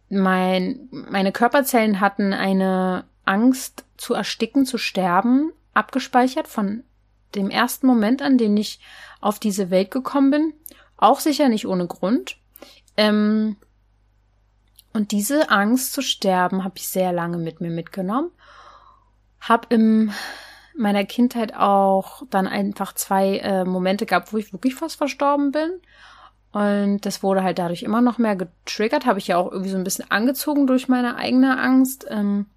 mein, 0.09 0.88
meine 0.91 1.32
Körperzellen 1.32 1.99
hatten 1.99 2.34
eine 2.34 3.05
Angst 3.25 3.86
zu 3.97 4.13
ersticken, 4.13 4.65
zu 4.65 4.77
sterben, 4.77 5.51
abgespeichert 5.73 6.47
von 6.47 6.84
dem 7.36 7.49
ersten 7.49 7.88
Moment 7.88 8.21
an, 8.21 8.38
den 8.38 8.57
ich 8.57 8.80
auf 9.21 9.39
diese 9.39 9.69
Welt 9.69 9.91
gekommen 9.91 10.32
bin. 10.32 10.53
Auch 10.97 11.19
sicher 11.19 11.49
nicht 11.49 11.67
ohne 11.67 11.88
Grund. 11.88 12.38
Ähm, 12.97 13.57
und 14.93 15.11
diese 15.11 15.49
Angst 15.49 15.93
zu 15.93 16.01
sterben 16.01 16.63
habe 16.63 16.75
ich 16.77 16.89
sehr 16.89 17.13
lange 17.13 17.38
mit 17.38 17.61
mir 17.61 17.69
mitgenommen. 17.69 18.32
Hab 19.39 19.71
in 19.71 20.11
meiner 20.75 21.05
Kindheit 21.05 21.55
auch 21.55 22.23
dann 22.30 22.47
einfach 22.47 22.93
zwei 22.93 23.38
äh, 23.38 23.65
Momente 23.65 24.05
gehabt, 24.05 24.34
wo 24.34 24.38
ich 24.38 24.51
wirklich 24.51 24.75
fast 24.75 24.95
verstorben 24.95 25.51
bin. 25.51 25.71
Und 26.51 27.05
das 27.05 27.21
wurde 27.21 27.43
halt 27.43 27.59
dadurch 27.59 27.84
immer 27.84 28.01
noch 28.01 28.17
mehr 28.17 28.36
getriggert, 28.36 29.05
habe 29.05 29.19
ich 29.19 29.27
ja 29.27 29.38
auch 29.38 29.51
irgendwie 29.51 29.69
so 29.69 29.77
ein 29.77 29.84
bisschen 29.84 30.09
angezogen 30.09 30.65
durch 30.65 30.88
meine 30.88 31.15
eigene 31.15 31.59
Angst. 31.59 32.07
Ähm, 32.09 32.47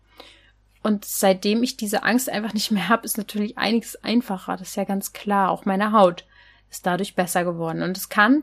und 0.83 1.05
seitdem 1.05 1.63
ich 1.63 1.77
diese 1.77 2.03
Angst 2.03 2.29
einfach 2.29 2.55
nicht 2.55 2.71
mehr 2.71 2.89
habe, 2.89 3.05
ist 3.05 3.19
natürlich 3.19 3.57
einiges 3.57 4.03
einfacher. 4.03 4.57
Das 4.57 4.69
ist 4.69 4.77
ja 4.77 4.85
ganz 4.85 5.13
klar. 5.13 5.51
Auch 5.51 5.65
meine 5.65 5.93
Haut 5.93 6.25
ist 6.71 6.87
dadurch 6.87 7.15
besser 7.15 7.45
geworden. 7.45 7.83
Und 7.83 7.97
es 7.97 8.09
kann 8.09 8.43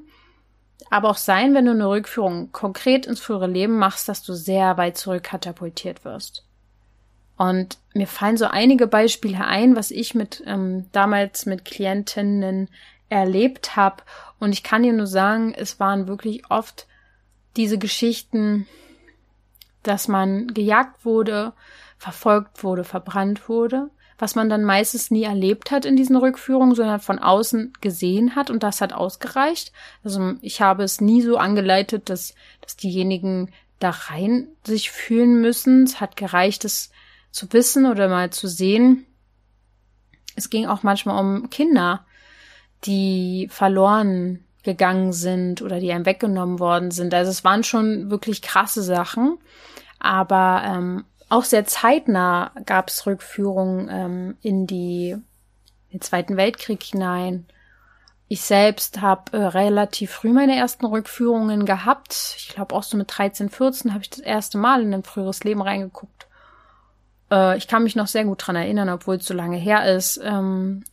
aber 0.89 1.09
auch 1.09 1.17
sein, 1.17 1.53
wenn 1.53 1.65
du 1.65 1.71
eine 1.71 1.89
Rückführung 1.89 2.51
konkret 2.51 3.05
ins 3.05 3.19
frühere 3.19 3.47
Leben 3.47 3.77
machst, 3.77 4.07
dass 4.07 4.23
du 4.23 4.33
sehr 4.33 4.77
weit 4.77 4.97
zurück 4.97 5.23
katapultiert 5.23 6.05
wirst. 6.05 6.45
Und 7.37 7.77
mir 7.93 8.07
fallen 8.07 8.37
so 8.37 8.45
einige 8.45 8.87
Beispiele 8.87 9.45
ein, 9.45 9.75
was 9.75 9.91
ich 9.91 10.15
mit 10.15 10.43
ähm, 10.45 10.87
damals 10.91 11.45
mit 11.45 11.65
Klientinnen 11.65 12.69
erlebt 13.09 13.75
habe. 13.75 14.03
Und 14.39 14.53
ich 14.53 14.63
kann 14.63 14.83
dir 14.83 14.93
nur 14.93 15.07
sagen, 15.07 15.53
es 15.53 15.79
waren 15.79 16.07
wirklich 16.07 16.49
oft 16.49 16.87
diese 17.57 17.77
Geschichten, 17.77 18.67
dass 19.83 20.07
man 20.07 20.47
gejagt 20.47 21.05
wurde, 21.05 21.53
verfolgt 21.99 22.63
wurde, 22.63 22.83
verbrannt 22.83 23.49
wurde, 23.49 23.89
was 24.17 24.33
man 24.33 24.49
dann 24.49 24.63
meistens 24.63 25.11
nie 25.11 25.23
erlebt 25.23 25.69
hat 25.69 25.85
in 25.85 25.97
diesen 25.97 26.15
Rückführungen, 26.15 26.73
sondern 26.73 27.01
von 27.01 27.19
außen 27.19 27.73
gesehen 27.81 28.35
hat 28.35 28.49
und 28.49 28.63
das 28.63 28.81
hat 28.81 28.93
ausgereicht. 28.93 29.71
Also 30.03 30.33
ich 30.41 30.61
habe 30.61 30.83
es 30.83 31.01
nie 31.01 31.21
so 31.21 31.37
angeleitet, 31.37 32.09
dass, 32.09 32.33
dass 32.61 32.77
diejenigen 32.77 33.51
da 33.79 33.91
rein 33.91 34.47
sich 34.63 34.91
fühlen 34.91 35.41
müssen. 35.41 35.83
Es 35.83 35.99
hat 36.01 36.15
gereicht, 36.15 36.65
es 36.65 36.89
zu 37.31 37.51
wissen 37.53 37.85
oder 37.85 38.07
mal 38.07 38.29
zu 38.29 38.47
sehen. 38.47 39.05
Es 40.35 40.49
ging 40.49 40.67
auch 40.67 40.83
manchmal 40.83 41.19
um 41.19 41.49
Kinder, 41.49 42.05
die 42.85 43.49
verloren 43.51 44.45
gegangen 44.63 45.11
sind 45.11 45.61
oder 45.61 45.79
die 45.79 45.91
einem 45.91 46.05
weggenommen 46.05 46.59
worden 46.59 46.91
sind. 46.91 47.13
Also 47.13 47.29
es 47.29 47.43
waren 47.43 47.63
schon 47.63 48.09
wirklich 48.09 48.41
krasse 48.41 48.83
Sachen. 48.83 49.37
Aber 49.99 50.63
ähm, 50.65 51.05
auch 51.29 51.43
sehr 51.43 51.65
zeitnah 51.65 52.51
gab 52.65 52.89
es 52.89 53.05
Rückführungen 53.05 53.87
ähm, 53.89 54.37
in 54.41 54.67
die 54.67 55.17
den 55.93 56.01
Zweiten 56.01 56.37
Weltkrieg 56.37 56.83
hinein. 56.83 57.47
Ich 58.27 58.41
selbst 58.41 59.01
habe 59.01 59.35
äh, 59.35 59.43
relativ 59.43 60.11
früh 60.11 60.31
meine 60.31 60.55
ersten 60.55 60.85
Rückführungen 60.85 61.65
gehabt. 61.65 62.35
Ich 62.37 62.49
glaube 62.49 62.75
auch 62.75 62.83
so 62.83 62.95
mit 62.95 63.17
13, 63.17 63.49
14 63.49 63.93
habe 63.93 64.03
ich 64.03 64.09
das 64.11 64.19
erste 64.19 64.59
Mal 64.59 64.83
in 64.83 64.93
ein 64.93 65.03
früheres 65.03 65.43
Leben 65.43 65.61
reingeguckt. 65.61 66.27
Äh, 67.31 67.57
ich 67.57 67.67
kann 67.67 67.83
mich 67.83 67.95
noch 67.95 68.07
sehr 68.07 68.25
gut 68.25 68.45
dran 68.45 68.55
erinnern, 68.55 68.89
obwohl 68.89 69.15
es 69.15 69.25
so 69.25 69.33
lange 69.33 69.57
her 69.57 69.91
ist, 69.95 70.19
ähm, 70.23 70.83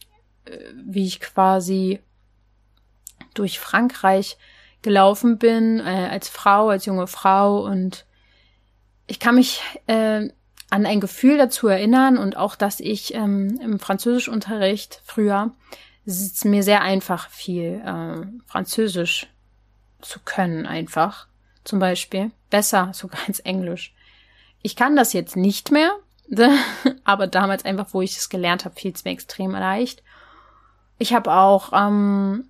äh, 0.47 0.59
wie 0.83 1.07
ich 1.07 1.21
quasi 1.21 2.01
durch 3.35 3.61
Frankreich 3.61 4.39
gelaufen 4.81 5.37
bin, 5.37 5.81
äh, 5.81 6.09
als 6.11 6.31
Frau, 6.31 6.71
als 6.71 6.87
junge 6.87 7.07
Frau 7.07 7.67
und 7.67 8.06
ich 9.07 9.21
kann 9.21 9.37
mich 9.37 9.61
äh, 9.87 10.29
an 10.71 10.87
ein 10.87 11.01
Gefühl 11.01 11.39
dazu 11.39 11.69
erinnern 11.69 12.19
und 12.19 12.37
auch, 12.37 12.57
dass 12.57 12.81
ich 12.81 13.15
ähm, 13.15 13.59
im 13.63 13.79
Französischunterricht 13.79 15.01
früher 15.05 15.53
es 16.07 16.45
mir 16.45 16.63
sehr 16.63 16.83
einfach 16.83 17.29
fiel, 17.31 17.83
äh, 17.85 18.27
Französisch 18.47 19.27
zu 20.01 20.21
können 20.21 20.67
einfach. 20.67 21.27
Zum 21.65 21.81
Beispiel. 21.81 22.31
Besser 22.49 22.93
sogar 22.95 23.21
als 23.27 23.41
Englisch. 23.41 23.93
Ich 24.63 24.77
kann 24.77 24.95
das 24.95 25.13
jetzt 25.13 25.37
nicht 25.37 25.73
mehr, 25.73 25.93
aber 27.05 27.27
damals 27.27 27.65
einfach, 27.65 27.89
wo 27.91 28.03
ich 28.03 28.17
es 28.17 28.29
gelernt 28.29 28.65
habe, 28.65 28.77
fiel 28.77 28.93
es 28.93 29.05
mir 29.05 29.11
extrem 29.11 29.51
leicht. 29.51 30.03
Ich 30.99 31.13
habe 31.13 31.33
auch 31.33 31.73
ähm, 31.73 32.49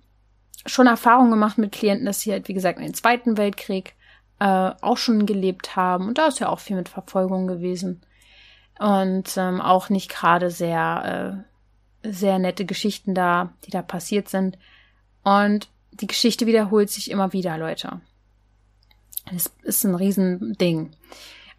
schon 0.65 0.87
Erfahrungen 0.87 1.31
gemacht 1.31 1.57
mit 1.57 1.71
Klienten, 1.71 2.05
dass 2.05 2.21
sie 2.21 2.31
halt, 2.31 2.47
wie 2.47 2.53
gesagt, 2.53 2.77
in 2.77 2.85
den 2.85 2.93
Zweiten 2.93 3.37
Weltkrieg 3.37 3.95
äh, 4.39 4.71
auch 4.81 4.97
schon 4.97 5.25
gelebt 5.25 5.75
haben. 5.75 6.07
Und 6.07 6.17
da 6.17 6.27
ist 6.27 6.39
ja 6.39 6.49
auch 6.49 6.59
viel 6.59 6.75
mit 6.75 6.89
Verfolgung 6.89 7.47
gewesen. 7.47 8.01
Und 8.79 9.35
ähm, 9.37 9.59
auch 9.61 9.89
nicht 9.89 10.09
gerade 10.09 10.51
sehr, 10.51 11.43
äh, 12.03 12.11
sehr 12.11 12.37
nette 12.39 12.65
Geschichten 12.65 13.15
da, 13.15 13.53
die 13.65 13.71
da 13.71 13.81
passiert 13.81 14.29
sind. 14.29 14.57
Und 15.23 15.69
die 15.91 16.07
Geschichte 16.07 16.45
wiederholt 16.45 16.89
sich 16.89 17.09
immer 17.09 17.33
wieder, 17.33 17.57
Leute. 17.57 18.01
Das 19.31 19.51
ist 19.63 19.83
ein 19.83 19.95
Riesending. 19.95 20.91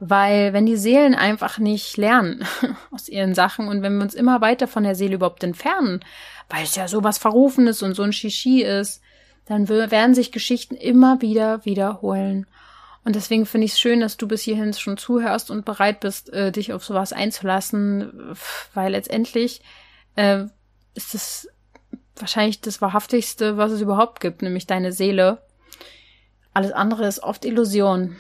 Weil 0.01 0.53
wenn 0.53 0.65
die 0.65 0.77
Seelen 0.77 1.17
einfach 1.17 1.59
nicht 1.59 1.97
lernen 1.97 2.45
aus 2.93 3.09
ihren 3.09 3.35
Sachen 3.35 3.67
und 3.67 3.83
wenn 3.83 3.97
wir 3.97 4.05
uns 4.05 4.15
immer 4.15 4.41
weiter 4.41 4.69
von 4.69 4.85
der 4.85 4.95
Seele 4.95 5.17
überhaupt 5.17 5.43
entfernen, 5.43 6.01
weil 6.49 6.63
es 6.63 6.77
ja 6.77 6.87
sowas 6.87 7.19
Verrufenes 7.19 7.83
und 7.83 7.95
so 7.95 8.05
ein 8.05 8.13
Shishi 8.13 8.63
ist, 8.63 9.03
dann 9.47 9.69
werden 9.69 10.15
sich 10.15 10.31
Geschichten 10.31 10.77
immer 10.77 11.21
wieder 11.21 11.65
wiederholen. 11.65 12.47
Und 13.09 13.17
deswegen 13.17 13.47
finde 13.47 13.65
ich 13.65 13.73
es 13.73 13.81
schön, 13.81 14.01
dass 14.01 14.19
du 14.19 14.29
bis 14.29 14.43
hierhin 14.43 14.75
schon 14.75 14.99
zuhörst 14.99 15.51
und 15.51 15.65
bereit 15.65 16.01
bist, 16.01 16.31
äh, 16.31 16.53
dich 16.53 16.75
auf 16.75 16.85
sowas 16.85 17.15
einzulassen, 17.15 18.37
weil 18.75 18.93
letztendlich 18.93 19.63
äh, 20.15 20.45
ist 20.93 21.15
es 21.15 21.49
wahrscheinlich 22.17 22.61
das 22.61 22.83
Wahrhaftigste, 22.83 23.57
was 23.57 23.73
es 23.73 23.81
überhaupt 23.81 24.21
gibt, 24.21 24.43
nämlich 24.43 24.67
deine 24.67 24.93
Seele. 24.93 25.41
Alles 26.53 26.73
andere 26.73 27.07
ist 27.07 27.23
oft 27.23 27.47
Illusion. 27.47 28.17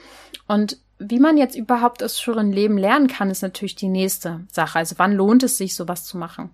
Und 0.46 0.78
wie 0.98 1.20
man 1.20 1.36
jetzt 1.36 1.54
überhaupt 1.54 2.02
aus 2.02 2.18
früheren 2.18 2.50
Leben 2.50 2.78
lernen 2.78 3.08
kann, 3.08 3.30
ist 3.30 3.42
natürlich 3.42 3.76
die 3.76 3.88
nächste 3.88 4.46
Sache. 4.50 4.78
Also 4.78 4.94
wann 4.96 5.12
lohnt 5.12 5.42
es 5.42 5.58
sich, 5.58 5.76
sowas 5.76 6.06
zu 6.06 6.16
machen? 6.16 6.48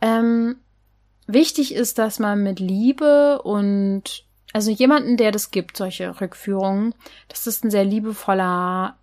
Ähm, 0.00 0.56
wichtig 1.28 1.72
ist, 1.72 1.98
dass 1.98 2.18
man 2.18 2.42
mit 2.42 2.58
Liebe 2.58 3.42
und 3.42 4.24
also 4.52 4.70
jemanden, 4.70 5.16
der 5.16 5.32
das 5.32 5.50
gibt, 5.50 5.76
solche 5.76 6.20
Rückführungen, 6.20 6.94
dass 7.28 7.44
das 7.44 7.62
ein 7.62 7.70
sehr 7.70 7.84
liebevoller, 7.84 8.96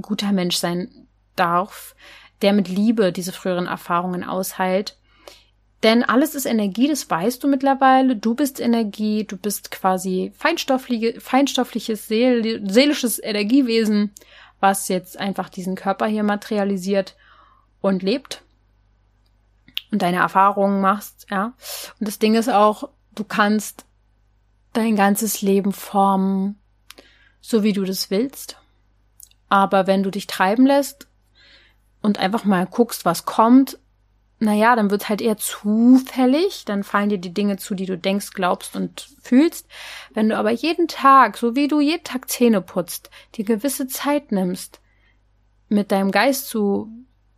guter 0.00 0.32
Mensch 0.32 0.56
sein 0.56 1.08
darf, 1.36 1.94
der 2.40 2.52
mit 2.52 2.68
Liebe 2.68 3.12
diese 3.12 3.32
früheren 3.32 3.66
Erfahrungen 3.66 4.24
ausheilt. 4.24 4.96
Denn 5.82 6.04
alles 6.04 6.36
ist 6.36 6.46
Energie, 6.46 6.88
das 6.88 7.10
weißt 7.10 7.42
du 7.42 7.48
mittlerweile. 7.48 8.14
Du 8.14 8.34
bist 8.34 8.60
Energie, 8.60 9.24
du 9.24 9.36
bist 9.36 9.72
quasi 9.72 10.32
feinstoffliche, 10.36 11.20
feinstoffliches, 11.20 12.06
seel, 12.06 12.62
seelisches 12.70 13.20
Energiewesen, 13.22 14.12
was 14.60 14.86
jetzt 14.88 15.18
einfach 15.18 15.48
diesen 15.48 15.74
Körper 15.74 16.06
hier 16.06 16.22
materialisiert 16.22 17.16
und 17.80 18.02
lebt 18.04 18.42
und 19.90 20.02
deine 20.02 20.18
Erfahrungen 20.18 20.80
machst, 20.80 21.26
ja. 21.30 21.52
Und 21.98 22.08
das 22.08 22.20
Ding 22.20 22.36
ist 22.36 22.48
auch, 22.48 22.88
du 23.14 23.24
kannst 23.24 23.84
dein 24.72 24.96
ganzes 24.96 25.42
Leben 25.42 25.72
formen, 25.72 26.58
so 27.40 27.62
wie 27.62 27.72
du 27.72 27.84
das 27.84 28.10
willst. 28.10 28.58
Aber 29.48 29.86
wenn 29.86 30.02
du 30.02 30.10
dich 30.10 30.26
treiben 30.26 30.66
lässt 30.66 31.08
und 32.00 32.18
einfach 32.18 32.44
mal 32.44 32.66
guckst, 32.66 33.04
was 33.04 33.24
kommt, 33.24 33.78
naja, 34.38 34.74
dann 34.74 34.90
wird 34.90 35.08
halt 35.08 35.20
eher 35.20 35.36
zufällig, 35.36 36.64
dann 36.64 36.82
fallen 36.82 37.10
dir 37.10 37.18
die 37.18 37.32
Dinge 37.32 37.58
zu, 37.58 37.76
die 37.76 37.86
du 37.86 37.96
denkst, 37.96 38.32
glaubst 38.32 38.74
und 38.74 39.08
fühlst. 39.22 39.68
Wenn 40.14 40.28
du 40.28 40.36
aber 40.36 40.50
jeden 40.50 40.88
Tag, 40.88 41.36
so 41.36 41.54
wie 41.54 41.68
du 41.68 41.78
jeden 41.78 42.02
Tag 42.02 42.28
Zähne 42.28 42.60
putzt, 42.60 43.10
dir 43.36 43.44
gewisse 43.44 43.86
Zeit 43.86 44.32
nimmst, 44.32 44.80
mit 45.68 45.92
deinem 45.92 46.10
Geist 46.10 46.48
zu 46.48 46.90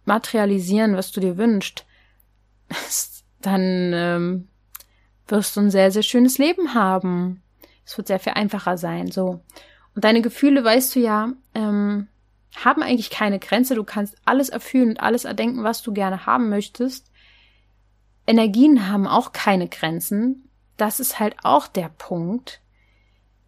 materialisieren, 0.07 0.97
was 0.97 1.13
du 1.13 1.21
dir 1.21 1.37
wünschst, 1.37 1.85
dann 3.43 3.93
ähm, 3.93 4.49
wirst 5.29 5.57
du 5.57 5.61
ein 5.61 5.71
sehr, 5.71 5.91
sehr 5.91 6.03
schönes 6.03 6.39
Leben 6.39 6.75
haben. 6.75 7.43
Es 7.85 7.97
wird 7.97 8.09
sehr 8.09 8.21
viel 8.21 8.35
einfacher 8.35 8.79
sein, 8.79 9.11
so. 9.11 9.41
Und 9.95 10.05
deine 10.05 10.23
Gefühle, 10.23 10.65
weißt 10.65 10.97
du 10.97 11.01
ja, 11.01 11.33
ähm, 11.55 12.09
haben 12.57 12.83
eigentlich 12.83 13.11
keine 13.11 13.39
Grenze. 13.39 13.75
Du 13.75 13.85
kannst 13.85 14.17
alles 14.25 14.49
erfüllen 14.49 14.91
und 14.91 15.01
alles 15.01 15.25
erdenken, 15.25 15.65
was 15.65 15.83
du 15.83 15.93
gerne 15.93 16.27
haben 16.27 16.49
möchtest. 16.49 17.11
Energien 18.27 18.89
haben 18.89 19.07
auch 19.07 19.33
keine 19.33 19.69
Grenzen. 19.69 20.49
Das 20.77 21.01
ist 21.01 21.21
halt 21.21 21.37
auch 21.43 21.67
der 21.67 21.89
Punkt. 21.89 22.61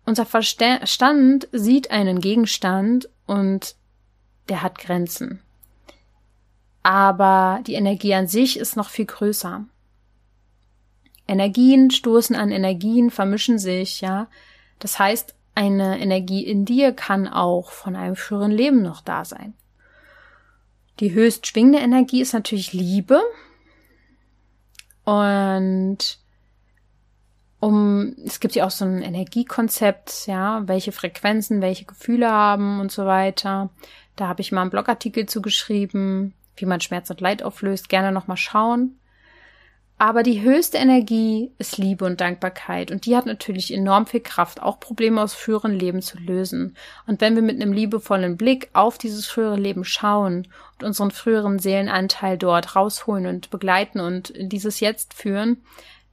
Unser 0.05 0.27
Verstand 0.27 1.49
sieht 1.51 1.91
einen 1.91 2.20
Gegenstand 2.20 3.09
und 3.27 3.74
der 4.49 4.62
hat 4.62 4.79
Grenzen. 4.79 5.43
Aber 6.83 7.61
die 7.66 7.74
Energie 7.74 8.14
an 8.14 8.29
sich 8.29 8.59
ist 8.59 8.77
noch 8.77 8.91
viel 8.91 9.07
größer. 9.07 9.64
Energien 11.29 11.91
stoßen 11.91 12.37
an 12.37 12.51
Energien, 12.51 13.11
vermischen 13.11 13.59
sich, 13.59 14.01
ja. 14.01 14.29
Das 14.79 14.99
heißt, 14.99 15.35
eine 15.55 15.99
Energie 15.99 16.45
in 16.45 16.64
dir 16.64 16.93
kann 16.93 17.27
auch 17.27 17.70
von 17.70 17.97
einem 17.97 18.14
früheren 18.14 18.53
Leben 18.53 18.83
noch 18.83 19.01
da 19.01 19.24
sein. 19.24 19.55
Die 21.01 21.12
höchst 21.12 21.47
schwingende 21.47 21.79
Energie 21.79 22.20
ist 22.20 22.33
natürlich 22.33 22.72
Liebe. 22.72 23.20
Und 25.05 26.18
um, 27.61 28.14
es 28.24 28.41
gibt 28.41 28.55
ja 28.55 28.66
auch 28.66 28.70
so 28.70 28.85
ein 28.85 29.03
Energiekonzept, 29.03 30.27
ja, 30.27 30.62
welche 30.66 30.93
Frequenzen, 30.93 31.62
welche 31.62 31.85
Gefühle 31.85 32.31
haben 32.31 32.81
und 32.81 32.93
so 32.93 33.07
weiter. 33.07 33.70
Da 34.14 34.29
habe 34.29 34.41
ich 34.41 34.53
mal 34.53 34.62
einen 34.62 34.70
Blogartikel 34.70 35.27
zugeschrieben, 35.27 36.35
wie 36.57 36.66
man 36.66 36.81
Schmerz 36.81 37.11
und 37.11 37.20
Leid 37.20 37.43
auflöst. 37.43 37.89
Gerne 37.89 38.12
nochmal 38.12 38.37
schauen. 38.37 38.99
Aber 39.99 40.22
die 40.22 40.42
höchste 40.42 40.76
Energie 40.76 41.53
ist 41.57 41.78
Liebe 41.78 42.05
und 42.05 42.20
Dankbarkeit. 42.20 42.90
Und 42.90 43.07
die 43.07 43.16
hat 43.16 43.24
natürlich 43.24 43.72
enorm 43.72 44.07
viel 44.07 44.20
Kraft, 44.20 44.61
auch 44.61 44.78
Probleme 44.78 45.22
aus 45.22 45.32
früheren 45.32 45.72
Leben 45.72 46.03
zu 46.03 46.18
lösen. 46.18 46.76
Und 47.07 47.22
wenn 47.22 47.34
wir 47.34 47.42
mit 47.42 47.61
einem 47.61 47.72
liebevollen 47.72 48.36
Blick 48.36 48.68
auf 48.74 48.99
dieses 48.99 49.26
frühere 49.26 49.57
Leben 49.57 49.84
schauen 49.84 50.49
und 50.74 50.84
unseren 50.84 51.11
früheren 51.11 51.59
Seelenanteil 51.59 52.36
dort 52.36 52.76
rausholen 52.76 53.26
und 53.26 53.49
begleiten 53.49 54.01
und 54.01 54.34
dieses 54.36 54.80
Jetzt 54.80 55.14
führen, 55.14 55.62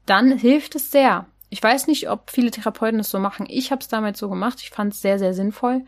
dann 0.05 0.37
hilft 0.37 0.75
es 0.75 0.89
sehr. 0.89 1.25
Ich 1.49 1.61
weiß 1.61 1.87
nicht, 1.87 2.09
ob 2.09 2.31
viele 2.31 2.51
Therapeuten 2.51 2.99
das 2.99 3.09
so 3.09 3.19
machen. 3.19 3.47
Ich 3.49 3.71
habe 3.71 3.81
es 3.81 3.89
damals 3.89 4.17
so 4.17 4.29
gemacht. 4.29 4.59
Ich 4.61 4.69
fand 4.69 4.93
es 4.93 5.01
sehr, 5.01 5.19
sehr 5.19 5.33
sinnvoll. 5.33 5.81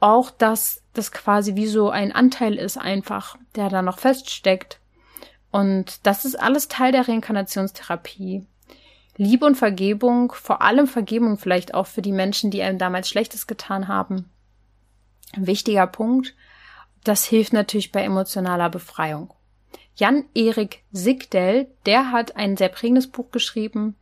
Auch, 0.00 0.30
dass 0.30 0.82
das 0.94 1.12
quasi 1.12 1.54
wie 1.54 1.66
so 1.66 1.90
ein 1.90 2.12
Anteil 2.12 2.54
ist 2.54 2.78
einfach, 2.78 3.36
der 3.56 3.68
da 3.68 3.82
noch 3.82 3.98
feststeckt 3.98 4.80
Und 5.50 6.06
das 6.06 6.24
ist 6.24 6.38
alles 6.38 6.68
Teil 6.68 6.92
der 6.92 7.08
Reinkarnationstherapie. 7.08 8.46
Liebe 9.16 9.44
und 9.44 9.56
Vergebung, 9.56 10.32
vor 10.32 10.62
allem 10.62 10.86
Vergebung 10.86 11.36
vielleicht 11.36 11.74
auch 11.74 11.86
für 11.86 12.02
die 12.02 12.12
Menschen, 12.12 12.50
die 12.50 12.62
einem 12.62 12.78
damals 12.78 13.08
Schlechtes 13.08 13.46
getan 13.46 13.88
haben. 13.88 14.30
Ein 15.32 15.46
wichtiger 15.46 15.86
Punkt. 15.86 16.34
Das 17.04 17.24
hilft 17.24 17.52
natürlich 17.52 17.92
bei 17.92 18.02
emotionaler 18.02 18.70
Befreiung. 18.70 19.32
Jan-Erik 19.96 20.82
Sigdel, 20.92 21.68
der 21.86 22.12
hat 22.12 22.36
ein 22.36 22.56
sehr 22.56 22.68
prägendes 22.68 23.08
Buch 23.08 23.30
geschrieben 23.30 23.96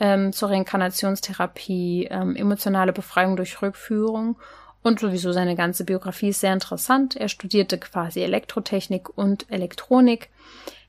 ähm, 0.00 0.32
zur 0.32 0.50
Reinkarnationstherapie, 0.50 2.08
ähm, 2.10 2.36
emotionale 2.36 2.92
Befreiung 2.92 3.36
durch 3.36 3.60
Rückführung 3.60 4.36
und 4.82 5.00
sowieso 5.00 5.32
seine 5.32 5.56
ganze 5.56 5.84
Biografie 5.84 6.28
ist 6.28 6.40
sehr 6.40 6.52
interessant. 6.52 7.16
Er 7.16 7.28
studierte 7.28 7.78
quasi 7.78 8.20
Elektrotechnik 8.20 9.16
und 9.16 9.50
Elektronik. 9.50 10.30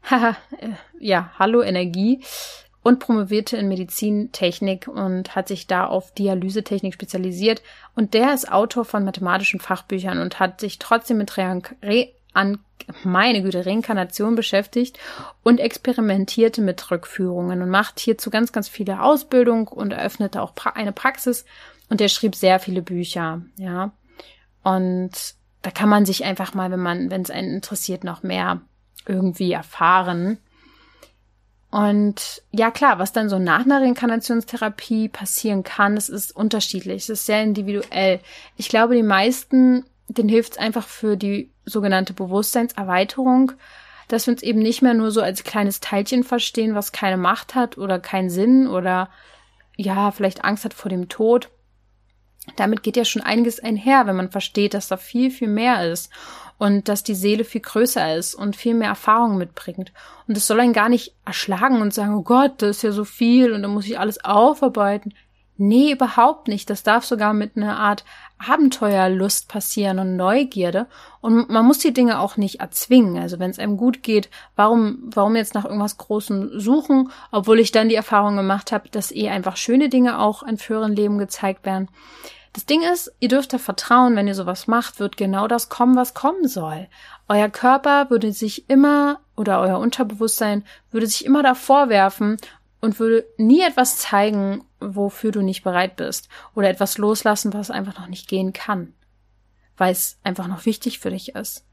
Haha, 0.10 0.36
äh, 0.60 0.70
ja, 0.99 1.32
hallo 1.39 1.62
Energie 1.62 2.24
und 2.84 2.99
promovierte 2.99 3.58
in 3.58 3.68
Medizintechnik 3.68 4.88
und 4.88 5.36
hat 5.36 5.47
sich 5.47 5.66
da 5.66 5.88
auf 5.88 6.14
Dialysetechnik 6.14 6.93
spezialisiert. 6.93 7.64
Und 7.95 8.14
der 8.14 8.34
ist 8.34 8.51
Autor 8.51 8.86
von 8.86 9.03
mathematischen 9.03 9.60
Fachbüchern 9.60 10.20
und 10.20 10.39
hat 10.39 10.60
sich 10.60 10.78
trotzdem 10.78 11.18
mit 11.18 11.36
Re 11.38 11.62
Re 11.82 12.10
an 12.34 12.60
meine 13.03 13.41
Güte, 13.41 13.66
Reinkarnation 13.66 14.36
beschäftigt 14.36 14.99
und 15.41 15.60
experimentierte 15.60 16.62
mit 16.62 16.91
Rückführungen 16.91 17.62
und 17.64 17.70
macht 17.70 17.99
hierzu 17.99 18.30
ganz, 18.30 18.51
ganz 18.51 18.68
viele 18.68 19.01
Ausbildung 19.01 19.68
und 19.68 19.91
eröffnete 19.91 20.41
auch 20.41 20.53
pra 20.53 20.72
eine 20.72 20.91
Praxis 20.91 21.45
und 21.89 22.01
er 22.01 22.10
schrieb 22.10 22.36
sehr 22.36 22.60
viele 22.60 22.84
Bücher, 22.84 23.41
ja. 23.58 23.91
Und 24.64 25.12
da 25.64 25.72
kann 25.72 25.89
man 25.89 26.06
sich 26.06 26.26
einfach 26.26 26.53
mal, 26.53 26.70
wenn 26.70 26.80
man, 26.80 27.10
wenn 27.10 27.22
es 27.22 27.32
einen 27.32 27.56
interessiert, 27.56 28.03
noch 28.03 28.22
mehr 28.22 28.62
irgendwie 29.06 29.51
erfahren. 29.51 30.38
Und 31.72 32.41
ja, 32.51 32.72
klar, 32.72 32.99
was 32.99 33.12
dann 33.12 33.28
so 33.28 33.38
nach 33.38 33.66
einer 33.66 33.82
Reinkarnationstherapie 33.82 35.10
passieren 35.10 35.64
kann, 35.64 35.95
das 35.95 36.08
ist 36.08 36.34
unterschiedlich, 36.34 37.03
es 37.03 37.10
ist 37.10 37.26
sehr 37.26 37.43
individuell. 37.43 38.22
Ich 38.56 38.70
glaube, 38.70 38.95
die 38.95 39.03
meisten, 39.03 39.86
denen 40.08 40.30
hilft 40.30 40.53
es 40.53 40.58
einfach 40.58 40.88
für 40.88 41.18
die 41.18 41.51
sogenannte 41.66 42.14
Bewusstseinserweiterung, 42.14 43.51
dass 44.08 44.26
wir 44.26 44.34
uns 44.34 44.43
eben 44.43 44.60
nicht 44.60 44.84
mehr 44.84 44.93
nur 44.93 45.12
so 45.12 45.22
als 45.22 45.43
kleines 45.43 45.82
Teilchen 45.82 46.24
verstehen, 46.24 46.76
was 46.76 46.91
keine 46.91 47.18
Macht 47.18 47.56
hat 47.56 47.78
oder 47.78 47.99
keinen 47.99 48.30
Sinn 48.30 48.68
oder 48.68 49.10
ja, 49.76 50.12
vielleicht 50.12 50.45
Angst 50.45 50.64
hat 50.64 50.74
vor 50.74 50.89
dem 50.89 51.10
Tod. 51.10 51.49
Damit 52.56 52.84
geht 52.84 52.98
ja 52.98 53.06
schon 53.06 53.22
einiges 53.22 53.60
einher, 53.60 54.08
wenn 54.08 54.16
man 54.16 54.32
versteht, 54.32 54.74
dass 54.74 54.88
da 54.88 54.98
viel, 54.98 55.32
viel 55.32 55.48
mehr 55.48 55.91
ist 55.91 56.12
und 56.58 56.88
dass 56.88 57.04
die 57.04 57.16
Seele 57.16 57.43
viel 57.43 57.62
größer 57.62 58.16
ist 58.16 58.36
und 58.36 58.56
viel 58.56 58.74
mehr 58.74 58.89
Erfahrung 58.89 59.38
mitbringt. 59.38 59.91
Und 60.28 60.38
es 60.38 60.48
soll 60.48 60.60
einen 60.60 60.74
gar 60.74 60.89
nicht 60.89 61.14
erschlagen 61.26 61.82
und 61.82 61.93
sagen, 61.93 62.16
oh 62.16 62.22
Gott, 62.22 62.62
das 62.62 62.78
ist 62.78 62.82
ja 62.84 62.91
so 62.91 63.04
viel 63.04 63.52
und 63.52 63.62
da 63.62 63.68
muss 63.68 63.86
ich 63.86 64.00
alles 64.00 64.24
aufarbeiten. 64.24 65.14
Nee, 65.58 65.93
überhaupt 65.93 66.49
nicht. 66.49 66.70
Das 66.70 66.84
darf 66.84 67.06
sogar 67.06 67.34
mit 67.34 67.56
einer 67.56 67.78
Art 67.80 68.03
Abenteuerlust 68.38 69.47
passieren 69.47 69.99
und 69.99 70.18
Neugierde. 70.18 70.88
Und 71.22 71.49
man 71.49 71.66
muss 71.66 71.80
die 71.80 71.93
Dinge 71.93 72.20
auch 72.20 72.36
nicht 72.36 72.60
erzwingen. 72.60 73.18
Also 73.18 73.39
wenn 73.39 73.51
es 73.51 73.60
einem 73.60 73.78
gut 73.78 74.03
geht, 74.03 74.30
warum, 74.58 74.99
warum 75.06 75.36
jetzt 75.38 75.53
nach 75.53 75.64
irgendwas 75.64 75.97
Großem 75.97 76.60
suchen, 76.60 77.10
obwohl 77.32 77.60
ich 77.60 77.72
dann 77.72 77.88
die 77.88 77.95
Erfahrung 77.95 78.36
gemacht 78.36 78.74
habe, 78.74 78.89
dass 78.89 79.14
eh 79.14 79.30
einfach 79.30 79.56
schöne 79.56 79.88
Dinge 79.88 80.20
auch 80.20 80.43
in 80.43 80.58
früheren 80.58 80.93
Leben 80.93 81.18
gezeigt 81.18 81.66
werden. 81.66 81.88
Das 82.51 82.66
Ding 82.66 82.82
ist, 82.82 83.14
ihr 83.20 83.28
dürft 83.28 83.51
da 83.51 83.58
vertrauen, 83.58 84.16
wenn 84.16 84.28
ihr 84.28 84.36
sowas 84.36 84.68
macht, 84.68 84.99
wird 84.99 85.18
genau 85.18 85.47
das 85.47 85.68
kommen, 85.68 85.95
was 85.95 86.14
kommen 86.14 86.47
soll. 86.47 86.88
Euer 87.28 87.49
Körper 87.49 88.10
würde 88.10 88.32
sich 88.32 88.70
immer 88.70 89.20
oder 89.36 89.60
euer 89.60 89.80
Unterbewusstsein 89.80 90.64
würde 90.91 91.08
sich 91.08 91.26
immer 91.26 91.43
davor 91.43 91.89
werfen 91.89 92.38
und 92.86 92.99
würde 92.99 93.25
nie 93.38 93.61
etwas 93.61 93.97
zeigen, 93.97 94.63
wofür 94.79 95.31
du 95.31 95.41
nicht 95.41 95.63
bereit 95.63 95.95
bist 95.95 96.29
oder 96.53 96.69
etwas 96.69 96.97
loslassen, 96.97 97.53
was 97.53 97.71
einfach 97.71 97.99
noch 97.99 98.07
nicht 98.07 98.29
gehen 98.29 98.53
kann, 98.53 98.93
weil 99.75 99.91
es 99.91 100.19
einfach 100.23 100.47
noch 100.47 100.65
wichtig 100.65 100.99
für 100.99 101.09
dich 101.09 101.36
ist, 101.36 101.65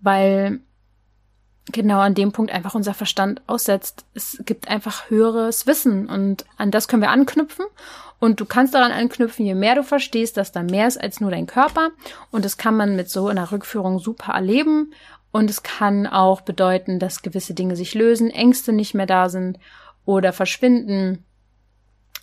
weil 0.00 0.60
genau 1.72 1.98
an 1.98 2.14
dem 2.14 2.30
Punkt 2.30 2.52
einfach 2.52 2.74
unser 2.74 2.94
Verstand 2.94 3.42
aussetzt. 3.48 4.04
Es 4.14 4.40
gibt 4.44 4.68
einfach 4.68 5.10
höheres 5.10 5.66
Wissen 5.66 6.08
und 6.08 6.44
an 6.56 6.70
das 6.70 6.86
können 6.86 7.02
wir 7.02 7.10
anknüpfen. 7.10 7.66
Und 8.20 8.38
du 8.38 8.44
kannst 8.44 8.74
daran 8.74 8.92
anknüpfen, 8.92 9.44
je 9.44 9.54
mehr 9.54 9.74
du 9.74 9.82
verstehst, 9.82 10.36
dass 10.36 10.52
da 10.52 10.62
mehr 10.62 10.86
ist 10.86 10.98
als 10.98 11.20
nur 11.20 11.30
dein 11.30 11.46
Körper. 11.46 11.90
Und 12.30 12.44
das 12.44 12.56
kann 12.56 12.76
man 12.76 12.96
mit 12.96 13.10
so 13.10 13.26
einer 13.26 13.50
Rückführung 13.50 13.98
super 13.98 14.34
erleben. 14.34 14.94
Und 15.32 15.50
es 15.50 15.62
kann 15.64 16.06
auch 16.06 16.42
bedeuten, 16.42 17.00
dass 17.00 17.22
gewisse 17.22 17.54
Dinge 17.54 17.76
sich 17.76 17.94
lösen, 17.94 18.30
Ängste 18.30 18.72
nicht 18.72 18.94
mehr 18.94 19.06
da 19.06 19.28
sind 19.28 19.58
oder 20.04 20.32
verschwinden. 20.32 21.24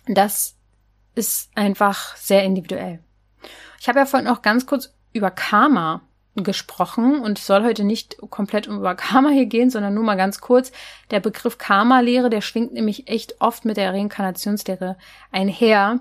Das 0.06 0.56
ist 1.14 1.50
einfach 1.54 2.16
sehr 2.16 2.44
individuell. 2.44 3.00
Ich 3.80 3.88
habe 3.88 3.98
ja 3.98 4.06
vorhin 4.06 4.28
auch 4.28 4.42
ganz 4.42 4.66
kurz 4.66 4.94
über 5.12 5.30
Karma 5.30 6.02
gesprochen 6.34 7.20
und 7.20 7.38
soll 7.38 7.62
heute 7.62 7.84
nicht 7.84 8.16
komplett 8.30 8.66
über 8.66 8.94
Karma 8.94 9.28
hier 9.28 9.46
gehen, 9.46 9.68
sondern 9.70 9.94
nur 9.94 10.04
mal 10.04 10.16
ganz 10.16 10.40
kurz. 10.40 10.72
Der 11.10 11.20
Begriff 11.20 11.58
Karma-Lehre, 11.58 12.30
der 12.30 12.40
schwingt 12.40 12.72
nämlich 12.72 13.08
echt 13.08 13.40
oft 13.40 13.64
mit 13.64 13.76
der 13.76 13.92
Reinkarnationslehre 13.92 14.96
einher. 15.30 16.00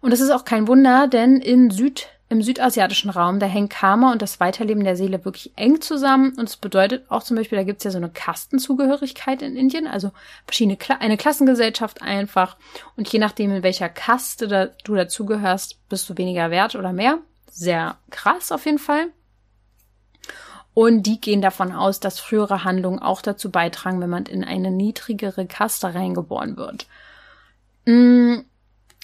Und 0.00 0.12
das 0.12 0.20
ist 0.20 0.30
auch 0.30 0.44
kein 0.44 0.68
Wunder, 0.68 1.08
denn 1.08 1.38
in 1.38 1.70
Süd 1.70 2.08
im 2.28 2.42
südasiatischen 2.42 3.10
Raum, 3.10 3.38
da 3.38 3.46
hängt 3.46 3.70
Karma 3.70 4.10
und 4.10 4.20
das 4.20 4.40
Weiterleben 4.40 4.82
der 4.82 4.96
Seele 4.96 5.24
wirklich 5.24 5.52
eng 5.54 5.80
zusammen. 5.80 6.34
Und 6.36 6.48
es 6.48 6.56
bedeutet 6.56 7.08
auch 7.08 7.22
zum 7.22 7.36
Beispiel, 7.36 7.56
da 7.56 7.64
gibt's 7.64 7.84
ja 7.84 7.92
so 7.92 7.98
eine 7.98 8.10
Kastenzugehörigkeit 8.10 9.42
in 9.42 9.56
Indien, 9.56 9.86
also 9.86 10.10
verschiedene 10.44 10.76
Kla 10.76 10.96
eine 10.96 11.16
Klassengesellschaft 11.16 12.02
einfach. 12.02 12.56
Und 12.96 13.08
je 13.12 13.20
nachdem, 13.20 13.52
in 13.52 13.62
welcher 13.62 13.88
Kaste 13.88 14.48
da, 14.48 14.66
du 14.66 14.96
dazugehörst, 14.96 15.88
bist 15.88 16.10
du 16.10 16.18
weniger 16.18 16.50
wert 16.50 16.74
oder 16.74 16.92
mehr. 16.92 17.18
Sehr 17.48 17.96
krass 18.10 18.50
auf 18.50 18.66
jeden 18.66 18.80
Fall. 18.80 19.06
Und 20.74 21.04
die 21.04 21.20
gehen 21.20 21.40
davon 21.40 21.72
aus, 21.72 22.00
dass 22.00 22.18
frühere 22.18 22.64
Handlungen 22.64 22.98
auch 22.98 23.22
dazu 23.22 23.50
beitragen, 23.50 24.00
wenn 24.00 24.10
man 24.10 24.26
in 24.26 24.44
eine 24.44 24.70
niedrigere 24.70 25.46
Kaste 25.46 25.94
reingeboren 25.94 26.56
wird. 26.56 26.86
Mm, 27.86 28.40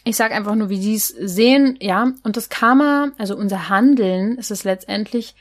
ich 0.05 0.17
sage 0.17 0.35
einfach 0.35 0.55
nur, 0.55 0.69
wie 0.69 0.81
sie 0.81 0.95
es 0.95 1.09
sehen, 1.09 1.77
ja. 1.81 2.13
Und 2.23 2.37
das 2.37 2.49
Karma, 2.49 3.13
also 3.19 3.37
unser 3.37 3.69
Handeln, 3.69 4.37
ist 4.37 4.51
es 4.51 4.65
letztendlich, 4.65 5.35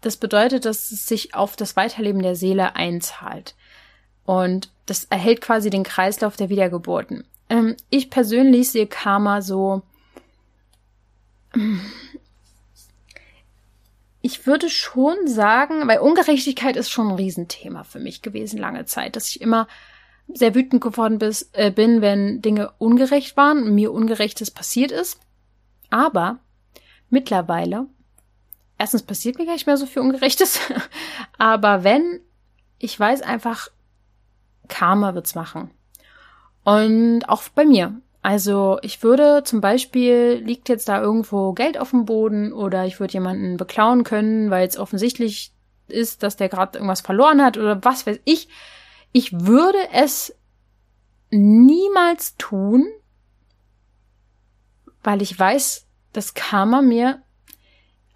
das 0.00 0.16
bedeutet, 0.16 0.64
dass 0.64 0.92
es 0.92 1.06
sich 1.06 1.34
auf 1.34 1.56
das 1.56 1.76
Weiterleben 1.76 2.22
der 2.22 2.36
Seele 2.36 2.76
einzahlt. 2.76 3.54
Und 4.24 4.70
das 4.86 5.04
erhält 5.04 5.40
quasi 5.40 5.70
den 5.70 5.82
Kreislauf 5.82 6.36
der 6.36 6.48
Wiedergeburten. 6.48 7.24
Ähm, 7.48 7.76
ich 7.90 8.10
persönlich 8.10 8.70
sehe 8.70 8.86
Karma 8.86 9.42
so, 9.42 9.82
ich 14.20 14.46
würde 14.46 14.70
schon 14.70 15.26
sagen, 15.26 15.86
weil 15.86 15.98
Ungerechtigkeit 15.98 16.76
ist 16.76 16.90
schon 16.90 17.08
ein 17.08 17.16
Riesenthema 17.16 17.84
für 17.84 17.98
mich 18.00 18.22
gewesen 18.22 18.58
lange 18.58 18.86
Zeit, 18.86 19.16
dass 19.16 19.28
ich 19.28 19.40
immer 19.40 19.68
sehr 20.28 20.54
wütend 20.54 20.82
geworden 20.82 21.18
bis, 21.18 21.50
äh, 21.52 21.70
bin, 21.70 22.00
wenn 22.00 22.42
Dinge 22.42 22.72
ungerecht 22.78 23.36
waren 23.36 23.74
mir 23.74 23.92
Ungerechtes 23.92 24.50
passiert 24.50 24.90
ist. 24.90 25.20
Aber 25.90 26.38
mittlerweile, 27.10 27.86
erstens 28.78 29.02
passiert 29.02 29.38
mir 29.38 29.46
gar 29.46 29.52
nicht 29.52 29.66
mehr 29.66 29.76
so 29.76 29.86
viel 29.86 30.02
Ungerechtes, 30.02 30.58
aber 31.38 31.84
wenn, 31.84 32.20
ich 32.78 32.98
weiß 32.98 33.22
einfach, 33.22 33.68
Karma 34.68 35.14
wird's 35.14 35.34
machen. 35.34 35.70
Und 36.64 37.28
auch 37.28 37.42
bei 37.54 37.64
mir. 37.64 38.00
Also 38.22 38.78
ich 38.80 39.02
würde 39.02 39.42
zum 39.44 39.60
Beispiel, 39.60 40.40
liegt 40.42 40.70
jetzt 40.70 40.88
da 40.88 41.00
irgendwo 41.00 41.52
Geld 41.52 41.78
auf 41.78 41.90
dem 41.90 42.06
Boden 42.06 42.54
oder 42.54 42.86
ich 42.86 42.98
würde 42.98 43.12
jemanden 43.12 43.58
beklauen 43.58 44.02
können, 44.02 44.50
weil 44.50 44.66
es 44.66 44.78
offensichtlich 44.78 45.52
ist, 45.88 46.22
dass 46.22 46.36
der 46.36 46.48
gerade 46.48 46.78
irgendwas 46.78 47.02
verloren 47.02 47.42
hat 47.42 47.58
oder 47.58 47.84
was 47.84 48.06
weiß 48.06 48.20
ich. 48.24 48.48
Ich 49.16 49.46
würde 49.46 49.78
es 49.92 50.34
niemals 51.30 52.36
tun, 52.36 52.84
weil 55.04 55.22
ich 55.22 55.38
weiß, 55.38 55.86
dass 56.12 56.34
Karma 56.34 56.82
mir, 56.82 57.22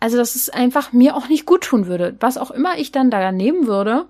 also 0.00 0.16
dass 0.16 0.34
es 0.34 0.50
einfach 0.50 0.92
mir 0.92 1.14
auch 1.14 1.28
nicht 1.28 1.46
gut 1.46 1.62
tun 1.62 1.86
würde. 1.86 2.16
Was 2.18 2.36
auch 2.36 2.50
immer 2.50 2.78
ich 2.78 2.90
dann 2.90 3.12
da 3.12 3.30
nehmen 3.30 3.68
würde, 3.68 4.08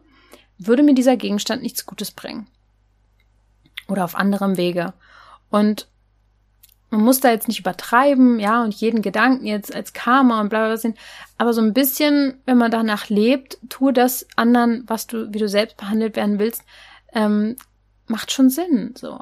würde 0.57 0.83
mir 0.83 0.95
dieser 0.95 1.19
Gegenstand 1.19 1.61
nichts 1.61 1.85
Gutes 1.85 2.11
bringen. 2.11 2.47
Oder 3.87 4.07
auf 4.07 4.15
anderem 4.15 4.57
Wege. 4.57 4.95
Und 5.51 5.89
man 6.91 7.03
muss 7.03 7.21
da 7.21 7.31
jetzt 7.31 7.49
nicht 7.49 7.61
übertreiben, 7.61 8.41
ja, 8.41 8.63
und 8.63 8.75
jeden 8.75 9.03
Gedanken 9.03 9.47
jetzt 9.47 9.75
als 9.75 9.93
Karma 9.93 10.41
und 10.41 10.49
bla 10.49 10.67
bla 10.67 10.77
sehen. 10.77 10.95
Aber 11.37 11.53
so 11.53 11.61
ein 11.61 11.75
bisschen, 11.75 12.41
wenn 12.47 12.59
man 12.59 12.71
danach 12.71 13.09
lebt, 13.09 13.59
tue 13.69 13.93
das 13.93 14.27
anderen, 14.37 14.85
was 14.87 15.07
du, 15.07 15.33
wie 15.33 15.39
du 15.39 15.49
selbst 15.49 15.77
behandelt 15.77 16.17
werden 16.17 16.39
willst, 16.39 16.63
ähm, 17.13 17.57
macht 18.07 18.33
schon 18.33 18.51
Sinn, 18.51 18.95
so. 18.97 19.13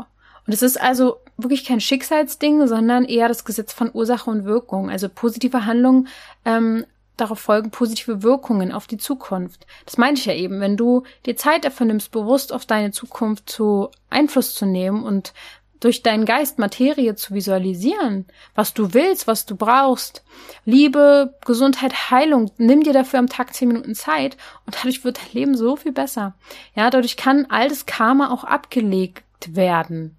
Und 0.46 0.52
es 0.52 0.62
ist 0.62 0.80
also 0.80 1.16
wirklich 1.36 1.64
kein 1.64 1.80
Schicksalsding, 1.80 2.68
sondern 2.68 3.04
eher 3.04 3.26
das 3.26 3.44
Gesetz 3.44 3.72
von 3.72 3.90
Ursache 3.92 4.30
und 4.30 4.44
Wirkung. 4.44 4.90
Also 4.90 5.08
positive 5.08 5.66
Handlungen 5.66 6.06
ähm, 6.44 6.86
darauf 7.16 7.40
folgen 7.40 7.70
positive 7.70 8.22
Wirkungen 8.22 8.72
auf 8.72 8.86
die 8.86 8.98
Zukunft. 8.98 9.66
Das 9.86 9.96
meine 9.96 10.16
ich 10.16 10.26
ja 10.26 10.34
eben, 10.34 10.60
wenn 10.60 10.76
du 10.76 11.02
dir 11.24 11.36
Zeit 11.36 11.64
dafür 11.64 11.86
nimmst, 11.86 12.12
bewusst 12.12 12.52
auf 12.52 12.66
deine 12.66 12.92
Zukunft 12.92 13.50
zu 13.50 13.90
Einfluss 14.10 14.54
zu 14.54 14.66
nehmen 14.66 15.02
und 15.02 15.32
durch 15.80 16.02
deinen 16.02 16.24
Geist 16.24 16.58
Materie 16.58 17.14
zu 17.14 17.34
visualisieren, 17.34 18.26
was 18.54 18.74
du 18.74 18.94
willst, 18.94 19.26
was 19.26 19.46
du 19.46 19.56
brauchst. 19.56 20.24
Liebe, 20.64 21.34
Gesundheit, 21.44 22.10
Heilung, 22.10 22.50
nimm 22.58 22.82
dir 22.82 22.92
dafür 22.92 23.18
am 23.18 23.28
Tag 23.28 23.54
zehn 23.54 23.68
Minuten 23.68 23.94
Zeit 23.94 24.36
und 24.66 24.76
dadurch 24.76 25.04
wird 25.04 25.18
dein 25.18 25.32
Leben 25.32 25.56
so 25.56 25.76
viel 25.76 25.92
besser. 25.92 26.34
Ja, 26.74 26.90
dadurch 26.90 27.16
kann 27.16 27.46
altes 27.46 27.86
Karma 27.86 28.30
auch 28.30 28.44
abgelegt 28.44 29.24
werden 29.48 30.16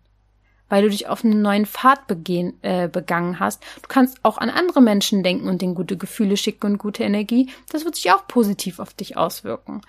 weil 0.69 0.83
du 0.83 0.89
dich 0.89 1.07
auf 1.07 1.23
einen 1.23 1.41
neuen 1.41 1.65
Pfad 1.65 2.07
begehen, 2.07 2.53
äh, 2.61 2.87
begangen 2.87 3.39
hast. 3.39 3.63
Du 3.81 3.87
kannst 3.87 4.19
auch 4.23 4.37
an 4.37 4.49
andere 4.49 4.81
Menschen 4.81 5.23
denken 5.23 5.47
und 5.47 5.61
denen 5.61 5.75
gute 5.75 5.97
Gefühle 5.97 6.37
schicken 6.37 6.65
und 6.65 6.77
gute 6.77 7.03
Energie. 7.03 7.49
Das 7.69 7.85
wird 7.85 7.95
sich 7.95 8.11
auch 8.11 8.27
positiv 8.27 8.79
auf 8.79 8.93
dich 8.93 9.17
auswirken. 9.17 9.81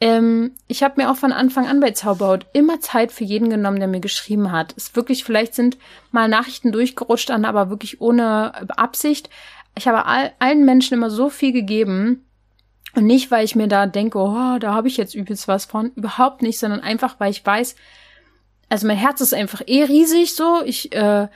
Ähm, 0.00 0.52
ich 0.66 0.82
habe 0.82 0.94
mir 0.96 1.10
auch 1.10 1.16
von 1.16 1.32
Anfang 1.32 1.66
an 1.66 1.80
bei 1.80 1.90
Zauberhaut 1.90 2.46
immer 2.54 2.80
Zeit 2.80 3.12
für 3.12 3.24
jeden 3.24 3.50
genommen, 3.50 3.78
der 3.78 3.88
mir 3.88 4.00
geschrieben 4.00 4.50
hat. 4.50 4.74
Es 4.76 4.96
wirklich, 4.96 5.24
vielleicht 5.24 5.54
sind 5.54 5.76
mal 6.10 6.26
Nachrichten 6.26 6.72
durchgerutscht, 6.72 7.28
dann 7.28 7.44
aber 7.44 7.68
wirklich 7.68 8.00
ohne 8.00 8.68
Absicht. 8.76 9.28
Ich 9.76 9.86
habe 9.86 10.06
all, 10.06 10.32
allen 10.38 10.64
Menschen 10.64 10.94
immer 10.94 11.10
so 11.10 11.28
viel 11.28 11.52
gegeben. 11.52 12.24
Und 12.94 13.06
nicht, 13.06 13.30
weil 13.30 13.44
ich 13.44 13.54
mir 13.54 13.68
da 13.68 13.86
denke, 13.86 14.18
oh, 14.18 14.58
da 14.58 14.74
habe 14.74 14.88
ich 14.88 14.96
jetzt 14.96 15.14
übelst 15.14 15.46
was 15.46 15.66
von. 15.66 15.92
Überhaupt 15.94 16.42
nicht, 16.42 16.58
sondern 16.58 16.80
einfach, 16.80 17.20
weil 17.20 17.30
ich 17.30 17.44
weiß, 17.44 17.76
also 18.68 18.86
mein 18.86 18.96
Herz 18.96 19.20
ist 19.20 19.34
einfach 19.34 19.62
eh 19.66 19.84
riesig 19.84 20.34
so. 20.34 20.62
Ich, 20.64 20.92
äh, 20.92 21.28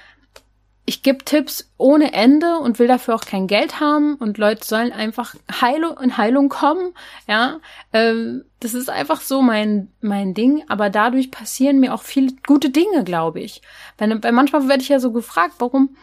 ich 0.87 1.03
gebe 1.03 1.24
Tipps 1.24 1.70
ohne 1.78 2.12
Ende 2.12 2.59
und 2.59 2.78
will 2.78 2.89
dafür 2.89 3.14
auch 3.14 3.24
kein 3.24 3.47
Geld 3.47 3.80
haben 3.80 4.16
und 4.16 4.37
Leute 4.37 4.66
sollen 4.66 4.93
einfach 4.93 5.35
Heilung 5.61 5.99
in 5.99 6.18
Heilung 6.18 6.51
kommen. 6.51 6.93
Ja, 7.26 7.61
ähm, 7.95 8.45
das 8.61 8.74
ist 8.74 8.91
einfach 8.91 9.22
so 9.22 9.41
mein 9.41 9.89
mein 10.03 10.35
Ding. 10.35 10.62
Aber 10.68 10.91
dadurch 10.91 11.30
passieren 11.30 11.80
mir 11.80 11.95
auch 11.95 12.03
viele 12.03 12.35
gute 12.47 12.68
Dinge, 12.68 13.03
glaube 13.05 13.41
ich. 13.41 13.62
Weil, 13.97 14.22
weil 14.22 14.32
manchmal 14.32 14.68
werde 14.68 14.82
ich 14.82 14.91
ja 14.91 15.01
so 15.01 15.11
gefragt, 15.11 15.55
warum, 15.59 15.97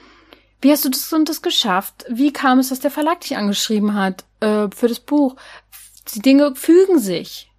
wie 0.62 0.72
hast 0.72 0.84
du 0.84 0.90
das 0.90 1.14
und 1.14 1.30
das 1.30 1.44
geschafft? 1.44 2.06
Wie 2.10 2.34
kam 2.34 2.58
es, 2.58 2.70
dass 2.70 2.80
der 2.80 2.92
Verlag 2.92 3.22
dich 3.22 3.38
angeschrieben 3.38 3.94
hat 3.94 4.24
äh, 4.40 4.68
für 4.76 4.88
das 4.88 5.00
Buch? 5.00 5.36
Die 6.16 6.22
Dinge 6.22 6.56
fügen 6.56 6.98
sich. 6.98 7.51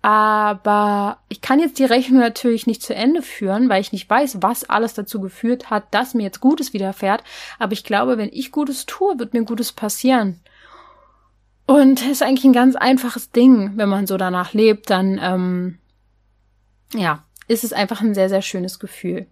Aber 0.00 1.18
ich 1.28 1.40
kann 1.40 1.58
jetzt 1.58 1.78
die 1.78 1.84
Rechnung 1.84 2.20
natürlich 2.20 2.66
nicht 2.66 2.82
zu 2.82 2.94
Ende 2.94 3.20
führen, 3.20 3.68
weil 3.68 3.80
ich 3.80 3.92
nicht 3.92 4.08
weiß, 4.08 4.38
was 4.40 4.68
alles 4.68 4.94
dazu 4.94 5.20
geführt 5.20 5.70
hat, 5.70 5.92
dass 5.92 6.14
mir 6.14 6.22
jetzt 6.22 6.40
Gutes 6.40 6.72
widerfährt. 6.72 7.24
Aber 7.58 7.72
ich 7.72 7.82
glaube, 7.82 8.16
wenn 8.16 8.30
ich 8.32 8.52
Gutes 8.52 8.86
tue, 8.86 9.18
wird 9.18 9.34
mir 9.34 9.42
Gutes 9.42 9.72
passieren. 9.72 10.40
Und 11.66 12.00
es 12.00 12.08
ist 12.08 12.22
eigentlich 12.22 12.44
ein 12.44 12.52
ganz 12.52 12.76
einfaches 12.76 13.30
Ding, 13.30 13.72
wenn 13.76 13.88
man 13.88 14.06
so 14.06 14.16
danach 14.16 14.54
lebt, 14.54 14.88
dann 14.88 15.20
ähm, 15.20 15.78
ja, 16.94 17.24
ist 17.48 17.64
es 17.64 17.72
einfach 17.72 18.00
ein 18.00 18.14
sehr, 18.14 18.28
sehr 18.28 18.42
schönes 18.42 18.78
Gefühl. 18.78 19.26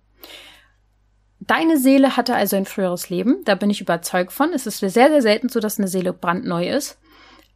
Deine 1.41 1.79
Seele 1.79 2.17
hatte 2.17 2.35
also 2.35 2.57
ein 2.57 2.67
früheres 2.67 3.09
Leben, 3.09 3.45
da 3.45 3.55
bin 3.55 3.71
ich 3.71 3.81
überzeugt 3.81 4.33
von. 4.33 4.53
Es 4.53 4.67
ist 4.67 4.81
sehr, 4.81 4.91
sehr 4.91 5.23
selten 5.23 5.49
so, 5.49 5.61
dass 5.61 5.79
eine 5.79 5.89
Seele 5.89 6.13
brandneu 6.13 6.69
ist. 6.69 6.99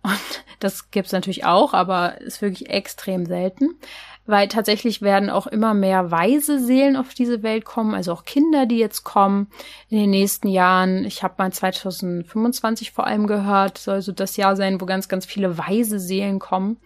Und 0.02 0.44
das 0.60 0.90
gibt's 0.90 1.12
natürlich 1.12 1.44
auch, 1.44 1.74
aber 1.74 2.20
ist 2.20 2.42
wirklich 2.42 2.70
extrem 2.70 3.26
selten. 3.26 3.78
Weil 4.26 4.48
tatsächlich 4.48 5.02
werden 5.02 5.30
auch 5.30 5.46
immer 5.46 5.74
mehr 5.74 6.10
weise 6.10 6.60
Seelen 6.60 6.96
auf 6.96 7.14
diese 7.14 7.42
Welt 7.42 7.64
kommen, 7.64 7.94
also 7.94 8.12
auch 8.12 8.24
Kinder, 8.24 8.66
die 8.66 8.76
jetzt 8.76 9.02
kommen 9.02 9.48
in 9.88 9.98
den 9.98 10.10
nächsten 10.10 10.46
Jahren. 10.48 11.04
Ich 11.04 11.22
habe 11.22 11.34
mal 11.38 11.52
2025 11.52 12.92
vor 12.92 13.06
allem 13.06 13.26
gehört, 13.26 13.78
soll 13.78 14.02
so 14.02 14.12
das 14.12 14.36
Jahr 14.36 14.56
sein, 14.56 14.80
wo 14.80 14.86
ganz, 14.86 15.08
ganz 15.08 15.26
viele 15.26 15.58
weise 15.58 15.98
Seelen 15.98 16.38
kommen. 16.38 16.76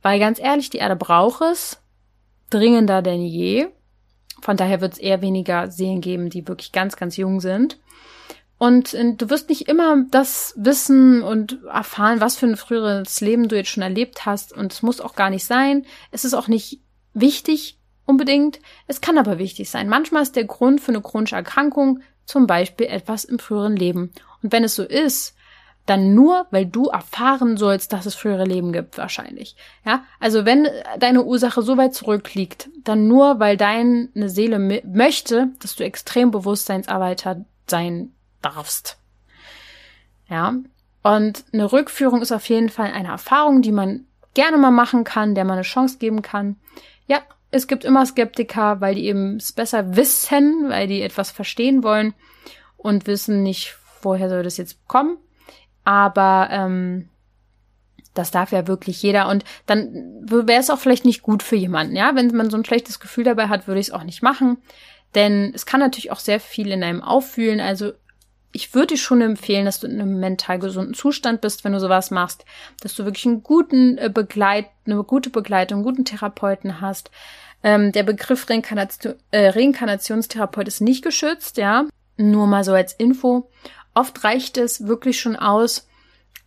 Weil 0.00 0.18
ganz 0.18 0.40
ehrlich, 0.40 0.70
die 0.70 0.78
Erde 0.78 0.96
braucht 0.96 1.42
es 1.42 1.80
dringender 2.50 3.02
denn 3.02 3.22
je. 3.22 3.68
Von 4.40 4.56
daher 4.56 4.80
wird 4.80 4.94
es 4.94 4.98
eher 4.98 5.22
weniger 5.22 5.70
Seelen 5.70 6.00
geben, 6.00 6.28
die 6.28 6.48
wirklich 6.48 6.72
ganz, 6.72 6.96
ganz 6.96 7.16
jung 7.16 7.40
sind. 7.40 7.78
Und 8.62 8.94
äh, 8.94 9.14
du 9.14 9.28
wirst 9.28 9.48
nicht 9.48 9.68
immer 9.68 10.04
das 10.12 10.54
wissen 10.56 11.20
und 11.20 11.64
erfahren, 11.64 12.20
was 12.20 12.36
für 12.36 12.46
ein 12.46 12.56
früheres 12.56 13.20
Leben 13.20 13.48
du 13.48 13.56
jetzt 13.56 13.70
schon 13.70 13.82
erlebt 13.82 14.24
hast. 14.24 14.52
Und 14.52 14.72
es 14.72 14.82
muss 14.82 15.00
auch 15.00 15.16
gar 15.16 15.30
nicht 15.30 15.44
sein. 15.44 15.84
Es 16.12 16.24
ist 16.24 16.34
auch 16.34 16.46
nicht 16.46 16.78
wichtig 17.12 17.80
unbedingt. 18.06 18.60
Es 18.86 19.00
kann 19.00 19.18
aber 19.18 19.40
wichtig 19.40 19.68
sein. 19.68 19.88
Manchmal 19.88 20.22
ist 20.22 20.36
der 20.36 20.44
Grund 20.44 20.80
für 20.80 20.92
eine 20.92 21.00
chronische 21.00 21.34
Erkrankung 21.34 22.02
zum 22.24 22.46
Beispiel 22.46 22.86
etwas 22.86 23.24
im 23.24 23.40
früheren 23.40 23.74
Leben. 23.74 24.12
Und 24.44 24.52
wenn 24.52 24.62
es 24.62 24.76
so 24.76 24.84
ist, 24.84 25.34
dann 25.86 26.14
nur, 26.14 26.46
weil 26.52 26.66
du 26.66 26.86
erfahren 26.86 27.56
sollst, 27.56 27.92
dass 27.92 28.06
es 28.06 28.14
frühere 28.14 28.44
Leben 28.44 28.72
gibt, 28.72 28.96
wahrscheinlich. 28.96 29.56
Ja, 29.84 30.04
also 30.20 30.44
wenn 30.44 30.68
deine 31.00 31.24
Ursache 31.24 31.62
so 31.62 31.78
weit 31.78 31.94
zurückliegt, 31.96 32.70
dann 32.84 33.08
nur, 33.08 33.40
weil 33.40 33.56
deine 33.56 34.28
Seele 34.28 34.60
möchte, 34.84 35.48
dass 35.58 35.74
du 35.74 35.82
extrem 35.82 36.30
bewusstseinserweitert 36.30 37.38
sein 37.66 38.12
darfst. 38.42 38.98
Ja. 40.28 40.54
Und 41.02 41.44
eine 41.52 41.72
Rückführung 41.72 42.22
ist 42.22 42.32
auf 42.32 42.48
jeden 42.48 42.68
Fall 42.68 42.92
eine 42.92 43.08
Erfahrung, 43.08 43.62
die 43.62 43.72
man 43.72 44.06
gerne 44.34 44.56
mal 44.56 44.70
machen 44.70 45.04
kann, 45.04 45.34
der 45.34 45.44
man 45.44 45.54
eine 45.54 45.62
Chance 45.62 45.98
geben 45.98 46.22
kann. 46.22 46.56
Ja, 47.06 47.20
es 47.50 47.66
gibt 47.66 47.84
immer 47.84 48.06
Skeptiker, 48.06 48.80
weil 48.80 48.94
die 48.94 49.06
eben 49.06 49.36
es 49.36 49.52
besser 49.52 49.96
wissen, 49.96 50.68
weil 50.68 50.86
die 50.86 51.02
etwas 51.02 51.30
verstehen 51.30 51.82
wollen 51.82 52.14
und 52.76 53.06
wissen 53.06 53.42
nicht, 53.42 53.76
woher 54.00 54.28
soll 54.28 54.42
das 54.42 54.56
jetzt 54.56 54.86
kommen. 54.86 55.18
Aber 55.84 56.48
ähm, 56.50 57.08
das 58.14 58.30
darf 58.30 58.52
ja 58.52 58.66
wirklich 58.66 59.02
jeder. 59.02 59.28
Und 59.28 59.44
dann 59.66 60.20
wäre 60.24 60.60
es 60.60 60.70
auch 60.70 60.78
vielleicht 60.78 61.04
nicht 61.04 61.22
gut 61.22 61.42
für 61.42 61.56
jemanden, 61.56 61.96
ja. 61.96 62.14
Wenn 62.14 62.34
man 62.34 62.50
so 62.50 62.56
ein 62.56 62.64
schlechtes 62.64 63.00
Gefühl 63.00 63.24
dabei 63.24 63.48
hat, 63.48 63.66
würde 63.66 63.80
ich 63.80 63.88
es 63.88 63.92
auch 63.92 64.04
nicht 64.04 64.22
machen. 64.22 64.58
Denn 65.14 65.52
es 65.54 65.66
kann 65.66 65.80
natürlich 65.80 66.10
auch 66.10 66.20
sehr 66.20 66.40
viel 66.40 66.70
in 66.70 66.82
einem 66.82 67.02
auffühlen. 67.02 67.60
Also 67.60 67.92
ich 68.52 68.74
würde 68.74 68.88
dir 68.88 68.98
schon 68.98 69.22
empfehlen, 69.22 69.64
dass 69.64 69.80
du 69.80 69.86
in 69.86 70.00
einem 70.00 70.20
mental 70.20 70.58
gesunden 70.58 70.94
Zustand 70.94 71.40
bist, 71.40 71.64
wenn 71.64 71.72
du 71.72 71.80
sowas 71.80 72.10
machst, 72.10 72.44
dass 72.80 72.94
du 72.94 73.04
wirklich 73.04 73.26
einen 73.26 73.42
guten 73.42 73.96
äh, 73.98 74.10
Begleit, 74.12 74.66
eine 74.86 75.02
gute 75.04 75.30
Begleitung, 75.30 75.78
einen 75.78 75.84
guten 75.84 76.04
Therapeuten 76.04 76.80
hast. 76.80 77.10
Ähm, 77.62 77.92
der 77.92 78.02
Begriff 78.02 78.48
Reinkarnation, 78.50 79.14
äh, 79.30 79.48
Reinkarnationstherapeut 79.48 80.68
ist 80.68 80.80
nicht 80.80 81.02
geschützt, 81.02 81.56
ja. 81.56 81.86
Nur 82.18 82.46
mal 82.46 82.62
so 82.62 82.72
als 82.72 82.92
Info. 82.92 83.48
Oft 83.94 84.22
reicht 84.22 84.58
es 84.58 84.86
wirklich 84.86 85.18
schon 85.18 85.36
aus, 85.36 85.88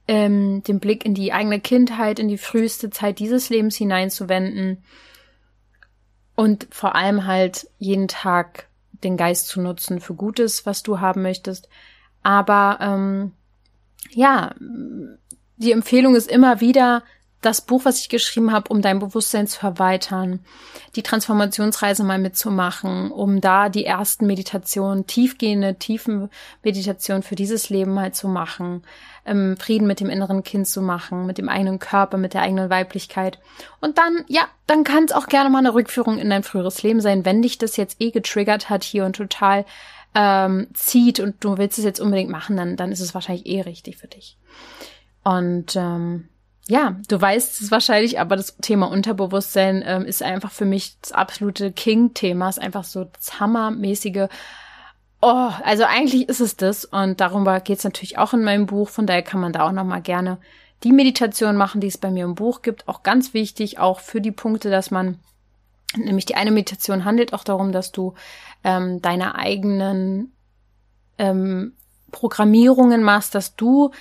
ähm, 0.08 0.62
den 0.64 0.80
Blick 0.80 1.06
in 1.06 1.16
die 1.16 1.34
eigene 1.34 1.60
Kindheit, 1.60 2.20
in 2.20 2.28
die 2.28 2.38
früheste 2.38 2.92
Zeit 2.92 3.18
dieses 3.18 3.50
Lebens 3.50 3.76
hineinzuwenden 3.76 4.84
und 6.36 6.68
vor 6.70 6.96
allem 6.96 7.26
halt 7.26 7.68
jeden 7.80 8.08
Tag 8.08 8.68
den 9.04 9.18
Geist 9.18 9.48
zu 9.48 9.62
nutzen 9.62 10.00
für 10.00 10.14
Gutes, 10.14 10.66
was 10.66 10.84
du 10.84 11.00
haben 11.00 11.22
möchtest. 11.22 11.68
Aber 12.26 12.80
ähm, 12.82 13.34
ja, 14.10 14.56
die 15.58 15.72
Empfehlung 15.72 16.16
ist 16.16 16.28
immer 16.28 16.60
wieder, 16.60 17.04
das 17.46 17.62
Buch, 17.62 17.86
was 17.86 18.00
ich 18.00 18.10
geschrieben 18.10 18.52
habe, 18.52 18.70
um 18.70 18.82
dein 18.82 18.98
Bewusstsein 18.98 19.46
zu 19.46 19.64
erweitern, 19.64 20.40
die 20.96 21.04
Transformationsreise 21.04 22.04
mal 22.04 22.18
mitzumachen, 22.18 23.12
um 23.12 23.42
da 23.42 23.70
die 23.70 23.86
ersten 23.86 24.26
Meditationen, 24.26 25.06
tiefgehende, 25.06 25.76
tiefen 25.76 26.32
Meditationen 26.64 27.22
für 27.22 27.36
dieses 27.36 27.70
Leben 27.70 27.94
mal 27.94 28.12
zu 28.12 28.28
machen, 28.28 28.82
ähm, 29.28 29.58
Frieden 29.58 29.86
mit 29.86 30.00
dem 30.00 30.10
inneren 30.10 30.42
Kind 30.42 30.68
zu 30.68 30.82
machen, 30.82 31.28
mit 31.28 31.38
dem 31.38 31.48
eigenen 31.48 31.78
Körper, 31.78 32.18
mit 32.18 32.34
der 32.34 32.42
eigenen 32.42 32.72
Weiblichkeit. 32.72 33.38
Und 33.80 34.00
dann, 34.00 34.26
ja, 34.28 34.48
dann 34.66 34.84
kann 34.84 35.04
es 35.04 35.12
auch 35.12 35.28
gerne 35.28 35.52
mal 35.52 35.60
eine 35.60 35.76
Rückführung 35.76 36.18
in 36.18 36.32
dein 36.32 36.42
früheres 36.42 36.82
Leben 36.82 37.02
sein, 37.02 37.26
wenn 37.26 37.44
dich 37.44 37.60
das 37.60 37.78
jetzt 37.78 38.02
eh 38.02 38.10
getriggert 38.10 38.72
hat 38.72 38.84
hier 38.84 39.06
und 39.06 39.16
total 39.16 39.66
ähm, 40.16 40.68
zieht 40.74 41.20
und 41.20 41.44
du 41.44 41.58
willst 41.58 41.78
es 41.78 41.86
jetzt 41.86 42.00
unbedingt 42.00 42.32
machen, 42.32 42.58
dann, 42.58 42.78
dann 42.78 42.92
ist 42.92 43.02
es 43.02 43.14
wahrscheinlich 43.14 43.46
eh 43.46 43.62
richtig 43.62 43.98
für 43.98 44.08
dich. 44.08 44.38
Und 45.24 45.76
ähm, 45.76 46.30
ja, 46.68 46.96
du 47.08 47.22
weißt 47.22 47.62
es 47.62 47.70
wahrscheinlich, 47.70 48.20
aber 48.20 48.36
das 48.36 48.58
Thema 48.58 48.88
Unterbewusstsein 48.88 49.84
ähm, 49.86 50.06
ist 50.06 50.24
einfach 50.24 50.52
für 50.52 50.66
mich 50.66 50.98
das 51.02 51.12
absolute 51.12 51.72
King-Thema, 51.72 52.50
ist 52.50 52.62
einfach 52.62 52.84
so 52.84 53.04
das 53.04 53.40
hammermäßige. 53.40 54.30
Oh, 55.22 55.52
also 55.64 55.84
eigentlich 55.84 56.28
ist 56.28 56.40
es 56.40 56.56
das 56.56 56.86
und 56.86 57.22
darüber 57.22 57.60
geht 57.60 57.80
es 57.80 57.84
natürlich 57.84 58.18
auch 58.18 58.34
in 58.34 58.44
meinem 58.44 58.66
Buch, 58.66 58.90
von 58.90 59.06
daher 59.06 59.22
kann 59.22 59.42
man 59.42 59.54
da 59.54 59.68
auch 59.68 59.72
nochmal 59.72 60.02
gerne 60.02 60.40
die 60.84 60.92
Meditation 60.92 61.56
machen, 61.56 61.82
die 61.82 61.88
es 61.88 61.98
bei 61.98 62.12
mir 62.12 62.26
im 62.26 62.36
Buch 62.36 62.62
gibt. 62.62 62.88
Auch 62.88 63.04
ganz 63.04 63.34
wichtig, 63.34 63.80
auch 63.80 64.00
für 64.00 64.22
die 64.22 64.32
Punkte, 64.32 64.70
dass 64.70 64.92
man, 64.92 65.20
nämlich 65.98 66.26
die 66.26 66.36
eine 66.36 66.52
Meditation 66.52 67.06
handelt 67.06 67.34
auch 67.34 67.44
darum, 67.44 67.72
dass 67.72 67.92
du 67.92 68.14
ähm, 68.64 69.02
deine 69.02 69.36
eigenen 69.36 70.34
ähm, 71.18 71.74
Programmierungen 72.12 73.04
machst, 73.04 73.36
dass 73.36 73.56
du 73.56 73.92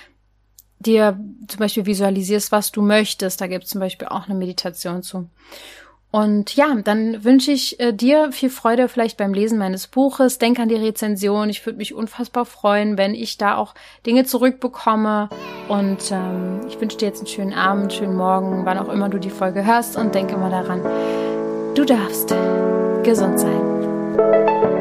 dir 0.79 1.19
zum 1.47 1.59
Beispiel 1.59 1.85
visualisierst, 1.85 2.51
was 2.51 2.71
du 2.71 2.81
möchtest. 2.81 3.41
Da 3.41 3.47
gibt 3.47 3.65
es 3.65 3.69
zum 3.71 3.79
Beispiel 3.79 4.07
auch 4.07 4.25
eine 4.25 4.35
Meditation 4.35 5.03
zu. 5.03 5.29
Und 6.11 6.55
ja, 6.55 6.73
dann 6.81 7.25
wünsche 7.25 7.51
ich 7.51 7.77
äh, 7.81 7.91
dir 7.91 8.31
viel 8.31 8.49
Freude 8.49 8.87
vielleicht 8.87 9.17
beim 9.17 9.33
Lesen 9.33 9.57
meines 9.57 9.87
Buches. 9.87 10.37
Denk 10.37 10.59
an 10.59 10.69
die 10.69 10.75
Rezension. 10.75 11.49
Ich 11.49 11.65
würde 11.65 11.77
mich 11.77 11.93
unfassbar 11.93 12.45
freuen, 12.45 12.97
wenn 12.97 13.13
ich 13.13 13.37
da 13.37 13.57
auch 13.57 13.73
Dinge 14.05 14.23
zurückbekomme. 14.23 15.27
Und 15.67 16.11
ähm, 16.11 16.61
ich 16.69 16.79
wünsche 16.79 16.97
dir 16.97 17.07
jetzt 17.09 17.19
einen 17.19 17.27
schönen 17.27 17.53
Abend, 17.53 17.91
schönen 17.91 18.15
Morgen, 18.15 18.65
wann 18.65 18.77
auch 18.77 18.87
immer 18.87 19.09
du 19.09 19.19
die 19.19 19.29
Folge 19.29 19.65
hörst. 19.65 19.97
Und 19.97 20.15
denke 20.15 20.37
mal 20.37 20.51
daran, 20.51 20.85
du 21.75 21.83
darfst 21.83 22.33
gesund 23.03 23.39
sein. 23.39 24.74